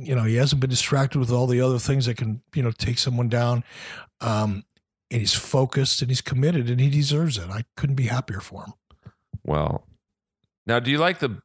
[0.00, 2.72] You know, he hasn't been distracted with all the other things that can you know
[2.72, 3.62] take someone down.
[4.20, 4.64] Um,
[5.12, 7.48] and he's focused and he's committed and he deserves it.
[7.50, 8.72] I couldn't be happier for him.
[9.44, 9.86] Well,
[10.66, 11.42] now, do you like the?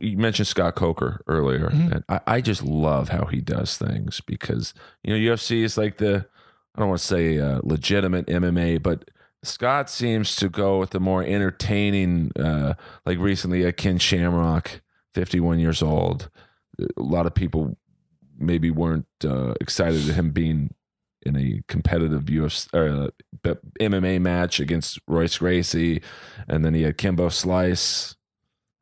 [0.00, 1.92] You mentioned Scott Coker earlier, Mhm.
[1.92, 5.96] and I, I just love how he does things because you know UFC is like
[5.96, 6.26] the
[6.74, 9.10] I don't want to say uh, legitimate MMA, but
[9.42, 12.32] Scott seems to go with the more entertaining.
[12.38, 12.74] Uh,
[13.06, 14.82] like recently, a Ken Shamrock,
[15.14, 16.28] fifty-one years old.
[16.80, 17.76] A lot of people
[18.38, 20.74] maybe weren't uh, excited at him being
[21.24, 23.10] in a competitive UFC or
[23.46, 26.02] uh, MMA match against Royce Gracie,
[26.48, 28.16] and then he had Kimbo Slice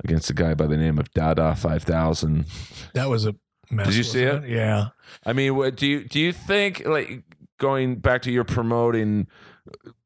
[0.05, 2.47] against a guy by the name of Dada Five Thousand.
[2.95, 3.35] That was a
[3.71, 3.87] mess.
[3.89, 4.89] Did you see wasn't Yeah.
[5.25, 6.19] I mean, what do you do?
[6.19, 7.25] You think like
[7.59, 9.27] going back to your promoting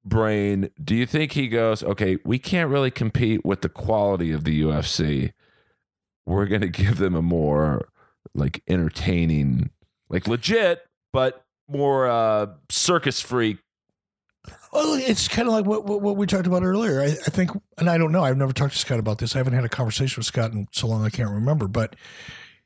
[0.05, 0.70] brain?
[0.82, 4.62] Do you think he goes, okay, we can't really compete with the quality of the
[4.62, 5.32] UFC.
[6.27, 7.89] We're going to give them a more
[8.35, 9.70] like entertaining,
[10.09, 10.82] like legit,
[11.12, 13.59] but more uh circus freak.
[14.73, 17.01] Well, it's kind of like what, what, what we talked about earlier.
[17.01, 18.24] I, I think, and I don't know.
[18.24, 19.35] I've never talked to Scott about this.
[19.35, 21.69] I haven't had a conversation with Scott in so long I can't remember.
[21.69, 21.97] But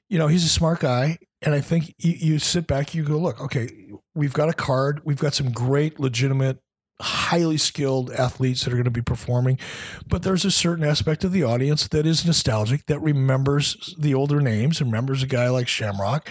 [0.08, 3.18] you know, he's a smart guy, and I think you, you sit back, you go,
[3.18, 3.68] look, okay,
[4.14, 6.58] we've got a card, we've got some great, legitimate,
[7.00, 9.58] highly skilled athletes that are going to be performing,
[10.06, 14.40] but there's a certain aspect of the audience that is nostalgic, that remembers the older
[14.40, 16.28] names, remembers a guy like Shamrock,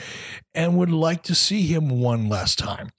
[0.54, 2.90] and would like to see him one last time.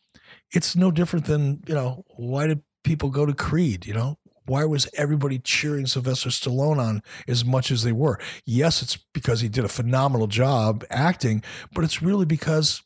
[0.52, 4.18] It's no different than you know why did people go to creed you know?
[4.46, 8.18] Why was everybody cheering sylvester stallone on as much as they were?
[8.46, 11.42] Yes it's because he did a phenomenal job acting
[11.74, 12.82] but it's really because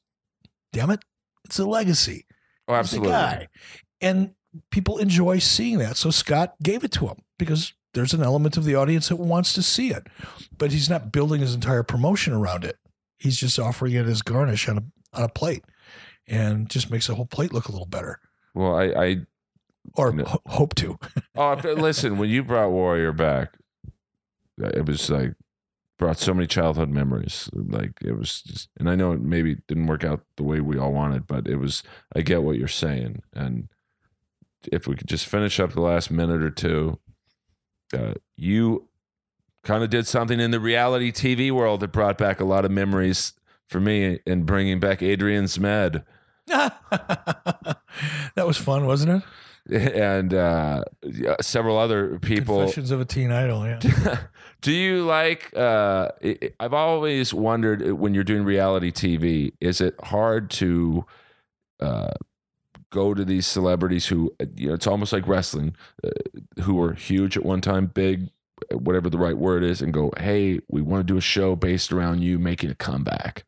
[0.72, 1.04] damn it
[1.44, 2.26] it's a legacy.
[2.68, 3.48] Oh, guy.
[4.00, 4.34] And
[4.70, 8.64] people enjoy seeing that so scott gave it to him because there's an element of
[8.64, 10.06] the audience that wants to see it
[10.58, 12.76] but he's not building his entire promotion around it
[13.18, 14.82] he's just offering it as garnish on a,
[15.16, 15.64] on a plate
[16.26, 18.20] and just makes the whole plate look a little better
[18.54, 19.16] Well, I, I
[19.96, 20.24] or No.
[20.24, 20.98] ho- hope to.
[21.34, 23.56] Oh, listen, when you brought Warrior back,
[24.62, 25.32] uh, it was like
[25.98, 27.48] brought so many childhood memories.
[27.52, 30.78] Like it was just, and I know it maybe didn't work out the way we
[30.78, 31.82] all wanted, but it was.
[32.14, 33.68] I get what you're saying, and
[34.70, 36.98] if we could just finish up the last minute or two,
[37.94, 38.88] uh, you
[39.64, 42.70] kind of did something in the reality TV world that brought back a lot of
[42.70, 43.32] memories
[43.68, 46.04] for me in bringing back Adrian Zmed.
[46.46, 47.76] that
[48.36, 49.28] was fun, wasn't it?
[49.70, 50.84] and uh,
[51.40, 52.58] several other people.
[52.58, 53.64] Confessions of a Teen Idol.
[53.64, 54.18] Yeah.
[54.60, 55.56] Do you like?
[55.56, 56.08] Uh,
[56.58, 61.04] I've always wondered when you're doing reality TV, is it hard to
[61.80, 62.12] uh,
[62.92, 65.74] go to these celebrities who, you know, it's almost like wrestling,
[66.04, 66.10] uh,
[66.62, 68.28] who were huge at one time, big,
[68.70, 71.92] whatever the right word is, and go, hey, we want to do a show based
[71.92, 73.44] around you making a comeback.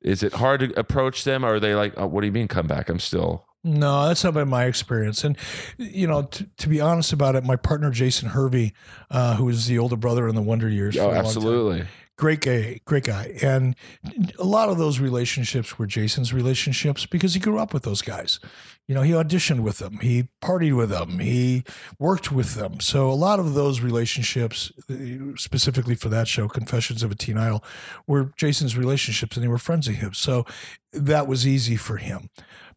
[0.00, 2.48] Is it hard to approach them, or are they like, oh, what do you mean
[2.48, 2.88] comeback?
[2.88, 5.24] I'm still no, that's not been my experience.
[5.24, 5.38] And,
[5.78, 8.74] you know, t- to be honest about it, my partner, Jason Hervey,
[9.10, 10.98] uh, who was the older brother in the Wonder Years.
[10.98, 11.86] Oh, absolutely.
[12.16, 13.36] Great guy, great guy.
[13.42, 13.74] And
[14.38, 18.38] a lot of those relationships were Jason's relationships because he grew up with those guys.
[18.86, 21.64] You know, he auditioned with them, he partied with them, he
[21.98, 22.78] worked with them.
[22.80, 24.70] So a lot of those relationships,
[25.36, 27.64] specifically for that show, Confessions of a Teen Idol,
[28.06, 30.16] were Jason's relationships and they were friends of his.
[30.18, 30.44] So
[30.92, 32.28] that was easy for him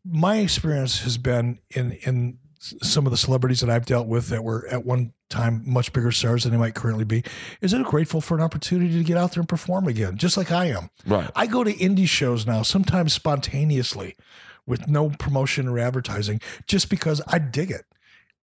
[0.10, 4.44] my experience has been in in some of the celebrities that I've dealt with that
[4.44, 7.24] were at one time much bigger stars than they might currently be,
[7.62, 10.52] is it grateful for an opportunity to get out there and perform again, just like
[10.52, 10.90] I am.
[11.06, 11.30] Right.
[11.36, 14.16] I go to indie shows now, sometimes spontaneously,
[14.66, 17.86] with no promotion or advertising, just because I dig it.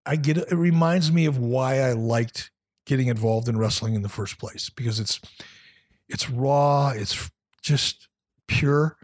[0.06, 0.52] I get it.
[0.52, 2.52] It reminds me of why I liked
[2.86, 5.22] getting involved in wrestling in the first place because it's
[6.10, 7.32] it's raw, it's
[7.62, 8.10] just
[8.48, 8.98] pure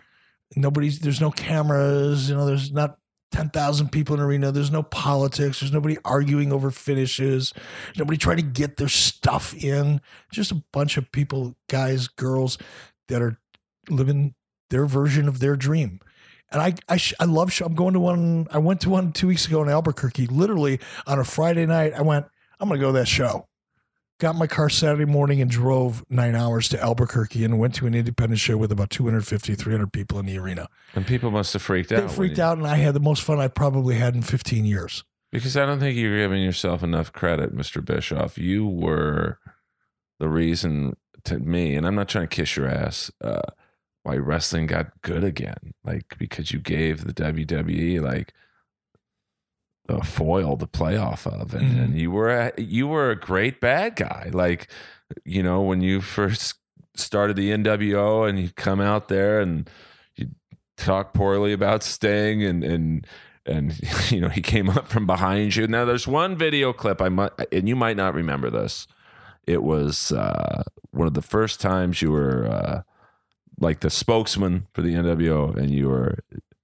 [0.55, 2.97] nobody's there's no cameras you know there's not
[3.31, 4.51] 10,000 people in arena.
[4.51, 5.59] There's no politics.
[5.59, 7.53] There's nobody arguing over finishes.
[7.97, 10.01] Nobody trying to get their stuff in.
[10.31, 12.57] Just a bunch of people guys girls
[13.07, 13.37] that are
[13.89, 14.33] living
[14.69, 15.99] their version of their dream.
[16.51, 19.47] And I I, I love I'm going to one I went to one 2 weeks
[19.47, 20.27] ago in Albuquerque.
[20.27, 22.25] Literally on a Friday night I went
[22.59, 23.48] I'm going to go to that show
[24.19, 27.95] got my car Saturday morning and drove nine hours to Albuquerque and went to an
[27.95, 30.67] independent show with about 250, 300 people in the arena.
[30.93, 32.07] And people must have freaked out.
[32.07, 35.03] They freaked out, and I had the most fun I probably had in 15 years.
[35.31, 37.83] Because I don't think you're giving yourself enough credit, Mr.
[37.83, 38.37] Bischoff.
[38.37, 39.39] You were
[40.19, 43.41] the reason to me, and I'm not trying to kiss your ass, uh,
[44.03, 45.73] why wrestling got good again.
[45.83, 48.33] Like, because you gave the WWE, like,
[49.89, 51.79] a foil to play off of, and, mm-hmm.
[51.79, 54.29] and you were a, you were a great bad guy.
[54.31, 54.67] Like
[55.25, 56.55] you know when you first
[56.95, 59.69] started the NWO and you come out there and
[60.15, 60.27] you
[60.77, 63.07] talk poorly about Sting and and
[63.45, 63.79] and
[64.11, 65.67] you know he came up from behind you.
[65.67, 68.87] Now there's one video clip I might and you might not remember this.
[69.47, 72.81] It was uh, one of the first times you were uh,
[73.59, 76.19] like the spokesman for the NWO, and you were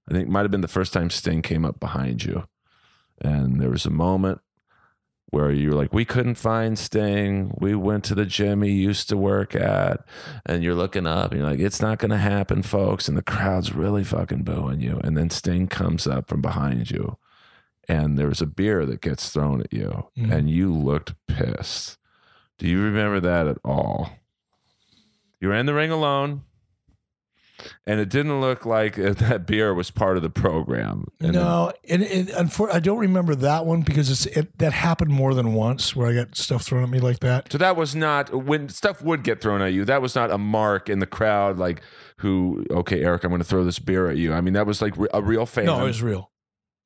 [0.08, 2.46] I think it might have been the first time Sting came up behind you
[3.20, 4.40] and there was a moment
[5.30, 7.52] where you're like, we couldn't find Sting.
[7.58, 10.04] We went to the gym he used to work at,
[10.44, 13.08] and you're looking up and you're like, it's not going to happen, folks.
[13.08, 15.00] And the crowd's really fucking booing you.
[15.02, 17.18] And then Sting comes up from behind you,
[17.88, 20.32] and there's a beer that gets thrown at you, mm.
[20.32, 21.98] and you looked pissed.
[22.58, 24.10] Do you remember that at all?
[25.40, 26.42] You were in the ring alone
[27.86, 31.06] and it didn't look like that beer was part of the program.
[31.20, 34.72] And no, and, and, and for, I don't remember that one because it's it, that
[34.72, 37.50] happened more than once where I got stuff thrown at me like that.
[37.52, 39.84] So that was not when stuff would get thrown at you.
[39.84, 41.82] That was not a mark in the crowd, like
[42.18, 42.64] who.
[42.70, 44.32] Okay, Eric, I'm going to throw this beer at you.
[44.32, 45.66] I mean, that was like a real fan.
[45.66, 46.30] No, it was real.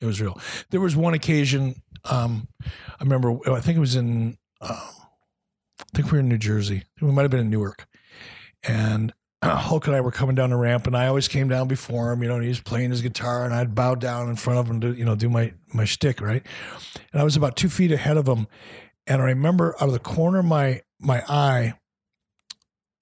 [0.00, 0.40] It was real.
[0.70, 1.82] There was one occasion.
[2.04, 3.36] Um, I remember.
[3.50, 4.38] I think it was in.
[4.60, 4.90] Uh,
[5.80, 6.84] I think we were in New Jersey.
[7.00, 7.86] We might have been in Newark,
[8.62, 9.12] and
[9.42, 12.12] Uh, Hulk and I were coming down the ramp, and I always came down before
[12.12, 14.58] him, you know, and he was playing his guitar, and I'd bow down in front
[14.58, 16.44] of him to, you know, do my my shtick, right?
[17.12, 18.46] And I was about two feet ahead of him,
[19.06, 21.72] and I remember out of the corner of my my eye,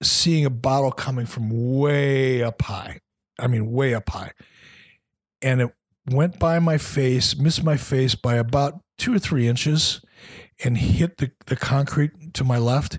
[0.01, 3.01] seeing a bottle coming from way up high.
[3.37, 4.31] I mean, way up high,
[5.41, 5.71] and it
[6.09, 9.99] went by my face, missed my face by about two or three inches,
[10.63, 12.97] and hit the the concrete to my left,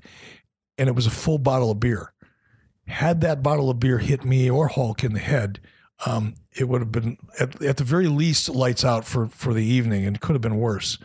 [0.77, 2.13] and it was a full bottle of beer
[2.91, 5.61] had that bottle of beer hit me or Hulk in the head,
[6.07, 9.65] um, it would have been at, at, the very least lights out for for the
[9.65, 10.99] evening, and could have been worse.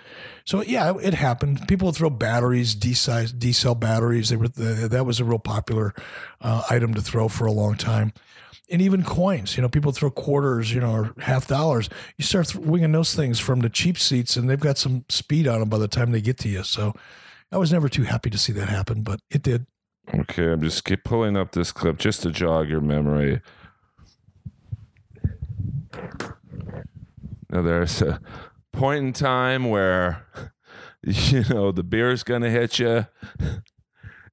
[0.46, 1.68] So yeah, it, happened.
[1.68, 4.30] People would throw batteries, D size D cell batteries.
[4.30, 5.94] They were the, that was a real popular
[6.42, 8.14] uh, item to throw for a long time.
[8.72, 11.90] And even coins, you know, people throw quarters, you know, or half dollars.
[12.18, 15.60] You start winging those things from the cheap seats, and they've got some speed on
[15.60, 16.64] them by the time they get to you.
[16.64, 16.94] So,
[17.52, 19.68] I was never too happy to see that happen, but it did.
[20.14, 23.42] Okay, I'm just keep pulling up this clip just to jog your memory.
[27.50, 28.20] Now there's a
[28.72, 30.28] point in time where
[31.04, 33.08] you know the beer's gonna hit you,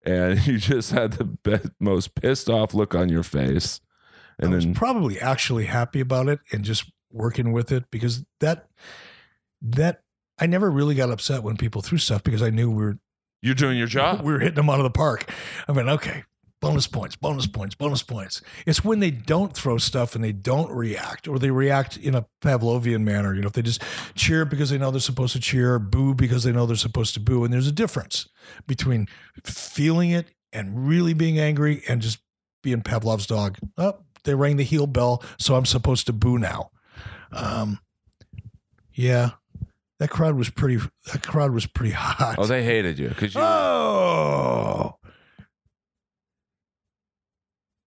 [0.05, 3.81] and you just had the best, most pissed off look on your face,
[4.39, 8.25] and I was then probably actually happy about it and just working with it because
[8.41, 8.69] that
[9.61, 10.03] that
[10.39, 12.99] I never really got upset when people threw stuff because I knew we were
[13.43, 14.23] you're doing your job.
[14.23, 15.31] we were hitting them out of the park.
[15.69, 16.25] I mean, okay,
[16.63, 18.41] bonus points, bonus points, bonus points.
[18.67, 22.25] It's when they don't throw stuff and they don't react, or they react in a
[22.41, 23.35] Pavlovian manner.
[23.35, 23.83] You know, if they just
[24.15, 27.21] cheer because they know they're supposed to cheer, boo because they know they're supposed to
[27.21, 28.29] boo, and there's a difference
[28.67, 29.09] between
[29.45, 32.21] feeling it and really being angry and just
[32.63, 33.59] being Pavlov's dog.
[33.77, 36.71] Oh, they rang the heel bell, so I'm supposed to boo now.
[37.33, 37.81] Um,
[38.93, 39.31] yeah,
[40.03, 40.81] that crowd was pretty.
[41.13, 42.35] That crowd was pretty hot.
[42.37, 43.41] Oh, they hated you because you.
[43.41, 44.97] Oh,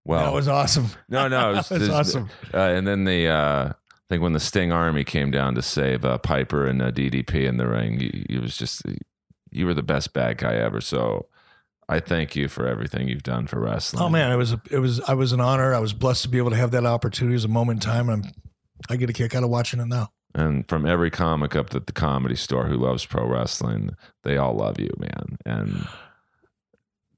[0.06, 0.88] well, that was awesome.
[1.10, 2.30] no, no, it was, this- awesome.
[2.54, 3.74] Uh, and then the uh, I
[4.08, 7.58] think when the Sting Army came down to save uh, Piper and uh, DDP in
[7.58, 8.84] the ring, you, you was just
[9.52, 10.80] you were the best bad guy ever.
[10.80, 11.28] So
[11.90, 14.02] I thank you for everything you've done for wrestling.
[14.02, 15.74] Oh man, it was a, it was I was an honor.
[15.74, 17.34] I was blessed to be able to have that opportunity.
[17.34, 18.32] It was a moment in time, and I'm,
[18.90, 20.12] I get a kick out of watching it now.
[20.36, 24.54] And from every comic up at the comedy store who loves pro wrestling, they all
[24.54, 25.38] love you, man.
[25.46, 25.88] And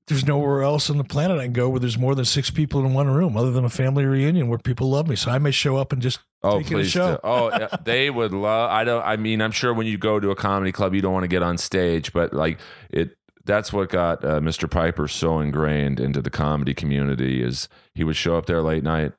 [0.07, 2.85] There's nowhere else on the planet I can go where there's more than six people
[2.85, 5.15] in one room, other than a family reunion where people love me.
[5.15, 7.19] So I may show up and just oh, Take it a please, show.
[7.23, 8.69] oh, they would love.
[8.69, 9.03] I don't.
[9.03, 11.27] I mean, I'm sure when you go to a comedy club, you don't want to
[11.27, 12.59] get on stage, but like
[12.91, 13.17] it.
[13.45, 14.69] That's what got uh, Mr.
[14.69, 17.41] Piper so ingrained into the comedy community.
[17.41, 19.13] Is he would show up there late night,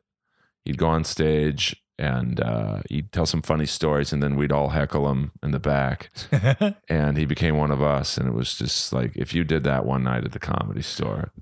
[0.64, 4.68] he'd go on stage, and uh, he'd tell some funny stories, and then we'd all
[4.68, 6.10] heckle him in the back,
[6.88, 8.16] and he became one of us.
[8.16, 11.32] And it was just like if you did that one night at the comedy store,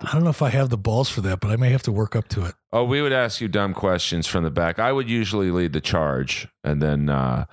[0.00, 1.92] I don't know if I have the balls for that, but I may have to
[1.92, 2.54] work up to it.
[2.72, 4.78] Oh, we would ask you dumb questions from the back.
[4.78, 7.44] I would usually lead the charge, and then uh,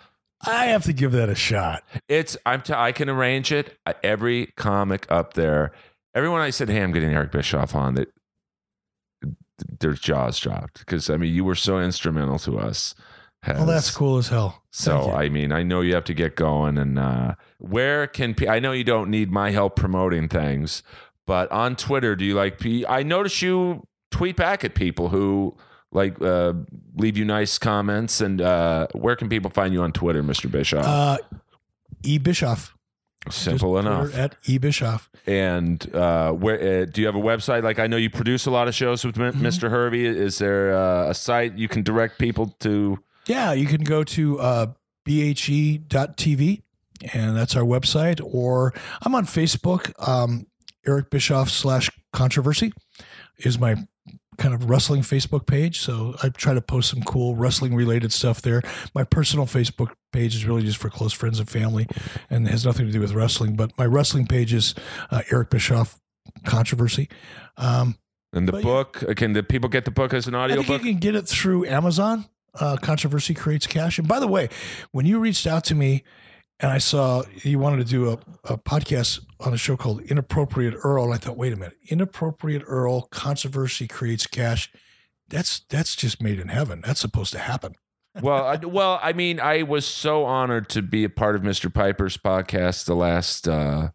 [0.46, 1.84] I have to give that a shot.
[2.08, 3.78] it's I'm t- I can arrange it.
[4.04, 5.74] Every comic up there,
[6.16, 8.10] everyone I said, "Hey, I'm getting Eric Bischoff on," that
[9.80, 12.96] their jaws dropped because I mean you were so instrumental to us.
[13.46, 14.64] Well, that's cool as hell.
[14.72, 18.60] So I mean, I know you have to get going, and uh, where can I
[18.60, 20.82] know you don't need my help promoting things,
[21.28, 22.58] but on Twitter, do you like?
[22.60, 25.58] P- I notice you tweet back at people who
[25.92, 26.54] like uh,
[26.96, 30.86] leave you nice comments, and uh, where can people find you on Twitter, Mister Bischoff?
[30.86, 31.18] Uh,
[32.04, 32.74] E Bischoff.
[33.30, 34.14] Simple enough.
[34.16, 35.10] At E Bischoff.
[35.26, 37.64] And uh, where uh, do you have a website?
[37.64, 39.42] Like I know you produce a lot of shows with Mm-hmm.
[39.42, 40.06] Mister Hervey.
[40.06, 43.00] Is there uh, a site you can direct people to?
[43.28, 44.66] Yeah, you can go to uh,
[45.06, 46.62] bhe.tv,
[47.14, 48.20] and that's our website.
[48.24, 49.94] Or I'm on Facebook.
[50.06, 50.48] Um,
[50.86, 52.74] Eric Bischoff slash controversy
[53.38, 53.76] is my
[54.38, 55.80] kind of wrestling Facebook page.
[55.82, 58.62] So I try to post some cool wrestling related stuff there.
[58.94, 61.88] My personal Facebook page is really just for close friends and family
[62.30, 63.56] and has nothing to do with wrestling.
[63.56, 64.76] But my wrestling page is
[65.12, 66.00] uh, Eric Bischoff
[66.46, 67.10] controversy.
[67.58, 67.96] Um,
[68.34, 68.64] And the But yeah.
[68.64, 69.04] book?
[69.08, 70.84] uh, Can the people get the book as an I audio think book?
[70.84, 72.26] you can get it through Amazon.
[72.60, 73.98] Uh, Controversy creates cash.
[73.98, 74.48] And by the way,
[74.92, 76.04] when you reached out to me
[76.60, 78.14] and I saw he wanted to do a,
[78.54, 82.64] a podcast on a show called Inappropriate Earl, and I thought, wait a minute, Inappropriate
[82.66, 84.72] Earl, Controversy creates cash.
[85.28, 86.82] That's that's just made in heaven.
[86.86, 87.76] That's supposed to happen.
[88.22, 91.74] well, I, well, I mean, I was so honored to be a part of Mr.
[91.74, 93.90] Piper's podcast the last, uh,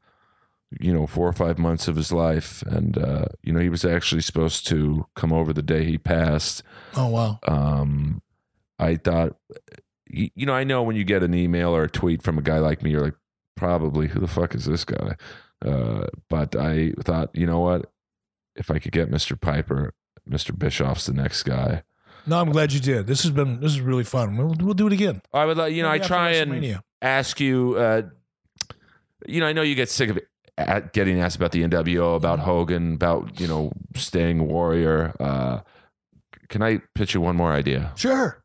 [0.81, 3.85] you know, four or five months of his life, and uh, you know, he was
[3.85, 6.63] actually supposed to come over the day he passed.
[6.97, 7.39] Oh wow.
[7.47, 8.23] Um,
[8.79, 9.37] I thought,
[10.11, 12.59] you know, I know when you get an email or a tweet from a guy
[12.59, 13.17] like me, you're like,
[13.57, 15.17] probably who the fuck is this guy?
[15.65, 17.91] Uh, but I thought, you know what?
[18.55, 19.41] If I could get Mr.
[19.41, 19.95] Piper,
[20.29, 20.57] Mr.
[20.57, 21.83] Bischoff's the next guy.
[22.27, 23.07] No, I'm glad you did.
[23.07, 24.37] This has been this is really fun.
[24.37, 25.23] We'll, we'll do it again.
[25.33, 27.77] I would, like, you know, I Maybe after try and ask you.
[27.77, 28.03] Uh,
[29.27, 30.19] you know, I know you get sick of
[30.93, 35.15] getting asked about the NWO, about Hogan, about you know Sting warrior.
[35.21, 35.61] Uh,
[36.49, 37.93] can I pitch you one more idea?
[37.97, 38.43] Sure.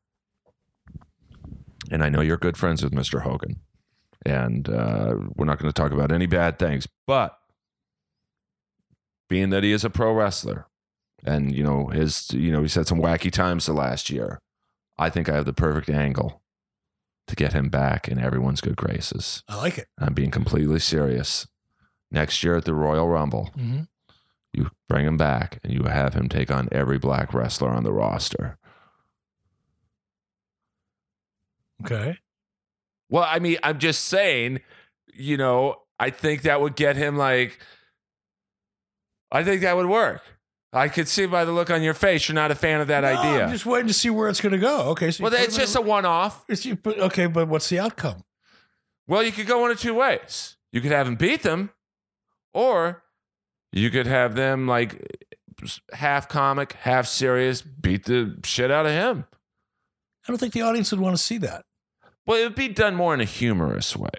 [1.92, 3.22] And I know you're good friends with Mr.
[3.22, 3.60] Hogan,
[4.26, 7.38] and uh, we're not going to talk about any bad things, but
[9.30, 10.68] being that he is a pro wrestler,
[11.26, 14.40] and you know his, you know, he said some wacky times the last year.
[14.98, 16.42] I think I have the perfect angle
[17.28, 19.44] to get him back in everyone's good graces.
[19.48, 19.88] I like it.
[19.98, 21.48] I'm being completely serious.
[22.12, 23.82] Next year at the Royal Rumble, hmm
[24.56, 27.92] you bring him back and you have him take on every black wrestler on the
[27.92, 28.60] roster.
[31.86, 32.18] Okay.
[33.10, 34.62] Well, I mean, I'm just saying,
[35.14, 37.60] you know, I think that would get him like,
[39.32, 40.22] I think that would work.
[40.72, 43.02] I could see by the look on your face, you're not a fan of that
[43.02, 43.46] No, idea.
[43.46, 44.90] I'm just waiting to see where it's going to go.
[44.92, 45.12] Okay.
[45.12, 46.44] So well, it's just a one off.
[46.48, 48.24] It's you put, okay, but what's the outcome?
[49.08, 50.58] Well, you could go one of two ways.
[50.72, 51.70] You could have him beat them,
[52.54, 53.04] or
[53.72, 55.08] you could have them like
[55.94, 59.26] half comic, half serious, beat the shit out of him.
[60.26, 61.66] I don't think the audience would want to see that.
[62.26, 64.10] Well, it would be done more in a humorous way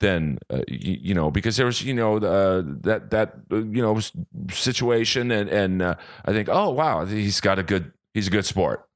[0.00, 3.82] than uh, you, you know because there was you know uh, that that uh, you
[3.82, 3.98] know
[4.50, 5.94] situation and and uh,
[6.24, 8.86] I think oh wow he's got a good he's a good sport.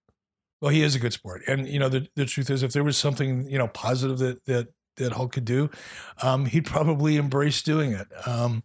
[0.61, 2.85] Well, he is a good sport, and you know the the truth is, if there
[2.85, 5.71] was something you know positive that that that Hulk could do,
[6.23, 8.07] um, he'd probably embrace doing it.
[8.27, 8.63] Um,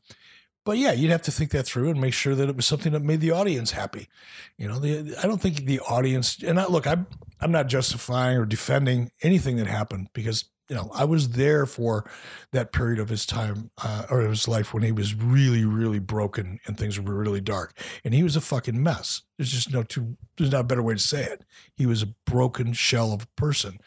[0.65, 2.91] but yeah, you'd have to think that through and make sure that it was something
[2.93, 4.09] that made the audience happy.
[4.57, 6.41] You know, the, I don't think the audience.
[6.43, 7.05] And I, look, I'm
[7.39, 12.09] I'm not justifying or defending anything that happened because you know I was there for
[12.51, 16.59] that period of his time uh, or his life when he was really really broken
[16.65, 19.21] and things were really dark, and he was a fucking mess.
[19.37, 20.17] There's just no two.
[20.37, 21.45] There's not a better way to say it.
[21.75, 23.77] He was a broken shell of a person.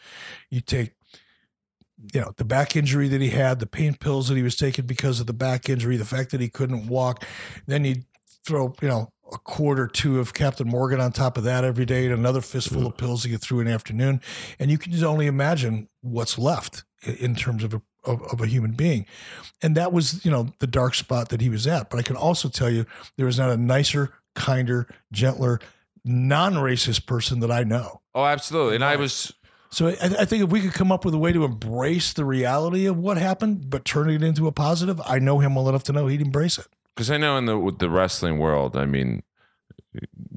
[0.49, 0.93] You take
[2.13, 4.87] you know the back injury that he had, the pain pills that he was taking
[4.87, 7.25] because of the back injury, the fact that he couldn't walk,
[7.67, 7.97] then you
[8.45, 11.85] throw you know a quart or two of Captain Morgan on top of that every
[11.85, 14.21] day, and another fistful of pills to get through in the afternoon,
[14.59, 18.47] and you can just only imagine what's left in terms of a of, of a
[18.47, 19.05] human being,
[19.61, 21.91] and that was you know the dark spot that he was at.
[21.91, 25.61] But I can also tell you there is not a nicer, kinder, gentler,
[26.05, 28.01] non-racist person that I know.
[28.15, 28.77] Oh, absolutely.
[28.77, 29.33] And I was
[29.71, 32.25] So I, I think if we could come up with a way to embrace the
[32.25, 35.85] reality of what happened, but turn it into a positive, I know him well enough
[35.85, 36.67] to know he'd embrace it.
[36.95, 39.23] because I know in the with the wrestling world, I mean,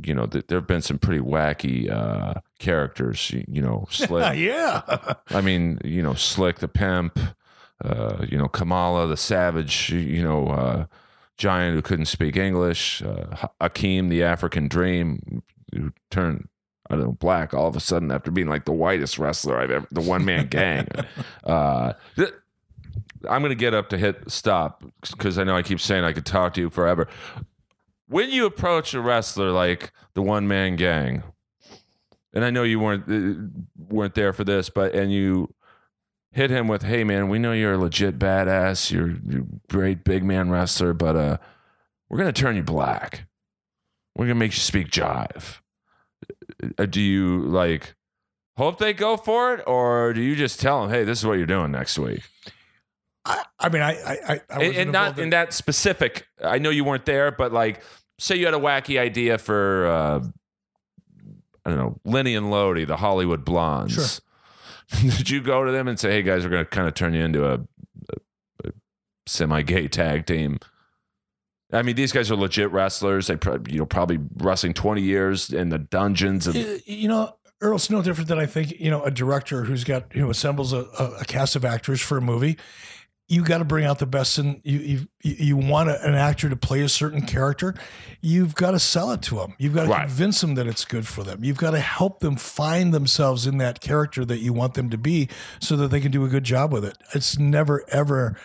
[0.03, 3.31] you know, th- there have been some pretty wacky uh, characters.
[3.31, 4.37] You, you know, Slick.
[4.37, 4.81] yeah.
[5.29, 7.17] I mean, you know, Slick the pimp.
[7.83, 9.89] Uh, you know, Kamala the savage.
[9.91, 10.85] You know, uh,
[11.37, 13.01] giant who couldn't speak English.
[13.01, 13.47] Uh,
[14.09, 15.41] the African Dream,
[15.73, 16.47] who turned.
[16.91, 19.71] I don't know, black all of a sudden after being like the whitest wrestler I've
[19.71, 20.87] ever, the one man gang.
[21.45, 22.33] uh, th-
[23.29, 26.11] I'm going to get up to hit stop because I know I keep saying I
[26.11, 27.07] could talk to you forever.
[28.07, 31.23] When you approach a wrestler like the one man gang,
[32.33, 35.53] and I know you weren't uh, weren't there for this, but and you
[36.31, 38.91] hit him with, "Hey man, we know you're a legit badass.
[38.91, 41.37] You're, you're a great big man wrestler, but uh,
[42.09, 43.27] we're gonna turn you black.
[44.15, 45.60] We're gonna make you speak jive."
[46.77, 47.95] Uh, Do you like
[48.57, 51.37] hope they go for it, or do you just tell them, "Hey, this is what
[51.37, 52.21] you're doing next week"?
[53.25, 56.27] I, I mean, I, I, I, and, not involved in that specific.
[56.43, 57.83] I know you weren't there, but like,
[58.19, 60.19] say you had a wacky idea for, uh,
[61.63, 63.93] I don't know, Lenny and Lodi, the Hollywood Blondes.
[63.93, 65.09] Sure.
[65.17, 67.13] Did you go to them and say, "Hey guys, we're going to kind of turn
[67.13, 68.17] you into a, a,
[68.65, 68.71] a
[69.25, 70.59] semi-gay tag team"?
[71.73, 73.27] I mean, these guys are legit wrestlers.
[73.27, 73.37] They,
[73.67, 76.55] you know, probably wrestling twenty years in the dungeons of.
[76.55, 80.13] You know, Earl, it's no different than I think, you know, a director who's got,
[80.15, 82.57] you know, assembles a, a, a cast of actors for a movie.
[83.27, 84.79] You got to bring out the best and you.
[84.79, 87.75] You, you want a, an actor to play a certain character.
[88.19, 89.53] You've got to sell it to them.
[89.57, 90.07] You've got to Right.
[90.07, 91.43] convince them that it's good for them.
[91.43, 94.97] You've got to help them find themselves in that character that you want them to
[94.97, 95.29] be
[95.61, 96.97] so that they can do a good job with it.
[97.13, 98.35] It's never, ever.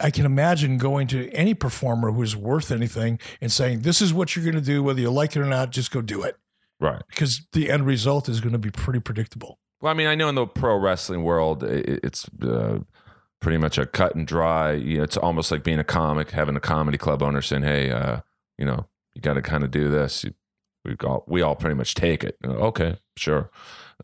[0.00, 4.34] I can imagine going to any performer who's worth anything and saying, This is what
[4.36, 6.36] you're going to do, whether you like it or not, just go do it
[6.80, 7.00] Right.
[7.08, 9.58] because the end result is going to be pretty predictable.
[9.80, 12.80] Well, I mean, I know in the pro wrestling world, it's uh,
[13.40, 14.72] pretty much a cut and dry.
[14.72, 17.90] You know, it's almost like being a comic, having a comedy club owner saying, "Hey,
[17.90, 18.20] uh,
[18.58, 20.34] you know, you got to kind of do this." You-
[20.84, 22.36] We all we all pretty much take it.
[22.42, 23.50] You know, okay, sure.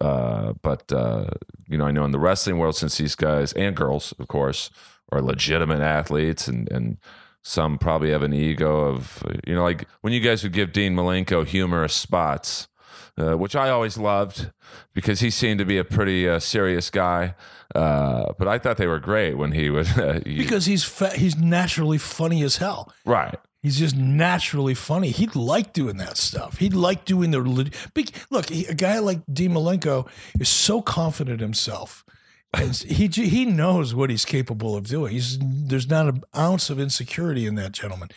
[0.00, 1.26] Uh, but uh,
[1.68, 4.70] you know, I know in the wrestling world, since these guys and girls, of course,
[5.12, 6.98] are legitimate athletes, and and
[7.42, 10.94] some probably have an ego of you know, like when you guys would give Dean
[10.94, 12.68] Malenko humorous spots.
[13.16, 14.50] Uh, which I always loved
[14.92, 17.36] because he seemed to be a pretty uh, serious guy.
[17.72, 21.16] Uh, but I thought they were great when he was uh, he- Because he's fa-
[21.16, 22.92] he's naturally funny as hell.
[23.04, 23.36] right.
[23.62, 25.10] He's just naturally funny.
[25.10, 26.58] He'd like doing that stuff.
[26.58, 28.48] He'd like doing the big look.
[28.48, 30.08] He, a guy like Dean Malenko
[30.40, 32.04] is so confident in himself,
[32.58, 35.12] he he knows what he's capable of doing.
[35.12, 38.08] He's there's not an ounce of insecurity in that gentleman.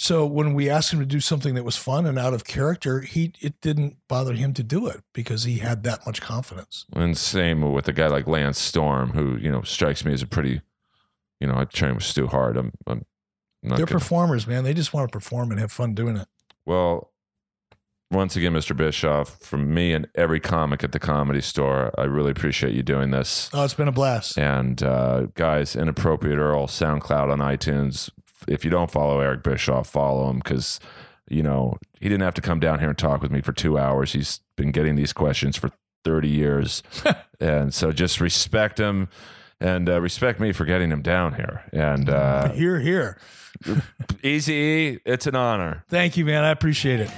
[0.00, 3.00] So when we asked him to do something that was fun and out of character,
[3.00, 6.86] he it didn't bother him to do it because he had that much confidence.
[6.94, 10.26] And same with a guy like Lance Storm, who you know strikes me as a
[10.26, 10.60] pretty,
[11.40, 12.56] you know, I train with Stu Hart.
[12.56, 13.04] I'm, I'm
[13.64, 14.62] not They're gonna- performers, man.
[14.62, 16.28] They just want to perform and have fun doing it.
[16.64, 17.10] Well,
[18.10, 18.74] once again, Mr.
[18.76, 23.10] Bischoff, from me and every comic at the comedy store, I really appreciate you doing
[23.10, 23.50] this.
[23.52, 24.38] Oh, it's been a blast.
[24.38, 28.10] And uh, guys, inappropriate Earl, SoundCloud on iTunes.
[28.46, 30.80] If you don't follow Eric Bischoff, follow him because
[31.28, 33.76] you know he didn't have to come down here and talk with me for two
[33.78, 34.12] hours.
[34.12, 35.70] He's been getting these questions for
[36.04, 36.82] thirty years,
[37.40, 39.08] and so just respect him.
[39.60, 41.64] and uh, respect me for getting him down here.
[41.72, 43.18] And uh, Here, here.
[44.22, 45.84] Easy it's an honor.
[45.88, 46.44] Thank you, man.
[46.44, 47.10] I appreciate it.